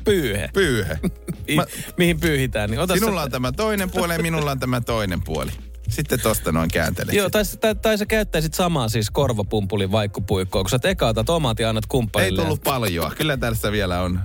pyyhe, 0.04 0.48
Pyyhe. 0.52 0.98
Mä... 1.56 1.64
mihin 1.96 2.20
pyyhitään. 2.20 2.70
Niin 2.70 2.80
ota 2.80 2.94
Sinulla 2.94 3.20
se... 3.20 3.24
on 3.24 3.30
tämä 3.30 3.52
toinen 3.52 3.90
puoli 3.90 4.12
ja 4.12 4.18
minulla 4.22 4.50
on 4.50 4.60
tämä 4.60 4.80
toinen 4.80 5.22
puoli. 5.24 5.50
Sitten 5.88 6.20
tosta 6.20 6.52
noin 6.52 6.70
kääntelet. 6.70 7.14
Joo, 7.14 7.30
tai, 7.30 7.42
tai, 7.60 7.74
tai 7.74 7.98
sä 7.98 8.06
käyttäisit 8.06 8.54
samaa 8.54 8.88
siis 8.88 9.10
korvapumpulin 9.10 9.92
vaikkupuikkoa, 9.92 10.62
kun 10.62 10.70
sä 10.70 10.78
eka 10.84 11.08
otat 11.08 11.30
omat 11.30 11.58
ja 11.58 11.68
annat 11.68 11.84
Ei 11.84 11.88
kumppanille. 11.88 12.42
tullut 12.42 12.62
paljoa. 12.62 13.12
Kyllä 13.18 13.36
tässä 13.36 13.72
vielä 13.72 14.02
on, 14.02 14.20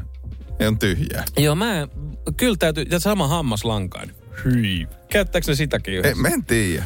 on 0.67 0.79
tyhjää. 0.79 1.23
Joo, 1.37 1.55
mä 1.55 1.87
kyllä 2.37 2.55
täytyy, 2.59 2.85
ja 2.91 2.99
sama 2.99 3.27
hammaslankain. 3.27 4.11
Hyi. 4.45 4.87
Käyttääkö 5.09 5.51
ne 5.51 5.55
sitäkin 5.55 5.93
Ei, 5.93 5.99
yhdessä? 5.99 6.21
mä 6.21 6.27
en 6.27 6.45
tiedä. 6.45 6.83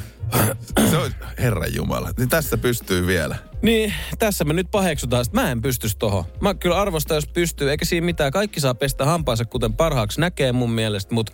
Se 0.90 0.98
on, 0.98 1.12
Herran 1.40 1.76
Jumala. 1.76 2.12
Niin 2.18 2.30
tässä 2.30 2.58
pystyy 2.58 3.08
vielä. 3.08 3.36
Niin, 3.62 3.94
tässä 4.20 4.44
me 4.46 4.54
nyt 4.54 4.68
paheksutaan, 4.72 5.22
että 5.22 5.42
mä 5.42 5.52
en 5.52 5.62
pystys 5.62 5.96
tohon. 5.96 6.24
Mä 6.42 6.54
kyllä 6.54 6.78
arvostan, 6.82 7.16
jos 7.16 7.28
pystyy, 7.28 7.72
eikä 7.72 7.86
siinä 7.86 8.06
mitään. 8.06 8.32
Kaikki 8.32 8.60
saa 8.60 8.76
pestä 8.76 9.06
hampaansa, 9.06 9.46
kuten 9.46 9.74
parhaaksi 9.74 10.20
näkee 10.22 10.52
mun 10.52 10.72
mielestä, 10.72 11.16
mutta 11.16 11.32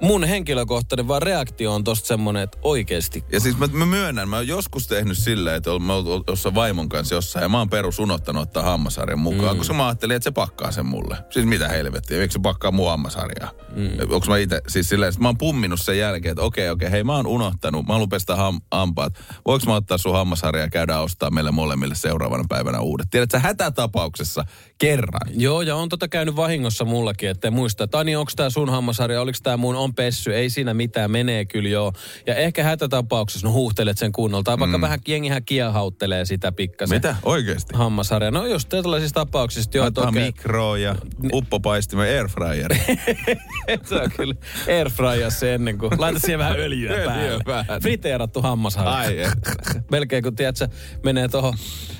mun 0.00 0.24
henkilökohtainen 0.24 1.08
vaan 1.08 1.22
reaktio 1.22 1.74
on 1.74 1.84
tosta 1.84 2.06
semmonen, 2.06 2.42
että 2.42 2.58
oikeesti. 2.62 3.24
Ja 3.32 3.40
siis 3.40 3.58
mä, 3.58 3.66
mä 3.66 3.86
myönnän, 3.86 4.28
mä 4.28 4.36
oon 4.36 4.48
joskus 4.48 4.86
tehnyt 4.86 5.18
silleen, 5.18 5.56
että 5.56 5.78
mä 5.78 5.94
oon 5.94 6.24
jossain 6.28 6.54
vaimon 6.54 6.88
kanssa 6.88 7.14
jossain 7.14 7.42
ja 7.42 7.48
mä 7.48 7.58
oon 7.58 7.70
perus 7.70 7.98
unohtanut 7.98 8.42
ottaa 8.42 8.62
hammasarjan 8.62 9.18
mukaan, 9.18 9.54
mm. 9.54 9.58
koska 9.58 9.74
mä 9.74 9.86
ajattelin, 9.86 10.16
että 10.16 10.24
se 10.24 10.30
pakkaa 10.30 10.72
sen 10.72 10.86
mulle. 10.86 11.16
Siis 11.30 11.46
mitä 11.46 11.68
helvettiä, 11.68 12.20
eikö 12.20 12.32
se 12.32 12.38
pakkaa 12.38 12.70
mun 12.70 12.90
hammasarjaa? 12.90 13.50
Mm. 13.76 13.90
Onko 14.00 14.26
mä 14.28 14.38
itse, 14.38 14.62
siis 14.68 14.88
silleen, 14.88 15.08
että 15.08 15.20
mä 15.20 15.28
oon 15.28 15.38
pumminut 15.38 15.80
sen 15.80 15.98
jälkeen, 15.98 16.32
että 16.32 16.42
okei, 16.42 16.70
okei, 16.70 16.90
hei 16.90 17.04
mä 17.04 17.16
oon 17.16 17.26
unohtanut, 17.26 17.86
mä 17.86 17.92
haluan 17.92 18.08
pestä 18.08 18.36
ham, 18.36 18.60
hampaat. 18.72 19.12
Voinko 19.46 19.66
mä 19.66 19.74
ottaa 19.74 19.98
sun 19.98 20.12
hammasarjaa 20.12 20.66
ja 20.66 20.70
käydä 20.70 21.00
ostaa 21.00 21.30
meille 21.30 21.50
molemmille 21.50 21.94
seuraavana 21.94 22.44
päivänä 22.48 22.80
uudet? 22.80 23.06
Tiedätkö, 23.10 23.38
hätätapauksessa 23.38 24.44
kerran. 24.78 25.20
Joo, 25.34 25.62
ja 25.62 25.76
on 25.76 25.88
tota 25.88 26.08
käynyt 26.08 26.36
vahingossa 26.36 26.84
mullakin, 26.84 27.30
että 27.30 27.50
muista, 27.50 27.84
että 27.84 27.98
Ani, 27.98 28.16
onko 28.16 28.32
tää 28.36 28.50
sun 28.50 28.70
hammasarja, 28.70 29.20
oliko 29.20 29.38
tää 29.42 29.56
mun, 29.56 29.76
on 29.76 29.94
pessy, 29.94 30.34
ei 30.34 30.50
siinä 30.50 30.74
mitään, 30.74 31.10
menee 31.10 31.44
kyllä 31.44 31.68
joo. 31.68 31.92
Ja 32.26 32.34
ehkä 32.34 32.62
hätätapauksessa, 32.62 33.46
no 33.46 33.52
huuhtelet 33.52 33.98
sen 33.98 34.12
kunnolla, 34.12 34.42
tai 34.42 34.58
vaikka 34.58 34.78
mm. 34.78 34.82
vähän 34.82 34.98
jengihän 35.08 35.44
kiehauttelee 35.44 36.24
sitä 36.24 36.52
pikkasen. 36.52 36.96
Mitä? 36.96 37.16
Oikeesti? 37.22 37.74
Hammasarja. 37.76 38.30
No 38.30 38.46
just 38.46 38.68
tällaisissa 38.68 39.14
tapauksissa, 39.14 39.70
joo, 39.74 39.84
Laittaa 39.84 40.08
okei. 40.08 40.24
mikroon 40.26 40.82
ja 40.82 40.96
uppopaistimen 41.32 42.16
airfryeri. 42.16 42.76
Se 43.84 43.94
on 43.94 44.10
kyllä 44.16 44.34
airfryer 44.68 45.30
se 45.30 45.54
ennen 45.54 45.78
kuin 45.78 45.92
laita 45.98 46.18
siihen 46.18 46.38
vähän 46.38 46.56
öljyä 46.60 46.92
Öljyä 46.92 47.06
päälle. 47.06 47.44
vähän. 47.46 47.80
Friteerattu 47.82 48.42
hammasharja. 48.42 48.92
Ai. 48.92 49.16
Melkein 49.90 50.22
kun 50.22 50.36
tiedät, 50.36 50.56
menee 51.04 51.28
tuohon 51.28 51.54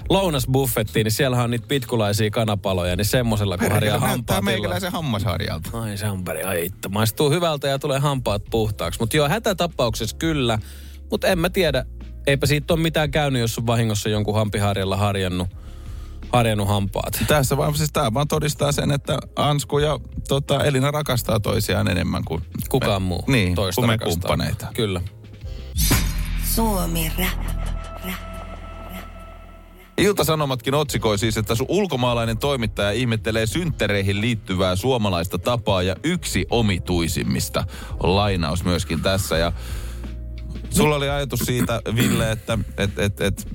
lounasbuffettiin, 0.08 1.04
niin 1.04 1.12
siellähän 1.12 1.44
on 1.44 1.50
niitä 1.50 1.66
pitkulaisia 1.68 2.30
kanapaloja, 2.66 2.96
niin 2.96 3.04
semmosella 3.04 3.58
kun 3.58 3.72
harjaa 3.72 3.98
hampaat 3.98 4.44
meikäläisen 4.44 4.92
hammasharjalta. 4.92 5.70
Ai 5.80 5.96
se 5.96 6.08
on 6.08 6.24
pari, 6.24 6.42
ai 6.42 6.66
itto. 6.66 6.88
Maistuu 6.88 7.30
hyvältä 7.30 7.68
ja 7.68 7.78
tulee 7.78 7.98
hampaat 7.98 8.42
puhtaaksi. 8.50 9.00
Mutta 9.00 9.16
joo, 9.16 9.28
hätätapauksessa 9.28 10.16
kyllä. 10.16 10.58
Mutta 11.10 11.26
en 11.26 11.38
mä 11.38 11.50
tiedä, 11.50 11.84
eipä 12.26 12.46
siitä 12.46 12.74
ole 12.74 12.80
mitään 12.82 13.10
käynyt, 13.10 13.40
jos 13.40 13.58
on 13.58 13.66
vahingossa 13.66 14.08
jonkun 14.08 14.34
hampiharjalla 14.34 14.96
harjannut, 14.96 15.48
harjannut 16.32 16.68
hampaat. 16.68 17.18
Tässä 17.26 17.56
vaan, 17.56 17.74
siis 17.74 17.92
tämä 17.92 18.14
vaan 18.14 18.28
todistaa 18.28 18.72
sen, 18.72 18.90
että 18.90 19.18
Ansku 19.36 19.78
ja 19.78 19.98
tota, 20.28 20.64
Elina 20.64 20.90
rakastaa 20.90 21.40
toisiaan 21.40 21.88
enemmän 21.88 22.24
kuin 22.24 22.42
Kukaan 22.68 23.02
me, 23.02 23.06
muu 23.08 23.24
Niin, 23.26 23.54
toista 23.54 23.80
kuin 23.80 23.88
me 23.90 23.92
rakastaa. 23.92 24.12
kumppaneita. 24.12 24.66
Kyllä. 24.74 25.00
Suomi 26.54 27.12
Rap. 27.18 27.55
Ilta-Sanomatkin 29.98 30.74
otsikoi 30.74 31.18
siis, 31.18 31.36
että 31.36 31.54
sun 31.54 31.66
ulkomaalainen 31.68 32.38
toimittaja 32.38 32.90
ihmettelee 32.90 33.46
synttereihin 33.46 34.20
liittyvää 34.20 34.76
suomalaista 34.76 35.38
tapaa 35.38 35.82
ja 35.82 35.96
yksi 36.04 36.46
omituisimmista. 36.50 37.64
On 38.02 38.16
lainaus 38.16 38.64
myöskin 38.64 39.02
tässä 39.02 39.38
ja 39.38 39.52
sulla 40.70 40.96
oli 40.96 41.08
ajatus 41.08 41.40
siitä, 41.40 41.82
Ville, 41.96 42.30
että 42.30 42.58
et, 42.76 42.98
et, 42.98 43.20
et, 43.20 43.48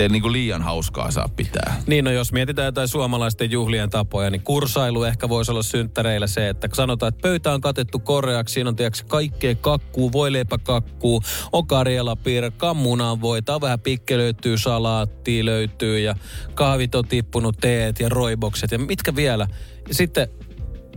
et 0.00 0.04
ei 0.04 0.08
niinku 0.08 0.32
liian 0.32 0.62
hauskaa 0.62 1.10
saa 1.10 1.28
pitää. 1.36 1.82
Niin, 1.86 2.04
no 2.04 2.10
jos 2.10 2.32
mietitään 2.32 2.66
jotain 2.66 2.88
suomalaisten 2.88 3.50
juhlien 3.50 3.90
tapoja, 3.90 4.30
niin 4.30 4.42
kursailu 4.42 5.04
ehkä 5.04 5.28
voisi 5.28 5.50
olla 5.50 5.62
synttäreillä 5.62 6.26
se, 6.26 6.48
että 6.48 6.68
sanotaan, 6.72 7.08
että 7.08 7.22
pöytä 7.22 7.52
on 7.52 7.60
katettu 7.60 7.98
koreaksi, 7.98 8.52
siinä 8.52 8.70
on 8.70 8.76
tiedätkö, 8.76 9.04
kaikkea 9.08 9.54
kakkuu, 9.54 10.12
voileipäkakkuu, 10.12 11.22
on 11.52 11.66
karjalapiirre, 11.66 12.50
kammunaan 12.50 13.20
voita, 13.20 13.60
vähän 13.60 13.80
pikke 13.80 14.18
löytyy, 14.18 14.58
salaattia 14.58 15.44
löytyy 15.44 15.98
ja 15.98 16.14
kahvit 16.54 16.94
on 16.94 17.08
tippunut, 17.08 17.56
teet 17.60 18.00
ja 18.00 18.08
roibokset 18.08 18.70
ja 18.70 18.78
mitkä 18.78 19.16
vielä. 19.16 19.46
Ja 19.88 19.94
sitten 19.94 20.28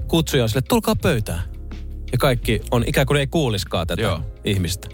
kutsuja 0.07 0.43
on 0.43 0.49
sille, 0.49 0.61
tulkaa 0.69 0.95
pöytään. 0.95 1.41
Ja 2.11 2.17
kaikki 2.17 2.61
on 2.71 2.83
ikään 2.87 3.07
kuin 3.07 3.19
ei 3.19 3.27
kuuliskaan 3.27 3.87
tätä 3.87 4.01
Joo. 4.01 4.19
ihmistä. 4.43 4.87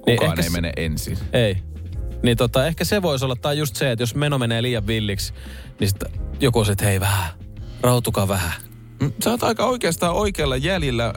Kukaan 0.00 0.38
ehkä 0.38 0.42
ei 0.42 0.50
mene 0.50 0.72
ensin. 0.76 1.18
Ei. 1.32 1.67
Niin 2.22 2.36
tota, 2.36 2.66
ehkä 2.66 2.84
se 2.84 3.02
voisi 3.02 3.24
olla, 3.24 3.36
tai 3.36 3.58
just 3.58 3.76
se, 3.76 3.92
että 3.92 4.02
jos 4.02 4.14
meno 4.14 4.38
menee 4.38 4.62
liian 4.62 4.86
villiksi, 4.86 5.32
niin 5.80 5.88
sit 5.88 6.04
joku 6.40 6.64
se, 6.64 6.74
hei 6.82 7.00
vähän, 7.00 7.30
rautukaa 7.82 8.28
vähän. 8.28 8.52
Mm, 9.00 9.12
Sä 9.24 9.30
oot 9.30 9.42
aika 9.42 9.64
oikeastaan 9.66 10.14
oikealla 10.14 10.56
jäljellä. 10.56 11.04
Ää, 11.04 11.14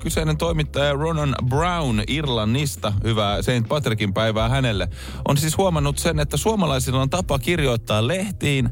kyseinen 0.00 0.36
toimittaja 0.36 0.92
Ronan 0.92 1.34
Brown 1.48 2.02
Irlannista, 2.08 2.92
hyvää 3.04 3.42
St. 3.42 3.68
Patrickin 3.68 4.14
päivää 4.14 4.48
hänelle, 4.48 4.88
on 5.28 5.36
siis 5.36 5.58
huomannut 5.58 5.98
sen, 5.98 6.20
että 6.20 6.36
suomalaisilla 6.36 7.02
on 7.02 7.10
tapa 7.10 7.38
kirjoittaa 7.38 8.08
lehtiin 8.08 8.70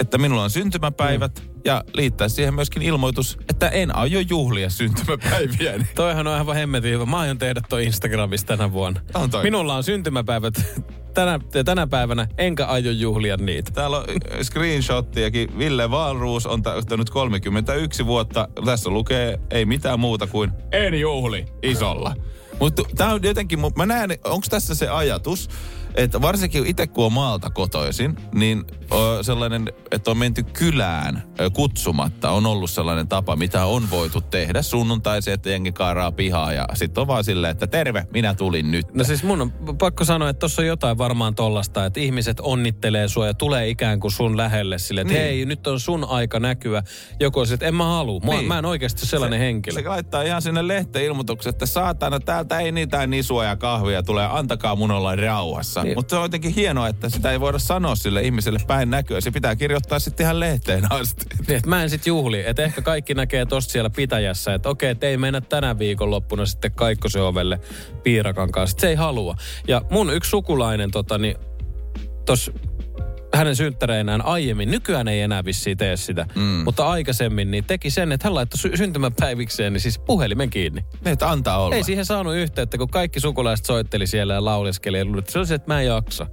että 0.00 0.18
minulla 0.18 0.42
on 0.42 0.50
syntymäpäivät 0.50 1.42
Mm. 1.44 1.60
ja 1.64 1.84
liittäisi 1.92 2.34
siihen 2.34 2.54
myöskin 2.54 2.82
ilmoitus, 2.82 3.38
että 3.48 3.68
en 3.68 3.96
aio 3.96 4.20
juhlia 4.20 4.70
syntymäpäiviäni. 4.70 5.84
Toihan 5.94 6.26
on 6.26 6.32
aivan 6.34 6.56
hemmetin 6.56 6.92
hyvä. 6.92 7.06
Mä 7.06 7.18
aion 7.18 7.38
tehdä 7.38 7.60
toi 7.68 7.84
Instagramissa 7.84 8.46
tänä 8.46 8.72
vuonna. 8.72 9.00
On 9.14 9.30
toi. 9.30 9.42
Minulla 9.42 9.76
on 9.76 9.84
syntymäpäivät 9.84 10.54
tänä, 11.14 11.40
tänä 11.64 11.86
päivänä, 11.86 12.26
enkä 12.38 12.66
aio 12.66 12.90
juhlia 12.90 13.36
niitä. 13.36 13.70
Täällä 13.70 13.98
on 13.98 14.04
screenshottiakin. 14.42 15.58
Ville 15.58 15.90
Valruus 15.90 16.46
on 16.46 16.62
täyttänyt 16.62 17.10
31 17.10 18.06
vuotta. 18.06 18.48
Tässä 18.64 18.90
lukee 18.90 19.38
ei 19.50 19.64
mitään 19.66 20.00
muuta 20.00 20.26
kuin 20.26 20.50
en 20.72 21.00
juhli 21.00 21.46
isolla. 21.62 22.16
Mutta 22.60 22.82
tämä 22.96 23.12
on 23.12 23.22
jotenkin, 23.22 23.58
mä 23.76 23.86
näen, 23.86 24.10
onko 24.24 24.46
tässä 24.50 24.74
se 24.74 24.88
ajatus, 24.88 25.48
että 25.94 26.22
varsinkin 26.22 26.66
itse 26.66 26.86
kun 26.86 27.04
on 27.06 27.12
maalta 27.12 27.50
kotoisin, 27.50 28.16
niin 28.34 28.64
ö, 28.92 29.22
sellainen, 29.22 29.72
että 29.90 30.10
on 30.10 30.18
menty 30.18 30.42
kylään 30.42 31.22
ö, 31.40 31.50
kutsumatta, 31.50 32.30
on 32.30 32.46
ollut 32.46 32.70
sellainen 32.70 33.08
tapa, 33.08 33.36
mitä 33.36 33.64
on 33.64 33.90
voitu 33.90 34.20
tehdä 34.20 34.62
sunnuntaisin, 34.62 35.34
että 35.34 35.50
jengi 35.50 35.72
kaaraa 35.72 36.12
pihaa 36.12 36.52
ja 36.52 36.66
sitten 36.74 37.00
on 37.00 37.06
vaan 37.06 37.24
silleen, 37.24 37.50
että 37.50 37.66
terve, 37.66 38.06
minä 38.12 38.34
tulin 38.34 38.70
nyt. 38.70 38.94
No 38.94 39.04
siis 39.04 39.22
mun 39.22 39.40
on 39.40 39.52
pakko 39.78 40.04
sanoa, 40.04 40.28
että 40.28 40.40
tuossa 40.40 40.62
on 40.62 40.68
jotain 40.68 40.98
varmaan 40.98 41.34
tollasta, 41.34 41.84
että 41.84 42.00
ihmiset 42.00 42.40
onnittelee 42.40 43.08
sua 43.08 43.26
ja 43.26 43.34
tulee 43.34 43.68
ikään 43.68 44.00
kuin 44.00 44.12
sun 44.12 44.36
lähelle 44.36 44.78
sille, 44.78 45.00
että 45.00 45.12
Niin. 45.14 45.22
hei, 45.22 45.46
nyt 45.46 45.66
on 45.66 45.80
sun 45.80 46.04
aika 46.04 46.40
näkyä. 46.40 46.82
Joku 47.20 47.40
on 47.40 47.46
että 47.54 47.66
en 47.66 47.74
mä 47.74 47.84
halua. 47.84 48.20
Mua, 48.24 48.34
Niin. 48.34 48.48
Mä 48.48 48.58
en 48.58 48.64
oikeasti 48.64 49.06
sellainen 49.06 49.38
se, 49.40 49.44
henkilö. 49.44 49.82
Se 49.82 49.88
laittaa 49.88 50.22
ihan 50.22 50.42
sinne 50.42 50.68
lehteen 50.68 51.04
ilmoituksen, 51.04 51.50
että 51.50 51.66
saatana, 51.66 52.20
täältä 52.20 52.58
ei 52.58 52.72
niitä 52.72 53.06
nisua 53.06 53.44
ja 53.44 53.56
kahvia 53.56 54.02
tulee, 54.02 54.28
antakaa 54.30 54.76
mun 54.76 54.90
olla 54.90 55.16
rauhassa. 55.16 55.83
Niin. 55.84 55.98
Mutta 55.98 56.10
se 56.10 56.16
on 56.16 56.24
jotenkin 56.24 56.54
hienoa, 56.54 56.88
että 56.88 57.08
sitä 57.08 57.32
ei 57.32 57.40
voida 57.40 57.58
sanoa 57.58 57.94
sille 57.94 58.22
ihmiselle 58.22 58.60
päin 58.66 58.90
näkyä. 58.90 59.20
Se 59.20 59.30
pitää 59.30 59.56
kirjoittaa 59.56 59.98
sitten 59.98 60.24
ihan 60.24 60.40
lehteen 60.40 60.92
asti. 60.92 61.24
Niin, 61.46 61.56
että 61.56 61.68
mä 61.68 61.82
en 61.82 61.90
sit 61.90 62.06
juhli. 62.06 62.42
Että 62.46 62.62
ehkä 62.62 62.82
kaikki 62.82 63.14
näkee 63.14 63.46
tosta 63.46 63.72
siellä 63.72 63.90
pitäjässä, 63.90 64.54
että 64.54 64.68
okei, 64.68 64.90
että 64.90 65.06
ei 65.06 65.16
mennä 65.16 65.40
tänä 65.40 65.78
viikonloppuna 65.78 66.46
sitten 66.46 66.72
Kaikkosen 66.72 67.22
ovelle 67.22 67.60
piirakan 68.02 68.52
kanssa. 68.52 68.80
Se 68.80 68.88
ei 68.88 68.94
halua. 68.94 69.34
Ja 69.68 69.82
mun 69.90 70.14
yksi 70.14 70.30
sukulainen 70.30 70.90
tota, 70.90 71.18
niin, 71.18 71.36
tos 72.26 72.50
hänen 73.36 73.56
synttäreinään 73.56 74.24
aiemmin, 74.24 74.70
nykyään 74.70 75.08
ei 75.08 75.20
enää 75.20 75.44
vissiin 75.44 75.76
tee 75.76 75.96
sitä, 75.96 76.26
mm. 76.34 76.42
mutta 76.42 76.86
aikaisemmin 76.86 77.50
niin 77.50 77.64
teki 77.64 77.90
sen, 77.90 78.12
että 78.12 78.28
hän 78.28 78.34
laittoi 78.34 78.58
sy- 78.58 78.76
syntymäpäivikseen 78.76 79.72
niin 79.72 79.80
siis 79.80 79.98
puhelimen 79.98 80.50
kiinni. 80.50 80.84
Että 81.04 81.30
antaa 81.30 81.58
olla. 81.58 81.74
Ei 81.74 81.82
siihen 81.82 82.04
saanut 82.04 82.34
yhteyttä, 82.34 82.78
kun 82.78 82.88
kaikki 82.88 83.20
sukulaiset 83.20 83.66
soitteli 83.66 84.06
siellä 84.06 84.34
ja 84.34 84.44
lauleskeli. 84.44 84.98
Ja 84.98 85.04
luuli, 85.04 85.18
että 85.18 85.32
se 85.32 85.38
on 85.38 85.46
se, 85.46 85.54
että 85.54 85.74
mä 85.74 85.80
en 85.80 85.86
jaksa. 85.86 86.26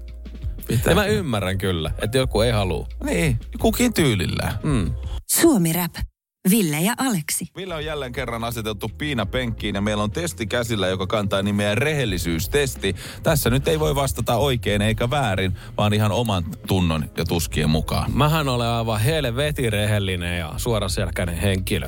Ja 0.86 0.96
mä 0.96 1.06
ymmärrän 1.06 1.58
kyllä, 1.58 1.92
että 2.02 2.18
joku 2.18 2.42
ei 2.42 2.52
halua. 2.52 2.88
Niin, 3.04 3.40
kukin 3.60 3.94
tyylillään. 3.94 4.54
Mm. 4.64 4.94
Suomi 5.32 5.74
Rap. 5.74 6.11
Ville 6.50 6.82
ja 6.82 6.94
Aleksi. 6.98 7.46
Ville 7.56 7.76
on 7.76 7.86
jälleen 7.86 8.12
kerran 8.12 8.44
aseteltu 8.44 8.92
Piina 8.98 9.26
penkkiin 9.26 9.76
ja 9.76 9.82
meillä 9.82 10.04
on 10.04 10.12
testi 10.12 10.48
käsillä, 10.48 10.88
joka 10.88 11.08
kantaa 11.08 11.42
nimeä 11.42 11.76
rehellisyystesti. 11.76 12.96
Tässä 13.24 13.50
nyt 13.50 13.68
ei 13.68 13.80
voi 13.80 13.96
vastata 13.96 14.36
oikein 14.36 14.82
eikä 14.82 15.10
väärin, 15.10 15.54
vaan 15.78 15.94
ihan 15.94 16.12
oman 16.12 16.44
tunnon 16.68 17.06
ja 17.18 17.26
tuskien 17.26 17.70
mukaan. 17.70 18.12
Mähän 18.18 18.50
olen 18.50 18.68
aivan 18.68 19.02
helvetin 19.02 19.74
rehellinen 19.74 20.40
ja 20.40 20.54
suoraselkäinen 20.58 21.38
henkilö. 21.38 21.88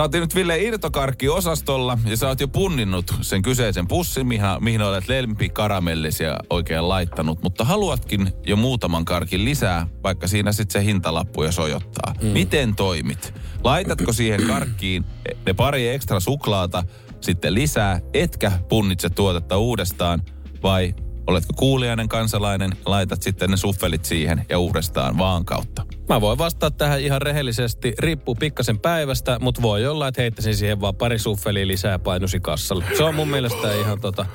Oot 0.00 0.12
nyt 0.12 0.34
Ville 0.34 0.58
irtokarkki-osastolla 0.58 1.98
ja 2.06 2.16
sä 2.16 2.28
oot 2.28 2.40
jo 2.40 2.48
punninnut 2.48 3.14
sen 3.20 3.42
kyseisen 3.42 3.88
pussin, 3.88 4.26
mihin, 4.26 4.46
mihin 4.60 4.82
olet 4.82 5.08
lempikaramellisia 5.08 6.36
oikein 6.50 6.88
laittanut. 6.88 7.42
Mutta 7.42 7.64
haluatkin 7.64 8.32
jo 8.46 8.56
muutaman 8.56 9.04
karkin 9.04 9.44
lisää, 9.44 9.86
vaikka 10.02 10.28
siinä 10.28 10.52
sitten 10.52 10.82
se 10.82 10.86
hintalappu 10.86 11.42
jo 11.42 11.52
sojottaa. 11.52 12.14
Mm. 12.22 12.28
Miten 12.28 12.74
toimit? 12.74 13.34
Laitatko 13.64 14.12
siihen 14.12 14.46
karkkiin 14.46 15.04
ne 15.46 15.52
pari 15.52 15.88
ekstra 15.88 16.20
suklaata 16.20 16.84
sitten 17.20 17.54
lisää, 17.54 18.00
etkä 18.14 18.52
punnitse 18.68 19.10
tuotetta 19.10 19.56
uudestaan, 19.56 20.22
vai 20.62 20.94
oletko 21.26 21.52
kuulijainen 21.56 22.08
kansalainen, 22.08 22.70
laitat 22.86 23.22
sitten 23.22 23.50
ne 23.50 23.56
suffelit 23.56 24.04
siihen 24.04 24.46
ja 24.48 24.58
uudestaan 24.58 25.18
vaan 25.18 25.44
kautta? 25.44 25.84
Mä 26.08 26.20
voin 26.20 26.38
vastata 26.38 26.70
tähän 26.76 27.00
ihan 27.00 27.22
rehellisesti. 27.22 27.94
Riippuu 27.98 28.34
pikkasen 28.34 28.78
päivästä, 28.80 29.38
mutta 29.38 29.62
voi 29.62 29.86
olla, 29.86 30.08
että 30.08 30.22
heittäisin 30.22 30.56
siihen 30.56 30.80
vaan 30.80 30.94
pari 30.94 31.18
suffelia 31.18 31.66
lisää 31.66 31.92
ja 31.92 31.98
painusi 31.98 32.40
kassalle. 32.40 32.84
Se 32.96 33.02
on 33.04 33.14
mun 33.14 33.28
mielestä 33.28 33.74
ihan 33.80 34.00
tota, 34.00 34.26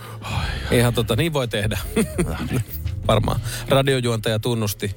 ihan 0.71 0.93
tota, 0.93 1.15
niin 1.15 1.33
voi 1.33 1.47
tehdä. 1.47 1.79
Varmaan. 3.07 3.39
Radiojuontaja 3.69 4.39
tunnusti 4.39 4.95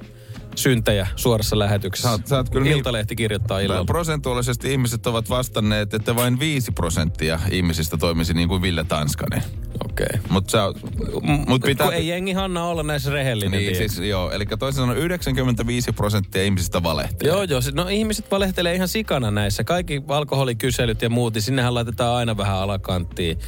syntejä 0.57 1.07
suorassa 1.16 1.59
lähetyksessä. 1.59 2.09
Sä 2.09 2.16
oot- 2.16 2.26
sä 2.28 2.36
oot 2.36 2.51
kyllä 2.51 2.64
niin- 2.64 2.76
Iltalehti 2.76 3.16
kirjoittaa 3.16 3.61
illalla. 3.61 3.84
Prosentuaalisesti 3.84 4.72
ihmiset 4.72 5.07
ovat 5.07 5.30
vastanneet, 5.30 5.95
että 5.95 6.16
vain 6.16 6.38
5 6.38 6.72
prosenttia 6.72 7.41
ihmisistä 7.51 7.97
toimisi 7.97 8.34
niin 8.34 8.49
kuin 8.49 8.62
Ville 8.62 8.84
Tanskanen. 8.84 9.43
Okei. 9.85 10.07
Okay. 10.11 10.20
Mutta 10.28 10.74
mut 11.47 11.62
pitää... 11.62 11.87
Kun 11.87 11.95
ei 11.95 12.09
jengi 12.09 12.33
Hanna 12.33 12.64
olla 12.64 12.83
näissä 12.83 13.11
rehellinen. 13.11 13.61
Niin, 13.61 13.76
siis 13.76 13.99
joo. 13.99 14.31
Eli 14.31 14.47
toisin 14.47 14.81
sanoen 14.81 14.99
95 14.99 15.93
prosenttia 15.93 16.43
ihmisistä 16.43 16.83
valehtelee. 16.83 17.33
Joo, 17.33 17.43
joo. 17.43 17.61
No 17.72 17.89
ihmiset 17.89 18.31
valehtelee 18.31 18.74
ihan 18.74 18.89
sikana 18.89 19.31
näissä. 19.31 19.64
Kaikki 19.64 20.03
alkoholikyselyt 20.09 21.03
ja 21.03 21.11
muut, 21.11 21.35
niin 21.35 21.43
sinnehän 21.43 21.74
laitetaan 21.74 22.16
aina 22.16 22.37
vähän 22.37 22.57
alakanttiin. 22.57 23.39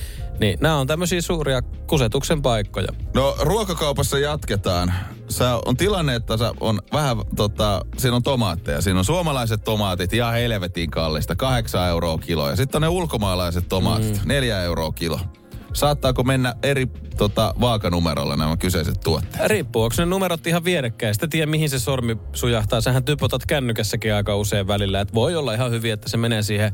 Niin 0.41 0.59
nämä 0.61 0.77
on 0.77 0.87
tämmöisiä 0.87 1.21
suuria 1.21 1.63
kusetuksen 1.63 2.43
paikkoja. 2.43 2.89
No 3.15 3.37
ruokakaupassa 3.41 4.19
jatketaan. 4.19 4.93
Sä 5.29 5.61
on 5.67 5.77
tilanne, 5.77 6.15
että 6.15 6.37
sä 6.37 6.53
on 6.61 6.81
vähän, 6.93 7.17
tota, 7.37 7.85
siinä 7.99 8.17
on 8.17 8.23
tomaatteja. 8.23 8.81
Siinä 8.81 8.99
on 8.99 9.05
suomalaiset 9.05 9.65
tomaatit 9.65 10.13
ihan 10.13 10.35
helvetin 10.35 10.91
kallista, 10.91 11.37
8 11.37 11.89
euroa 11.89 12.19
kilo. 12.19 12.51
Ja 12.51 12.57
sitten 12.57 12.79
on 12.79 12.83
ne 12.83 12.89
ulkomaalaiset 12.89 13.69
tomaatit, 13.69 14.23
mm. 14.25 14.29
4 14.29 14.63
euroa 14.63 14.93
kilo. 14.93 15.21
Saattaako 15.73 16.23
mennä 16.23 16.55
eri 16.63 16.87
tota, 17.17 17.55
vaakanumerolla 17.61 18.37
nämä 18.37 18.57
kyseiset 18.57 19.01
tuotteet? 19.05 19.47
Riippuu, 19.47 19.83
onko 19.83 19.95
ne 19.99 20.07
numerot 20.07 20.47
ihan 20.47 20.65
vierekkäin. 20.65 21.15
Sitä 21.15 21.29
tiedä, 21.29 21.47
mihin 21.47 21.71
se 21.71 21.79
sormi 21.79 22.17
sujahtaa. 22.33 22.81
Sähän 22.81 23.05
typotat 23.05 23.47
kännykässäkin 23.47 24.15
aika 24.15 24.37
usein 24.37 24.67
välillä. 24.67 25.01
Et 25.01 25.15
voi 25.15 25.37
olla 25.37 25.55
ihan 25.55 25.71
hyvin, 25.71 25.93
että 25.93 26.09
se 26.09 26.17
menee 26.17 26.43
siihen 26.43 26.73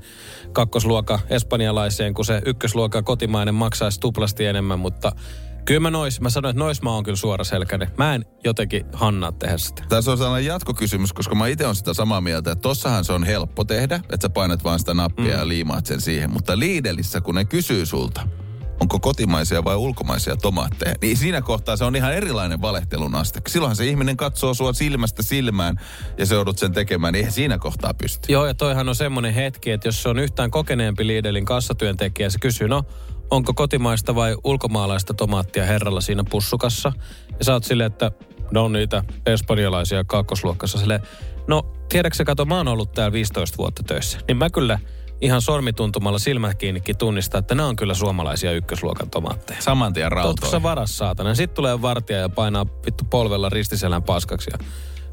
kakkosluokan 0.52 1.18
espanjalaiseen, 1.30 2.14
kun 2.14 2.24
se 2.24 2.42
ykkösluokan 2.46 3.04
kotimainen 3.04 3.54
maksaisi 3.54 4.00
tuplasti 4.00 4.44
enemmän. 4.44 4.78
Mutta 4.78 5.12
kyllä 5.64 5.80
mä 5.80 5.90
nois, 5.90 6.20
mä 6.20 6.30
sanoin, 6.30 6.50
että 6.50 6.64
nois 6.64 6.82
mä 6.82 6.92
oon 6.92 7.04
kyllä 7.04 7.16
suoraselkäinen. 7.16 7.88
Mä 7.96 8.14
en 8.14 8.24
jotenkin 8.44 8.86
hannaa 8.92 9.32
tehdä 9.32 9.58
sitä. 9.58 9.82
Tässä 9.88 10.10
on 10.10 10.18
sellainen 10.18 10.46
jatkokysymys, 10.46 11.12
koska 11.12 11.34
mä 11.34 11.46
itse 11.46 11.66
on 11.66 11.76
sitä 11.76 11.94
samaa 11.94 12.20
mieltä, 12.20 12.52
että 12.52 12.62
tossahan 12.62 13.04
se 13.04 13.12
on 13.12 13.24
helppo 13.24 13.64
tehdä, 13.64 13.94
että 13.94 14.24
sä 14.24 14.30
painat 14.30 14.64
vaan 14.64 14.78
sitä 14.78 14.94
nappia 14.94 15.24
mm. 15.24 15.40
ja 15.40 15.48
liimaat 15.48 15.86
sen 15.86 16.00
siihen. 16.00 16.30
Mutta 16.30 16.58
Lidlissä, 16.58 17.20
kun 17.20 17.34
ne 17.34 17.44
kysyy 17.44 17.86
sulta, 17.86 18.27
onko 18.80 19.00
kotimaisia 19.00 19.64
vai 19.64 19.76
ulkomaisia 19.76 20.36
tomaatteja, 20.36 20.94
niin 21.02 21.16
siinä 21.16 21.42
kohtaa 21.42 21.76
se 21.76 21.84
on 21.84 21.96
ihan 21.96 22.14
erilainen 22.14 22.60
valehtelun 22.60 23.14
aste. 23.14 23.40
Silloinhan 23.48 23.76
se 23.76 23.86
ihminen 23.86 24.16
katsoo 24.16 24.54
sua 24.54 24.72
silmästä 24.72 25.22
silmään 25.22 25.80
ja 26.18 26.26
se 26.26 26.34
joudut 26.34 26.58
sen 26.58 26.72
tekemään, 26.72 27.12
niin 27.12 27.18
eihän 27.18 27.32
siinä 27.32 27.58
kohtaa 27.58 27.94
pysty. 27.94 28.32
Joo, 28.32 28.46
ja 28.46 28.54
toihan 28.54 28.88
on 28.88 28.94
semmoinen 28.94 29.34
hetki, 29.34 29.70
että 29.70 29.88
jos 29.88 30.02
se 30.02 30.08
on 30.08 30.18
yhtään 30.18 30.50
kokeneempi 30.50 31.06
Lidlin 31.06 31.44
kassatyöntekijä, 31.44 32.30
se 32.30 32.38
kysyy, 32.38 32.68
no, 32.68 32.82
onko 33.30 33.54
kotimaista 33.54 34.14
vai 34.14 34.36
ulkomaalaista 34.44 35.14
tomaattia 35.14 35.64
herralla 35.64 36.00
siinä 36.00 36.24
pussukassa? 36.30 36.92
Ja 37.38 37.44
sä 37.44 37.52
oot 37.52 37.64
silleen, 37.64 37.92
että 37.92 38.10
ne 38.50 38.60
on 38.60 38.72
niitä 38.72 39.04
espanjalaisia 39.26 40.04
kakkosluokkassa. 40.04 40.78
Silleen, 40.78 41.00
no, 41.46 41.62
tiedätkö 41.88 42.24
kato, 42.24 42.44
mä 42.44 42.56
oon 42.56 42.68
ollut 42.68 42.92
täällä 42.92 43.12
15 43.12 43.56
vuotta 43.56 43.82
töissä. 43.82 44.18
Niin 44.28 44.36
mä 44.36 44.50
kyllä 44.50 44.78
ihan 45.20 45.42
sormituntumalla 45.42 46.18
silmät 46.18 46.58
kiinnikin 46.58 46.96
tunnistaa, 46.96 47.38
että 47.38 47.54
nämä 47.54 47.68
on 47.68 47.76
kyllä 47.76 47.94
suomalaisia 47.94 48.52
ykkösluokan 48.52 49.10
tomaatteja. 49.10 49.60
Saman 49.62 49.92
tien 49.92 50.12
rautoihin. 50.12 50.50
sä 50.50 50.62
varas 50.62 50.98
saatana? 50.98 51.34
Sitten 51.34 51.56
tulee 51.56 51.82
vartija 51.82 52.18
ja 52.18 52.28
painaa 52.28 52.66
vittu 52.86 53.04
polvella 53.10 53.48
ristiselän 53.48 54.02
paskaksi 54.02 54.50
ja 54.52 54.58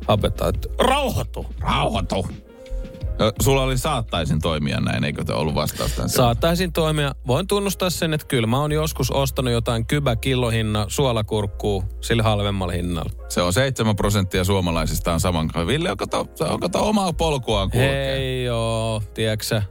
hapettaa, 0.08 0.50
että 0.50 0.70
rauhoitu, 0.80 1.46
rauhoitu. 1.60 2.28
Ö, 3.22 3.32
Sulla 3.42 3.62
oli 3.64 3.78
saattaisin 3.78 4.42
toimia 4.42 4.80
näin, 4.80 5.04
eikö 5.04 5.24
te 5.24 5.34
ollut 5.34 5.56
vastaus 5.56 5.92
tämän? 5.92 6.10
Saattaisin 6.10 6.74
toimia. 6.74 7.16
Voin 7.28 7.48
tunnustaa 7.48 7.90
sen, 7.90 8.14
että 8.14 8.28
kyllä 8.28 8.48
mä 8.48 8.60
oon 8.60 8.72
joskus 8.72 9.12
ostanut 9.12 9.54
jotain 9.54 9.86
kybä 9.86 10.16
kilohinna 10.16 10.86
suolakurkkuu 10.88 11.84
sillä 12.02 12.24
halvemmalla 12.24 12.74
hinnalla. 12.74 13.12
Se 13.30 13.42
on 13.42 13.54
7 13.54 13.96
prosenttia 13.96 14.44
suomalaisista 14.44 15.14
on 15.14 15.20
saman. 15.20 15.52
Ville, 15.68 15.90
onko 16.50 16.70
to 16.70 16.88
omaa 16.90 17.14
polkuaan 17.14 17.70
kulkee? 17.72 18.18
Hei 18.18 18.44
joo, 18.44 19.04
tiedätkö 19.14 19.62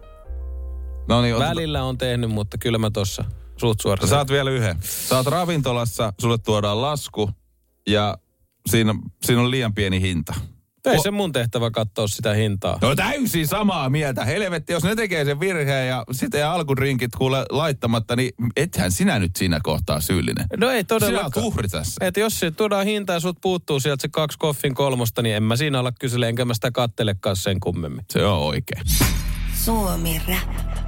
No 1.09 1.23
niin, 1.23 1.39
Välillä 1.39 1.83
on 1.83 1.99
tehnyt, 1.99 2.31
mutta 2.31 2.59
kyllä 2.59 2.79
mä 2.79 2.91
tossa 2.91 3.25
suut 3.57 3.81
suoraan. 3.81 4.09
Saat 4.09 4.31
vielä 4.31 4.51
yhden. 4.51 4.77
Saat 4.83 5.27
ravintolassa, 5.27 6.13
sulle 6.21 6.39
tuodaan 6.39 6.83
lasku 6.83 7.31
ja 7.89 8.19
siinä, 8.69 8.95
siinä 9.25 9.43
on 9.43 9.51
liian 9.51 9.75
pieni 9.75 10.01
hinta. 10.01 10.35
Ei 10.85 10.99
se 11.03 11.11
mun 11.11 11.33
tehtävä 11.33 11.71
katsoa 11.71 12.07
sitä 12.09 12.35
hintaa. 12.35 12.79
No 12.83 12.95
täysin 12.97 13.47
samaa 13.49 13.91
mieltä. 13.91 14.25
Helvetti, 14.25 14.73
jos 14.73 14.83
ne 14.83 14.95
tekee 14.97 15.25
sen 15.25 15.41
virheen 15.41 15.89
ja 15.89 16.05
sitten 16.13 16.39
jää 16.41 16.53
alkudrinkit 16.53 17.17
kuule 17.19 17.47
laittamatta, 17.51 18.17
niin 18.17 18.31
ethän 18.57 18.93
sinä 18.93 19.19
nyt 19.19 19.37
siinä 19.37 19.61
kohtaa 19.63 20.01
syyllinen. 20.01 20.47
No 20.57 20.71
ei 20.71 20.77
Sinä 20.77 20.85
todellakaan. 20.89 21.33
oot 21.45 21.55
uhri 21.55 21.69
tässä. 21.69 22.05
Et 22.07 22.17
jos 22.17 22.41
se 22.41 22.51
tuodaan 22.51 22.87
hintaa 22.87 23.17
ja 23.17 23.21
sut 23.21 23.39
puuttuu 23.41 23.81
sieltä 23.81 24.03
se 24.03 24.09
kaksi 24.09 24.39
koffin 24.39 24.75
kolmosta, 24.75 25.23
niin 25.23 25.37
en 25.37 25.43
mä 25.43 25.57
siinä 25.57 25.79
ala 25.81 25.93
kysele, 25.93 26.29
enkä 26.29 26.45
mä 26.45 26.55
sitä 26.55 26.71
kattelekaan 26.71 27.37
sen 27.37 27.61
kummemmin. 27.61 28.05
Se 28.13 28.25
on 28.27 28.39
oikein. 28.39 28.83
Suomi 29.65 30.23
Rap. 30.29 30.84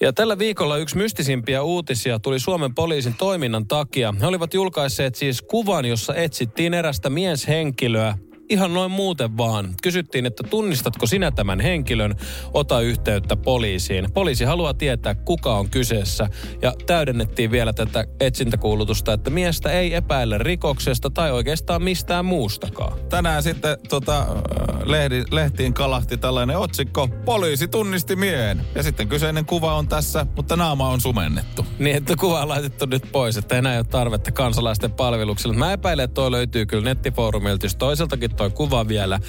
Ja 0.00 0.12
tällä 0.12 0.38
viikolla 0.38 0.76
yksi 0.76 0.96
mystisimpiä 0.96 1.62
uutisia 1.62 2.18
tuli 2.18 2.40
Suomen 2.40 2.74
poliisin 2.74 3.14
toiminnan 3.14 3.66
takia. 3.66 4.14
He 4.20 4.26
olivat 4.26 4.54
julkaisseet 4.54 5.14
siis 5.14 5.42
kuvan, 5.42 5.84
jossa 5.84 6.14
etsittiin 6.14 6.74
erästä 6.74 7.10
mieshenkilöä, 7.10 8.14
ihan 8.48 8.74
noin 8.74 8.90
muuten 8.90 9.36
vaan. 9.36 9.74
Kysyttiin, 9.82 10.26
että 10.26 10.42
tunnistatko 10.42 11.06
sinä 11.06 11.30
tämän 11.30 11.60
henkilön, 11.60 12.14
ota 12.54 12.80
yhteyttä 12.80 13.36
poliisiin. 13.36 14.12
Poliisi 14.14 14.44
haluaa 14.44 14.74
tietää, 14.74 15.14
kuka 15.14 15.54
on 15.58 15.70
kyseessä. 15.70 16.28
Ja 16.62 16.72
täydennettiin 16.86 17.50
vielä 17.50 17.72
tätä 17.72 18.04
etsintäkuulutusta, 18.20 19.12
että 19.12 19.30
miestä 19.30 19.70
ei 19.70 19.94
epäillä 19.94 20.38
rikoksesta 20.38 21.10
tai 21.10 21.32
oikeastaan 21.32 21.82
mistään 21.82 22.24
muustakaan. 22.24 22.98
Tänään 23.08 23.42
sitten 23.42 23.76
tota, 23.88 24.26
lehdi, 24.84 25.24
lehtiin 25.30 25.74
kalahti 25.74 26.16
tällainen 26.16 26.58
otsikko, 26.58 27.08
poliisi 27.24 27.68
tunnisti 27.68 28.16
miehen. 28.16 28.60
Ja 28.74 28.82
sitten 28.82 29.08
kyseinen 29.08 29.46
kuva 29.46 29.74
on 29.74 29.88
tässä, 29.88 30.26
mutta 30.36 30.56
naama 30.56 30.88
on 30.88 31.00
sumennettu. 31.00 31.66
Niin, 31.78 31.96
että 31.96 32.16
kuva 32.16 32.42
on 32.42 32.48
laitettu 32.48 32.86
nyt 32.86 33.02
pois, 33.12 33.36
että 33.36 33.58
enää 33.58 33.72
ei 33.72 33.78
ole 33.78 33.86
tarvetta 33.90 34.32
kansalaisten 34.32 34.92
palvelukselle. 34.92 35.56
Mä 35.56 35.72
epäilen, 35.72 36.04
että 36.04 36.14
toi 36.14 36.30
löytyy 36.30 36.66
kyllä 36.66 36.84
nettifoorumilta, 36.84 37.66
jos 37.66 37.76
toiseltakin 37.76 38.34
toi 38.38 38.50
kuva 38.50 38.88
vielä. 38.88 39.20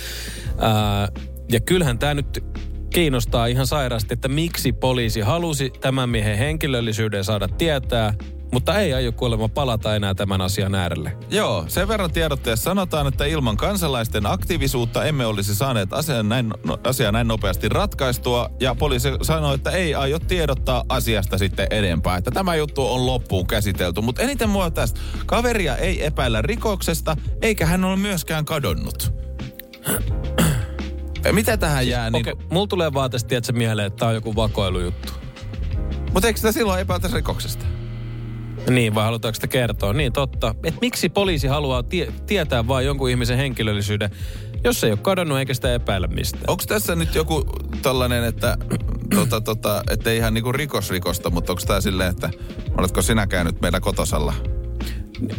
Ää, 0.60 1.12
ja 1.52 1.60
kyllähän 1.60 2.00
tämä 2.00 2.14
nyt 2.14 2.44
kiinnostaa 2.90 3.46
ihan 3.46 3.68
sairaasti, 3.68 4.14
että 4.14 4.28
miksi 4.28 4.74
poliisi 4.74 5.22
halusi 5.22 5.74
tämän 5.82 6.10
miehen 6.10 6.38
henkilöllisyyden 6.38 7.24
saada 7.24 7.48
tietää, 7.48 8.14
mutta 8.52 8.80
ei 8.80 8.94
aio 8.94 9.12
kuulemma 9.12 9.50
palata 9.50 9.96
enää 9.96 10.16
tämän 10.16 10.42
asian 10.42 10.76
äärelle. 10.76 11.18
Joo, 11.30 11.66
sen 11.68 11.88
verran 11.88 12.12
tiedotteessa 12.12 12.64
sanotaan, 12.64 13.08
että 13.08 13.26
ilman 13.26 13.58
kansalaisten 13.58 14.26
aktiivisuutta 14.26 15.06
emme 15.06 15.26
olisi 15.26 15.56
saaneet 15.56 15.94
asian 15.94 16.30
näin, 16.30 16.54
no, 16.64 16.80
asiaa 16.84 17.12
näin 17.12 17.28
nopeasti 17.28 17.70
ratkaistua. 17.70 18.50
Ja 18.60 18.76
poliisi 18.76 19.10
sanoi, 19.22 19.56
että 19.56 19.72
ei 19.72 19.96
aio 19.96 20.20
tiedottaa 20.20 20.84
asiasta 20.90 21.38
sitten 21.38 21.68
edempää. 21.72 22.18
Että 22.18 22.32
tämä 22.32 22.56
juttu 22.56 22.94
on 22.94 23.06
loppuun 23.06 23.48
käsitelty. 23.48 24.02
Mutta 24.02 24.22
eniten 24.22 24.50
mua 24.50 24.72
tästä. 24.72 25.00
Kaveria 25.26 25.78
ei 25.78 26.06
epäillä 26.06 26.42
rikoksesta, 26.42 27.18
eikä 27.42 27.66
hän 27.66 27.84
ole 27.84 27.96
myöskään 27.96 28.46
kadonnut. 28.46 29.14
Mitä 31.32 31.58
tähän 31.58 31.88
jää? 31.88 32.10
Niin, 32.10 32.22
Okei, 32.22 32.48
mulla 32.52 32.68
tulee 32.68 32.94
vaan 32.94 33.12
tästä 33.12 33.54
mieleen, 33.54 33.88
että 33.88 33.98
tämä 33.98 34.10
on 34.10 34.16
joku 34.16 34.36
vakoilujuttu. 34.36 35.14
Mutta 36.14 36.28
eikö 36.28 36.38
sitä 36.38 36.52
silloin 36.52 36.80
epäiltä 36.80 37.10
rikoksesta? 37.14 37.79
Niin, 38.70 38.96
vai 38.96 39.04
halutaanko 39.04 39.36
sitä 39.36 39.48
kertoa? 39.48 39.94
Niin, 39.94 40.14
totta. 40.14 40.56
Et 40.64 40.76
miksi 40.82 41.10
poliisi 41.10 41.48
haluaa 41.48 41.84
tie- 41.84 42.14
tietää 42.28 42.68
vain 42.68 42.86
jonkun 42.86 43.10
ihmisen 43.10 43.38
henkilöllisyyden, 43.38 44.10
jos 44.64 44.84
ei 44.84 44.92
ole 44.92 45.00
kadonnut 45.02 45.40
eikä 45.40 45.54
sitä 45.54 45.74
epäillä 45.74 46.08
mistään? 46.08 46.44
Onko 46.48 46.64
tässä 46.68 46.96
nyt 46.96 47.16
joku 47.16 47.46
tällainen, 47.82 48.24
että 48.24 48.58
tota, 49.16 49.42
tota, 49.42 49.84
ettei 49.90 50.18
ihan 50.18 50.34
niinku 50.34 50.52
rikosrikosta, 50.52 51.30
mutta 51.30 51.52
onko 51.52 51.64
tämä 51.68 51.82
silleen, 51.82 52.10
että 52.10 52.30
oletko 52.78 53.02
sinä 53.02 53.28
käynyt 53.28 53.62
meillä 53.62 53.80
kotosalla? 53.80 54.34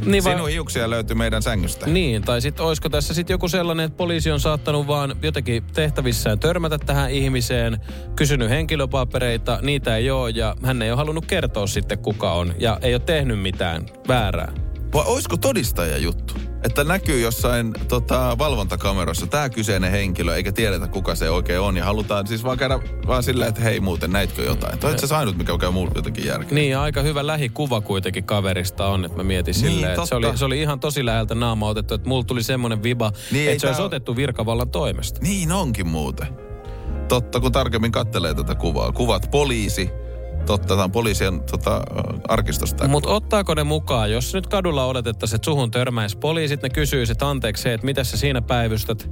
Niin, 0.04 0.24
vai- 0.24 0.32
Sinun 0.32 0.48
hiuksia 0.48 0.90
löytyy 0.90 1.16
meidän 1.16 1.42
sängystä. 1.42 1.86
Niin, 1.86 2.22
tai 2.22 2.40
sitten 2.40 2.66
olisiko 2.66 2.88
tässä 2.88 3.14
sitten 3.14 3.34
joku 3.34 3.48
sellainen, 3.48 3.86
että 3.86 3.96
poliisi 3.96 4.30
on 4.30 4.40
saattanut 4.40 4.86
vaan 4.86 5.14
jotenkin 5.22 5.62
tehtävissään 5.74 6.38
törmätä 6.38 6.78
tähän 6.78 7.10
ihmiseen, 7.10 7.78
kysynyt 8.16 8.50
henkilöpapereita, 8.50 9.58
niitä 9.62 9.96
ei 9.96 10.10
ole 10.10 10.30
ja 10.30 10.56
hän 10.64 10.82
ei 10.82 10.90
ole 10.90 10.96
halunnut 10.96 11.26
kertoa 11.26 11.66
sitten 11.66 11.98
kuka 11.98 12.32
on 12.32 12.54
ja 12.58 12.78
ei 12.82 12.94
ole 12.94 13.02
tehnyt 13.06 13.40
mitään 13.40 13.86
väärää. 14.08 14.52
Vai 14.94 15.04
olisiko 15.06 15.36
todistaja 15.36 15.98
juttu? 15.98 16.34
Että 16.62 16.84
näkyy 16.84 17.20
jossain 17.20 17.74
tota, 17.88 18.38
valvontakamerassa 18.38 19.26
tämä 19.26 19.48
kyseinen 19.48 19.90
henkilö, 19.90 20.36
eikä 20.36 20.52
tiedetä 20.52 20.86
kuka 20.86 21.14
se 21.14 21.30
oikein 21.30 21.60
on. 21.60 21.76
Ja 21.76 21.84
halutaan 21.84 22.26
siis 22.26 22.44
vaan 22.44 22.58
käydä 22.58 22.78
vaan 23.06 23.22
silleen, 23.22 23.48
että 23.48 23.60
hei 23.60 23.80
muuten, 23.80 24.12
näitkö 24.12 24.42
jotain? 24.42 24.78
Toi 24.78 24.98
se 24.98 25.14
ainut, 25.14 25.36
mikä 25.36 25.58
käy 25.58 25.70
mulle 25.70 25.92
jotenkin 25.94 26.26
järkeä. 26.26 26.54
Niin, 26.54 26.78
aika 26.78 27.02
hyvä 27.02 27.26
lähikuva 27.26 27.80
kuitenkin 27.80 28.24
kaverista 28.24 28.86
on, 28.86 29.04
että 29.04 29.16
mä 29.16 29.24
mietin 29.24 29.52
Niin, 29.52 29.70
silleen, 29.72 29.92
että 29.92 30.06
se 30.06 30.14
oli, 30.14 30.38
se 30.38 30.44
oli 30.44 30.60
ihan 30.60 30.80
tosi 30.80 31.06
läheltä 31.06 31.34
naama 31.34 31.68
otettu, 31.68 31.94
että 31.94 32.08
mulla 32.08 32.24
tuli 32.24 32.42
semmoinen 32.42 32.82
viba, 32.82 33.12
Niin, 33.32 33.50
että 33.50 33.60
se 33.60 33.66
olisi 33.66 33.82
otettu 33.82 34.16
virkavallan 34.16 34.70
toimesta. 34.70 35.20
Niin 35.22 35.52
onkin 35.52 35.88
muuten. 35.88 36.26
Totta, 37.08 37.40
kun 37.40 37.52
tarkemmin 37.52 37.92
kattelee 37.92 38.34
tätä 38.34 38.54
kuvaa. 38.54 38.92
Kuvat 38.92 39.30
poliisi. 39.30 39.90
Totta, 40.46 40.68
tämä 40.68 40.84
on 40.84 40.92
poliisien 40.92 41.40
tota, 41.40 41.82
arkistosta. 42.28 42.88
Mutta 42.88 43.10
ottaako 43.10 43.54
ne 43.54 43.64
mukaan, 43.64 44.12
jos 44.12 44.34
nyt 44.34 44.46
kadulla 44.46 44.86
odotettaisiin, 44.86 45.36
että 45.36 45.44
suhun 45.44 45.70
törmäisi 45.70 46.18
poliisit, 46.18 46.62
ne 46.62 46.70
kysyisi, 46.70 47.12
että 47.12 47.28
anteeksi 47.30 47.68
että 47.68 47.84
mitä 47.84 48.04
sä 48.04 48.16
siinä 48.16 48.42
päivystät, 48.42 49.10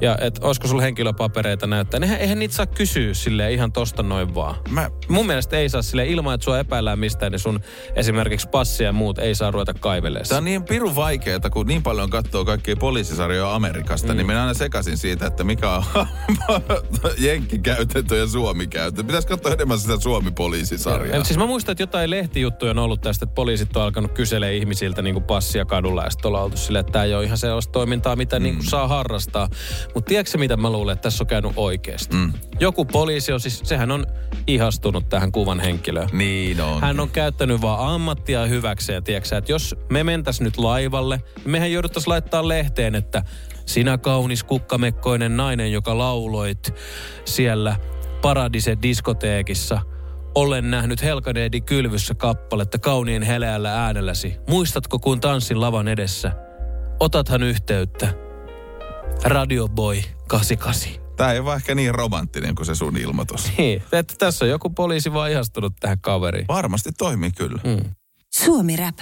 ja 0.00 0.18
että 0.20 0.46
olisiko 0.46 0.68
sulla 0.68 0.82
henkilöpapereita 0.82 1.66
näyttää. 1.66 2.00
Nehän, 2.00 2.20
eihän 2.20 2.38
niitä 2.38 2.54
saa 2.54 2.66
kysyä 2.66 3.14
sille 3.14 3.52
ihan 3.52 3.72
tosta 3.72 4.02
noin 4.02 4.34
vaan. 4.34 4.54
Mä, 4.70 4.90
Mun 5.08 5.26
mielestä 5.26 5.56
ei 5.56 5.68
saa 5.68 5.82
sille 5.82 6.06
ilman, 6.06 6.34
että 6.34 6.44
sua 6.44 6.58
epäillään 6.58 6.98
mistään, 6.98 7.32
niin 7.32 7.40
sun 7.40 7.60
esimerkiksi 7.94 8.48
passia 8.48 8.86
ja 8.86 8.92
muut 8.92 9.18
ei 9.18 9.34
saa 9.34 9.50
ruveta 9.50 9.74
kaivelemaan. 9.74 10.28
Tämä 10.28 10.38
on 10.38 10.44
niin 10.44 10.64
pirun 10.64 10.96
vaikeaa, 10.96 11.50
kun 11.52 11.66
niin 11.66 11.82
paljon 11.82 12.10
katsoo 12.10 12.44
kaikkia 12.44 12.76
poliisisarjoja 12.76 13.54
Amerikasta, 13.54 14.08
mm. 14.08 14.16
niin 14.16 14.26
minä 14.26 14.40
aina 14.40 14.54
sekaisin 14.54 14.96
siitä, 14.96 15.26
että 15.26 15.44
mikä 15.44 15.70
on 15.70 15.84
Jenkki 17.18 17.58
käytetty 17.58 18.18
ja 18.18 18.26
Suomi 18.26 18.66
käytetty. 18.66 19.02
Pitäisi 19.02 19.28
katsoa 19.28 19.52
enemmän 19.52 19.78
sitä 19.78 20.00
Suomi-poliisisarjaa. 20.00 21.16
Ja 21.16 21.24
Siis 21.24 21.38
mä 21.38 21.46
muistan, 21.46 21.72
että 21.72 21.82
jotain 21.82 22.10
lehtijuttuja 22.10 22.70
on 22.70 22.78
ollut 22.78 23.00
tästä, 23.00 23.24
että 23.24 23.34
poliisit 23.34 23.76
on 23.76 23.82
alkanut 23.82 24.12
kyselee 24.12 24.56
ihmisiltä 24.56 25.02
niin 25.02 25.22
passia 25.22 25.64
kadulla 25.64 26.04
ja 26.04 26.10
sitten 26.10 26.28
ollaan 26.28 26.44
oltu 26.44 26.56
silleen, 26.56 26.80
että 26.80 26.92
tämä 26.92 27.04
ei 27.04 27.14
ole 27.14 27.24
ihan 27.24 27.38
sellaista 27.38 27.72
toimintaa, 27.72 28.16
mitä 28.16 28.38
mm. 28.38 28.42
niin 28.42 28.54
kuin 28.54 28.66
saa 28.66 28.88
harrastaa. 28.88 29.48
Mutta 29.94 30.08
tiedätkö 30.08 30.38
mitä 30.38 30.56
mä 30.56 30.70
luulen, 30.70 30.92
että 30.92 31.02
tässä 31.02 31.24
on 31.24 31.28
käynyt 31.28 31.52
oikeasti? 31.56 32.16
Mm. 32.16 32.32
Joku 32.60 32.84
poliisi 32.84 33.32
on 33.32 33.40
siis, 33.40 33.60
sehän 33.64 33.90
on 33.90 34.06
ihastunut 34.46 35.08
tähän 35.08 35.32
kuvan 35.32 35.60
henkilöön. 35.60 36.08
Niin 36.12 36.60
on. 36.60 36.80
Hän 36.80 37.00
on 37.00 37.10
käyttänyt 37.10 37.60
vaan 37.60 37.94
ammattia 37.94 38.46
hyväkseen, 38.46 39.04
tiedätkö, 39.04 39.36
että 39.36 39.52
jos 39.52 39.76
me 39.90 40.04
mentäis 40.04 40.40
nyt 40.40 40.56
laivalle, 40.56 41.20
niin 41.36 41.50
mehän 41.50 41.72
jouduttaisiin 41.72 42.10
laittaa 42.10 42.48
lehteen, 42.48 42.94
että 42.94 43.22
sinä 43.66 43.98
kaunis 43.98 44.44
kukkamekkoinen 44.44 45.36
nainen, 45.36 45.72
joka 45.72 45.98
lauloit 45.98 46.74
siellä 47.24 47.76
Paradise 48.22 48.76
diskoteekissa. 48.82 49.80
Olen 50.34 50.70
nähnyt 50.70 51.02
Helkaneedi 51.02 51.60
kylvyssä 51.60 52.14
kappaletta 52.14 52.78
kauniin 52.78 53.22
heleällä 53.22 53.84
äänelläsi. 53.84 54.36
Muistatko, 54.48 54.98
kun 54.98 55.20
tanssin 55.20 55.60
lavan 55.60 55.88
edessä? 55.88 56.32
Otathan 57.00 57.42
yhteyttä. 57.42 58.29
Radio 59.24 59.68
Boy 59.68 60.02
88. 60.26 60.92
Tämä 61.16 61.32
ei 61.32 61.38
ole 61.38 61.54
ehkä 61.54 61.74
niin 61.74 61.94
romanttinen 61.94 62.54
kuin 62.54 62.66
se 62.66 62.74
sun 62.74 62.96
ilmoitus. 62.96 63.52
Niin, 63.58 63.82
että 63.92 64.14
tässä 64.18 64.44
on 64.44 64.50
joku 64.50 64.70
poliisi 64.70 65.12
vaan 65.12 65.30
ihastunut 65.30 65.72
tähän 65.80 66.00
kaveriin. 66.00 66.48
Varmasti 66.48 66.90
toimii 66.98 67.30
kyllä. 67.30 67.60
Mm. 67.64 67.94
Suomi 68.34 68.76
Rap. 68.76 68.98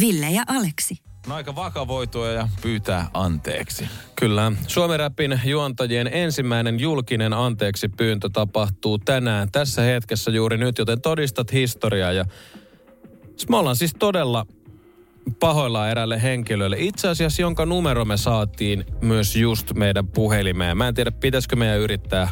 Ville 0.00 0.30
ja 0.30 0.42
Aleksi. 0.46 0.96
On 1.26 1.32
aika 1.32 1.54
vakavoitua 1.54 2.28
ja 2.28 2.48
pyytää 2.62 3.10
anteeksi. 3.14 3.88
Kyllä. 4.16 4.52
Suomen 4.66 4.98
Rapin 4.98 5.40
juontajien 5.44 6.10
ensimmäinen 6.12 6.80
julkinen 6.80 7.32
anteeksi 7.32 7.88
pyyntö 7.88 8.28
tapahtuu 8.32 8.98
tänään 8.98 9.50
tässä 9.52 9.82
hetkessä 9.82 10.30
juuri 10.30 10.58
nyt, 10.58 10.78
joten 10.78 11.00
todistat 11.00 11.52
historiaa. 11.52 12.12
Ja 12.12 12.24
me 13.48 13.56
ollaan 13.56 13.76
siis 13.76 13.94
todella 13.98 14.46
pahoillaan 15.40 15.90
erälle 15.90 16.22
henkilölle. 16.22 16.76
Itse 16.78 17.08
asiassa 17.08 17.42
jonka 17.42 17.66
numero 17.66 18.04
me 18.04 18.16
saatiin 18.16 18.84
myös 19.02 19.36
just 19.36 19.74
meidän 19.74 20.08
puhelimeen. 20.08 20.76
Mä 20.76 20.88
en 20.88 20.94
tiedä, 20.94 21.10
pitäisikö 21.10 21.56
meidän 21.56 21.78
yrittää 21.78 22.28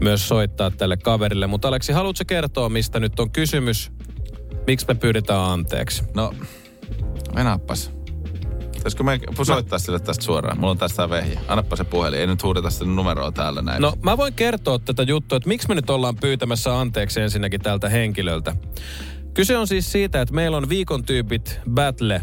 myös 0.00 0.28
soittaa 0.28 0.70
tälle 0.70 0.96
kaverille. 0.96 1.46
Mutta 1.46 1.68
Aleksi, 1.68 1.92
haluatko 1.92 2.24
kertoa, 2.26 2.68
mistä 2.68 3.00
nyt 3.00 3.20
on 3.20 3.30
kysymys? 3.30 3.92
Miksi 4.66 4.86
me 4.88 4.94
pyydetään 4.94 5.40
anteeksi? 5.40 6.02
No, 6.14 6.34
enappas. 7.36 7.90
Pitäisikö 8.72 9.02
me 9.04 9.18
soittaa 9.46 9.78
sille 9.78 9.98
tästä 9.98 10.24
suoraan? 10.24 10.58
Mulla 10.58 10.70
on 10.70 10.78
tästä 10.78 11.10
vehjä. 11.10 11.40
Annappa 11.48 11.76
se 11.76 11.84
puhelin. 11.84 12.20
Ei 12.20 12.26
nyt 12.26 12.42
huudeta 12.42 12.70
sitä 12.70 12.84
numeroa 12.84 13.32
täällä 13.32 13.62
näin. 13.62 13.82
No 13.82 13.92
mä 14.02 14.16
voin 14.16 14.34
kertoa 14.34 14.78
tätä 14.78 15.02
juttua, 15.02 15.36
että 15.36 15.48
miksi 15.48 15.68
me 15.68 15.74
nyt 15.74 15.90
ollaan 15.90 16.16
pyytämässä 16.16 16.80
anteeksi 16.80 17.20
ensinnäkin 17.20 17.60
tältä 17.60 17.88
henkilöltä. 17.88 18.56
Kyse 19.38 19.56
on 19.56 19.66
siis 19.66 19.92
siitä, 19.92 20.20
että 20.20 20.34
meillä 20.34 20.56
on 20.56 20.68
viikon 20.68 21.04
tyypit 21.04 21.60
battle 21.70 22.22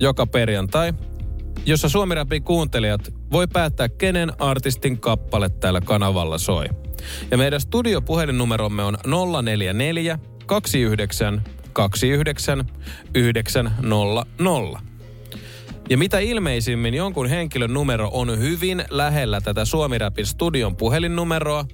joka 0.00 0.26
perjantai, 0.26 0.92
jossa 1.66 1.88
Suomi 1.88 2.14
Rapin 2.14 2.42
kuuntelijat 2.42 3.00
voi 3.32 3.46
päättää, 3.52 3.88
kenen 3.88 4.32
artistin 4.38 5.00
kappale 5.00 5.48
täällä 5.48 5.80
kanavalla 5.80 6.38
soi. 6.38 6.66
Ja 7.30 7.38
meidän 7.38 7.60
studiopuhelinnumeromme 7.60 8.82
on 8.82 8.96
044 9.42 10.18
29 10.46 11.42
29 11.72 12.64
900. 13.14 14.82
Ja 15.90 15.98
mitä 15.98 16.18
ilmeisimmin 16.18 16.94
jonkun 16.94 17.26
henkilön 17.26 17.74
numero 17.74 18.10
on 18.12 18.38
hyvin 18.38 18.84
lähellä 18.90 19.40
tätä 19.40 19.64
Suomi-Rapin 19.64 20.26
studion 20.26 20.76
puhelinnumeroa. 20.76 21.64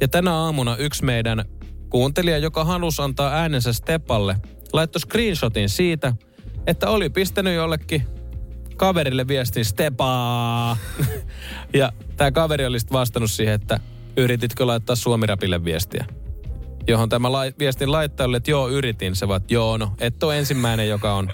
Ja 0.00 0.08
tänä 0.08 0.34
aamuna 0.34 0.76
yksi 0.76 1.04
meidän 1.04 1.44
kuuntelija, 1.90 2.38
joka 2.38 2.64
halusi 2.64 3.02
antaa 3.02 3.32
äänensä 3.32 3.72
Stepalle, 3.72 4.36
laittoi 4.72 5.00
screenshotin 5.00 5.68
siitä, 5.68 6.12
että 6.66 6.90
oli 6.90 7.10
pistänyt 7.10 7.54
jollekin 7.54 8.02
kaverille 8.76 9.28
viestin 9.28 9.64
Stepaa. 9.64 10.76
ja 11.74 11.92
tämä 12.16 12.30
kaveri 12.30 12.66
oli 12.66 12.78
vastannut 12.92 13.30
siihen, 13.30 13.54
että 13.54 13.80
yrititkö 14.16 14.66
laittaa 14.66 14.96
Suomi-Rapille 14.96 15.64
viestiä. 15.64 16.04
Johon 16.88 17.08
tämä 17.08 17.32
lai, 17.32 17.52
viestin 17.58 17.92
laittaja 17.92 18.28
oli, 18.28 18.36
että 18.36 18.50
joo, 18.50 18.68
yritin. 18.68 19.16
Se 19.16 19.28
vaan, 19.28 19.40
että 19.40 19.54
joo, 19.54 19.76
no, 19.76 19.92
et 20.00 20.22
ole 20.22 20.38
ensimmäinen, 20.38 20.88
joka 20.88 21.14
on 21.14 21.32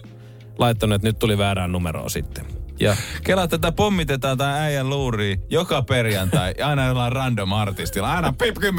laittanut, 0.59 0.95
että 0.95 1.09
nyt 1.09 1.19
tuli 1.19 1.39
väärään 1.39 1.73
numeroon 1.73 2.11
sitten. 2.11 2.47
Ja 2.81 2.97
Kela, 3.25 3.49
tätä 3.49 3.73
pommitetaan 3.73 4.39
tää 4.39 4.63
äijän 4.63 4.91
luuri 4.91 5.41
joka 5.51 5.83
perjantai. 5.83 6.55
Aina 6.65 6.87
jollain 6.87 7.13
random 7.13 7.53
artistilla. 7.53 8.13
Aina 8.13 8.33
pip 8.33 8.55
pip. 8.55 8.75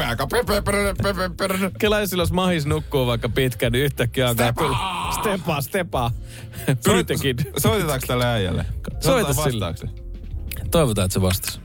Kela, 1.78 2.00
jos 2.00 2.10
silloin 2.10 2.34
mahis 2.34 2.66
nukkuu 2.66 3.06
vaikka 3.06 3.28
pitkään, 3.28 3.72
niin 3.72 3.84
yhtäkkiä 3.84 4.28
alkaa 4.28 4.52
tulla 4.52 5.12
stepa, 5.12 5.60
stepa. 5.60 6.10
Pyytäkin. 6.84 7.36
Soitetaanko 7.56 8.06
tälle 8.06 8.26
äijälle? 8.26 8.66
Soita 9.00 9.32
sille. 9.32 9.74
Toivotaan, 10.70 11.04
että 11.04 11.12
se 11.14 11.22
vastasi. 11.22 11.60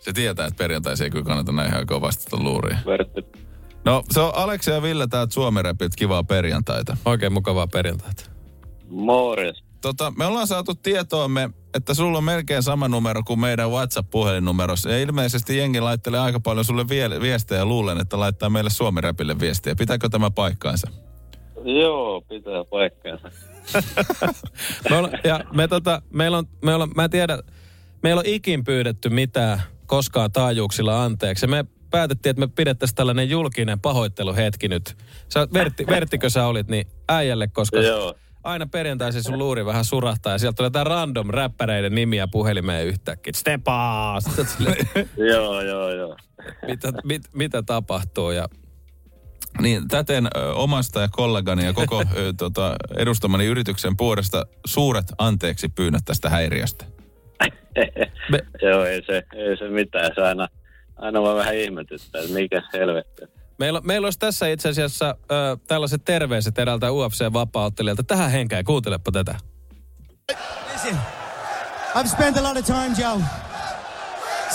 Se 0.00 0.12
tietää, 0.12 0.46
että 0.46 0.58
perjantaisin 0.58 1.04
ei 1.04 1.10
kyllä 1.10 1.24
kannata 1.24 1.52
näin 1.52 1.74
aikaa 1.74 2.00
vastata 2.00 2.42
luuriin. 2.42 2.78
Vertti. 2.86 3.45
No, 3.86 4.02
se 4.10 4.20
on 4.20 4.32
Aleksi 4.34 4.70
ja 4.70 4.82
Ville 4.82 5.06
täältä 5.06 5.34
Suomi 5.34 5.62
Rapit. 5.62 5.96
Kivaa 5.96 6.24
perjantaita. 6.24 6.96
Oikein 7.04 7.32
mukavaa 7.32 7.66
perjantaita. 7.66 8.30
Morjes. 8.88 9.62
Tota, 9.80 10.12
me 10.16 10.26
ollaan 10.26 10.46
saatu 10.46 10.74
tietoamme, 10.74 11.50
että 11.74 11.94
sulla 11.94 12.18
on 12.18 12.24
melkein 12.24 12.62
sama 12.62 12.88
numero 12.88 13.22
kuin 13.22 13.40
meidän 13.40 13.70
WhatsApp-puhelinnumerossa. 13.70 14.90
Ja 14.90 14.98
ilmeisesti 14.98 15.58
jengi 15.58 15.80
laittelee 15.80 16.20
aika 16.20 16.40
paljon 16.40 16.64
sulle 16.64 16.88
vie- 16.88 17.20
viestejä. 17.20 17.64
Luulen, 17.64 18.00
että 18.00 18.20
laittaa 18.20 18.50
meille 18.50 18.70
Suomi 18.70 19.00
Rapille 19.00 19.40
viestiä. 19.40 19.74
Pitääkö 19.74 20.08
tämä 20.08 20.30
paikkaansa? 20.30 20.90
Joo, 21.64 22.20
pitää 22.20 22.64
paikkansa. 22.70 23.28
Me 24.90 24.96
olla, 24.96 25.10
ja 25.24 25.40
me 25.52 25.68
tota, 25.68 26.02
meillä 26.10 26.38
on, 26.38 26.44
meillä 26.64 26.82
on, 26.82 26.90
mä 26.96 27.04
en 27.04 27.10
tiedä, 27.10 27.38
meillä 28.02 28.18
on 28.18 28.26
ikin 28.26 28.64
pyydetty 28.64 29.08
mitään 29.08 29.62
koskaan 29.86 30.32
taajuuksilla 30.32 31.04
anteeksi. 31.04 31.44
Ja 31.44 31.48
me 31.48 31.64
päätettiin, 31.90 32.30
että 32.30 32.40
me 32.40 32.48
pidettäisiin 32.56 32.96
tällainen 32.96 33.30
julkinen 33.30 33.80
pahoitteluhetki 33.80 34.68
nyt. 34.68 34.96
Sä, 35.28 35.48
Vertti, 35.52 35.86
Verttikö 35.86 36.30
sä 36.30 36.46
olit, 36.46 36.68
niin 36.68 36.86
äijälle, 37.08 37.48
koska 37.48 37.78
Joo. 37.80 38.14
aina 38.44 38.66
perjantaisin 38.66 39.22
sun 39.22 39.38
luuri 39.38 39.64
vähän 39.66 39.84
surahtaa 39.84 40.32
ja 40.32 40.38
sieltä 40.38 40.56
tulee 40.56 40.70
tää 40.70 40.84
random 40.84 41.30
räppäreiden 41.30 41.94
nimiä 41.94 42.28
puhelimeen 42.32 42.86
yhtäkkiä. 42.86 43.32
Stepaa! 43.36 44.18
Joo, 45.32 45.60
joo, 45.62 45.90
joo. 45.90 46.16
mitä, 46.66 46.92
mit, 47.04 47.22
mitä 47.32 47.62
tapahtuu 47.62 48.30
ja 48.30 48.48
Niin, 49.62 49.88
täten 49.88 50.26
ö, 50.36 50.52
omasta 50.52 51.00
ja 51.00 51.08
kollegani 51.12 51.64
ja 51.64 51.72
koko 51.72 52.00
ö, 52.00 52.32
tota, 52.38 52.76
edustamani 52.96 53.44
yrityksen 53.46 53.96
puolesta 53.96 54.46
suuret 54.66 55.06
anteeksi 55.18 55.68
pyynnöt 55.68 56.02
tästä 56.04 56.28
häiriöstä. 56.30 56.84
Me- 58.30 58.46
joo, 58.70 58.84
ei 58.84 59.02
se, 59.06 59.22
ei 59.34 59.56
se 59.56 59.68
mitään. 59.68 60.10
Se 60.14 60.20
aina, 60.22 60.48
aina 60.96 61.22
vaan 61.22 61.36
vähän 61.36 61.54
ihmetyttää, 61.54 62.20
että 62.20 62.34
mikä 62.34 62.62
helvetti. 62.72 63.22
Meillä, 63.58 63.80
meillä 63.80 64.06
olisi 64.06 64.18
tässä 64.18 64.48
itse 64.48 64.68
asiassa 64.68 65.16
ö, 65.30 65.56
tällaiset 65.68 66.04
terveiset 66.04 66.58
eräältä 66.58 66.86
UFC-vapauttelijalta. 66.86 68.02
Tähän 68.02 68.30
henkään, 68.30 68.64
kuuntelepa 68.64 69.12
tätä. 69.12 69.34
Listen, 70.72 70.98
I've 71.94 72.08
spent 72.08 72.36
a 72.36 72.42
lot 72.42 72.56
of 72.56 72.64
time, 72.66 72.94
Joe, 72.98 73.20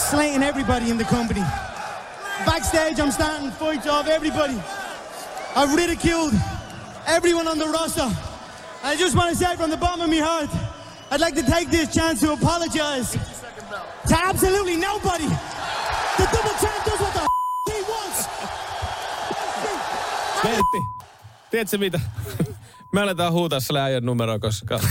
slaying 0.09 0.43
everybody 0.43 0.89
in 0.89 0.97
the 0.97 1.15
company. 1.15 1.41
Backstage, 2.45 2.99
I'm 2.99 3.11
starting 3.11 3.51
fights 3.51 3.87
off 3.87 4.07
everybody. 4.07 4.55
I've 5.55 5.75
ridiculed 5.75 6.33
everyone 7.07 7.47
on 7.47 7.57
the 7.59 7.67
roster. 7.67 8.07
I 8.83 8.95
just 8.95 9.15
want 9.15 9.29
to 9.29 9.35
say 9.35 9.55
from 9.55 9.69
the 9.69 9.77
bottom 9.77 10.01
of 10.01 10.09
my 10.09 10.19
heart, 10.19 10.49
I'd 11.11 11.21
like 11.21 11.35
to 11.35 11.51
take 11.51 11.69
this 11.69 11.93
chance 11.93 12.19
to 12.21 12.33
apologize 12.33 13.11
to 14.07 14.17
absolutely 14.25 14.77
nobody. 14.77 15.27
The 16.21 16.37
double 16.37 16.51
champ 16.61 16.85
does 16.85 16.99
what 16.99 17.13
the 17.13 17.19
f- 17.21 17.73
he 17.73 17.91
wants. 17.91 18.29
Vertti, 20.43 20.77
tiedätkö 21.51 21.77
mitä? 21.77 21.99
Me 22.93 23.01
aletaan 23.01 23.33
huutaa 23.33 23.59
sille 23.59 23.81
äijän 23.81 24.05
numeroa, 24.05 24.39
koska... 24.39 24.79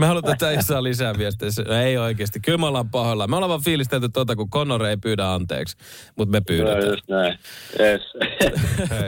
Me 0.00 0.06
halutaan, 0.06 0.32
että 0.32 0.50
ei 0.50 0.62
saa 0.62 0.82
lisää 0.82 1.18
viestejä. 1.18 1.50
Se- 1.50 1.84
Ei 1.84 1.96
oikeasti. 1.98 2.40
Kyllä 2.40 2.58
me 2.58 2.66
ollaan 2.66 2.90
pahoilla. 2.90 3.26
Me 3.26 3.36
ollaan 3.36 3.48
vaan 3.48 3.62
fiilistelty 3.64 4.08
tuota, 4.08 4.36
kun 4.36 4.50
Connor 4.50 4.84
ei 4.84 4.96
pyydä 4.96 5.32
anteeksi. 5.34 5.76
Mutta 6.16 6.32
me 6.32 6.40
pyydetään. 6.40 6.86
just 6.86 7.08
näin. 7.08 7.38
Yes. 7.80 8.02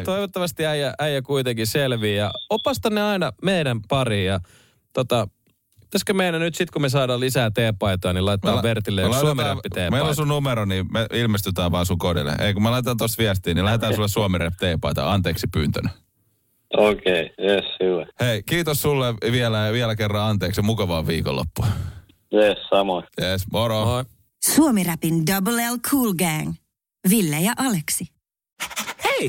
Toivottavasti 0.05 0.67
äijä, 0.67 0.95
äijä 0.99 1.23
kuitenkin 1.23 1.67
selvii. 1.67 2.17
Ja 2.17 2.31
opasta 2.51 2.91
ne 2.91 3.03
aina 3.03 3.33
meidän 3.43 3.81
pariin. 3.89 4.27
Ja 4.27 4.41
tota, 4.93 5.29
pitäisikö 5.89 6.15
meidän 6.15 6.41
nyt 6.41 6.55
sit, 6.55 6.71
kun 6.71 6.83
me 6.83 6.89
saadaan 6.89 7.21
lisää 7.21 7.51
teepaitoja, 7.51 8.13
niin 8.13 8.27
laittaa 8.27 8.55
la- 8.57 8.63
Vertille 8.63 9.01
me 9.01 9.07
yksi 9.07 9.23
laitetaan- 9.23 9.37
suomirappi 9.37 9.91
Meillä 9.91 10.09
on 10.09 10.17
sun 10.17 10.29
numero, 10.29 10.65
niin 10.65 10.87
me 10.93 11.07
ilmestytään 11.13 11.73
vaan 11.73 11.87
sun 11.87 11.99
kodille. 11.99 12.37
Ei, 12.39 12.55
kun 12.55 12.63
mä 12.63 12.71
laitan 12.71 12.97
tuossa 12.97 13.23
viestiin, 13.23 13.55
niin 13.55 13.65
lähetään 13.65 13.95
sulle 13.95 14.09
Suomi 14.09 14.39
Rap 14.39 14.55
teepaita 14.61 15.13
anteeksi 15.13 15.47
pyyntönä. 15.53 15.91
Okei, 16.77 17.23
okay, 17.23 17.47
yes, 17.47 17.65
hyvä. 17.83 18.07
Hei, 18.21 18.43
kiitos 18.43 18.83
sulle 18.83 19.15
vielä 19.33 19.59
ja 19.67 19.73
vielä 19.73 19.97
kerran 19.97 20.23
anteeksi. 20.31 20.63
Mukavaa 20.63 21.07
viikonloppua. 21.07 21.67
Yes, 22.35 22.59
samoin. 22.71 23.05
Yes, 23.23 23.47
moro. 23.53 23.85
Moi. 23.85 24.05
Suomi-rapin 24.55 25.27
Double 25.27 25.71
L 25.71 25.79
Cool 25.91 26.15
Gang. 26.15 26.55
Ville 27.11 27.41
ja 27.41 27.53
Aleksi. 27.59 28.07
Hei, 29.05 29.29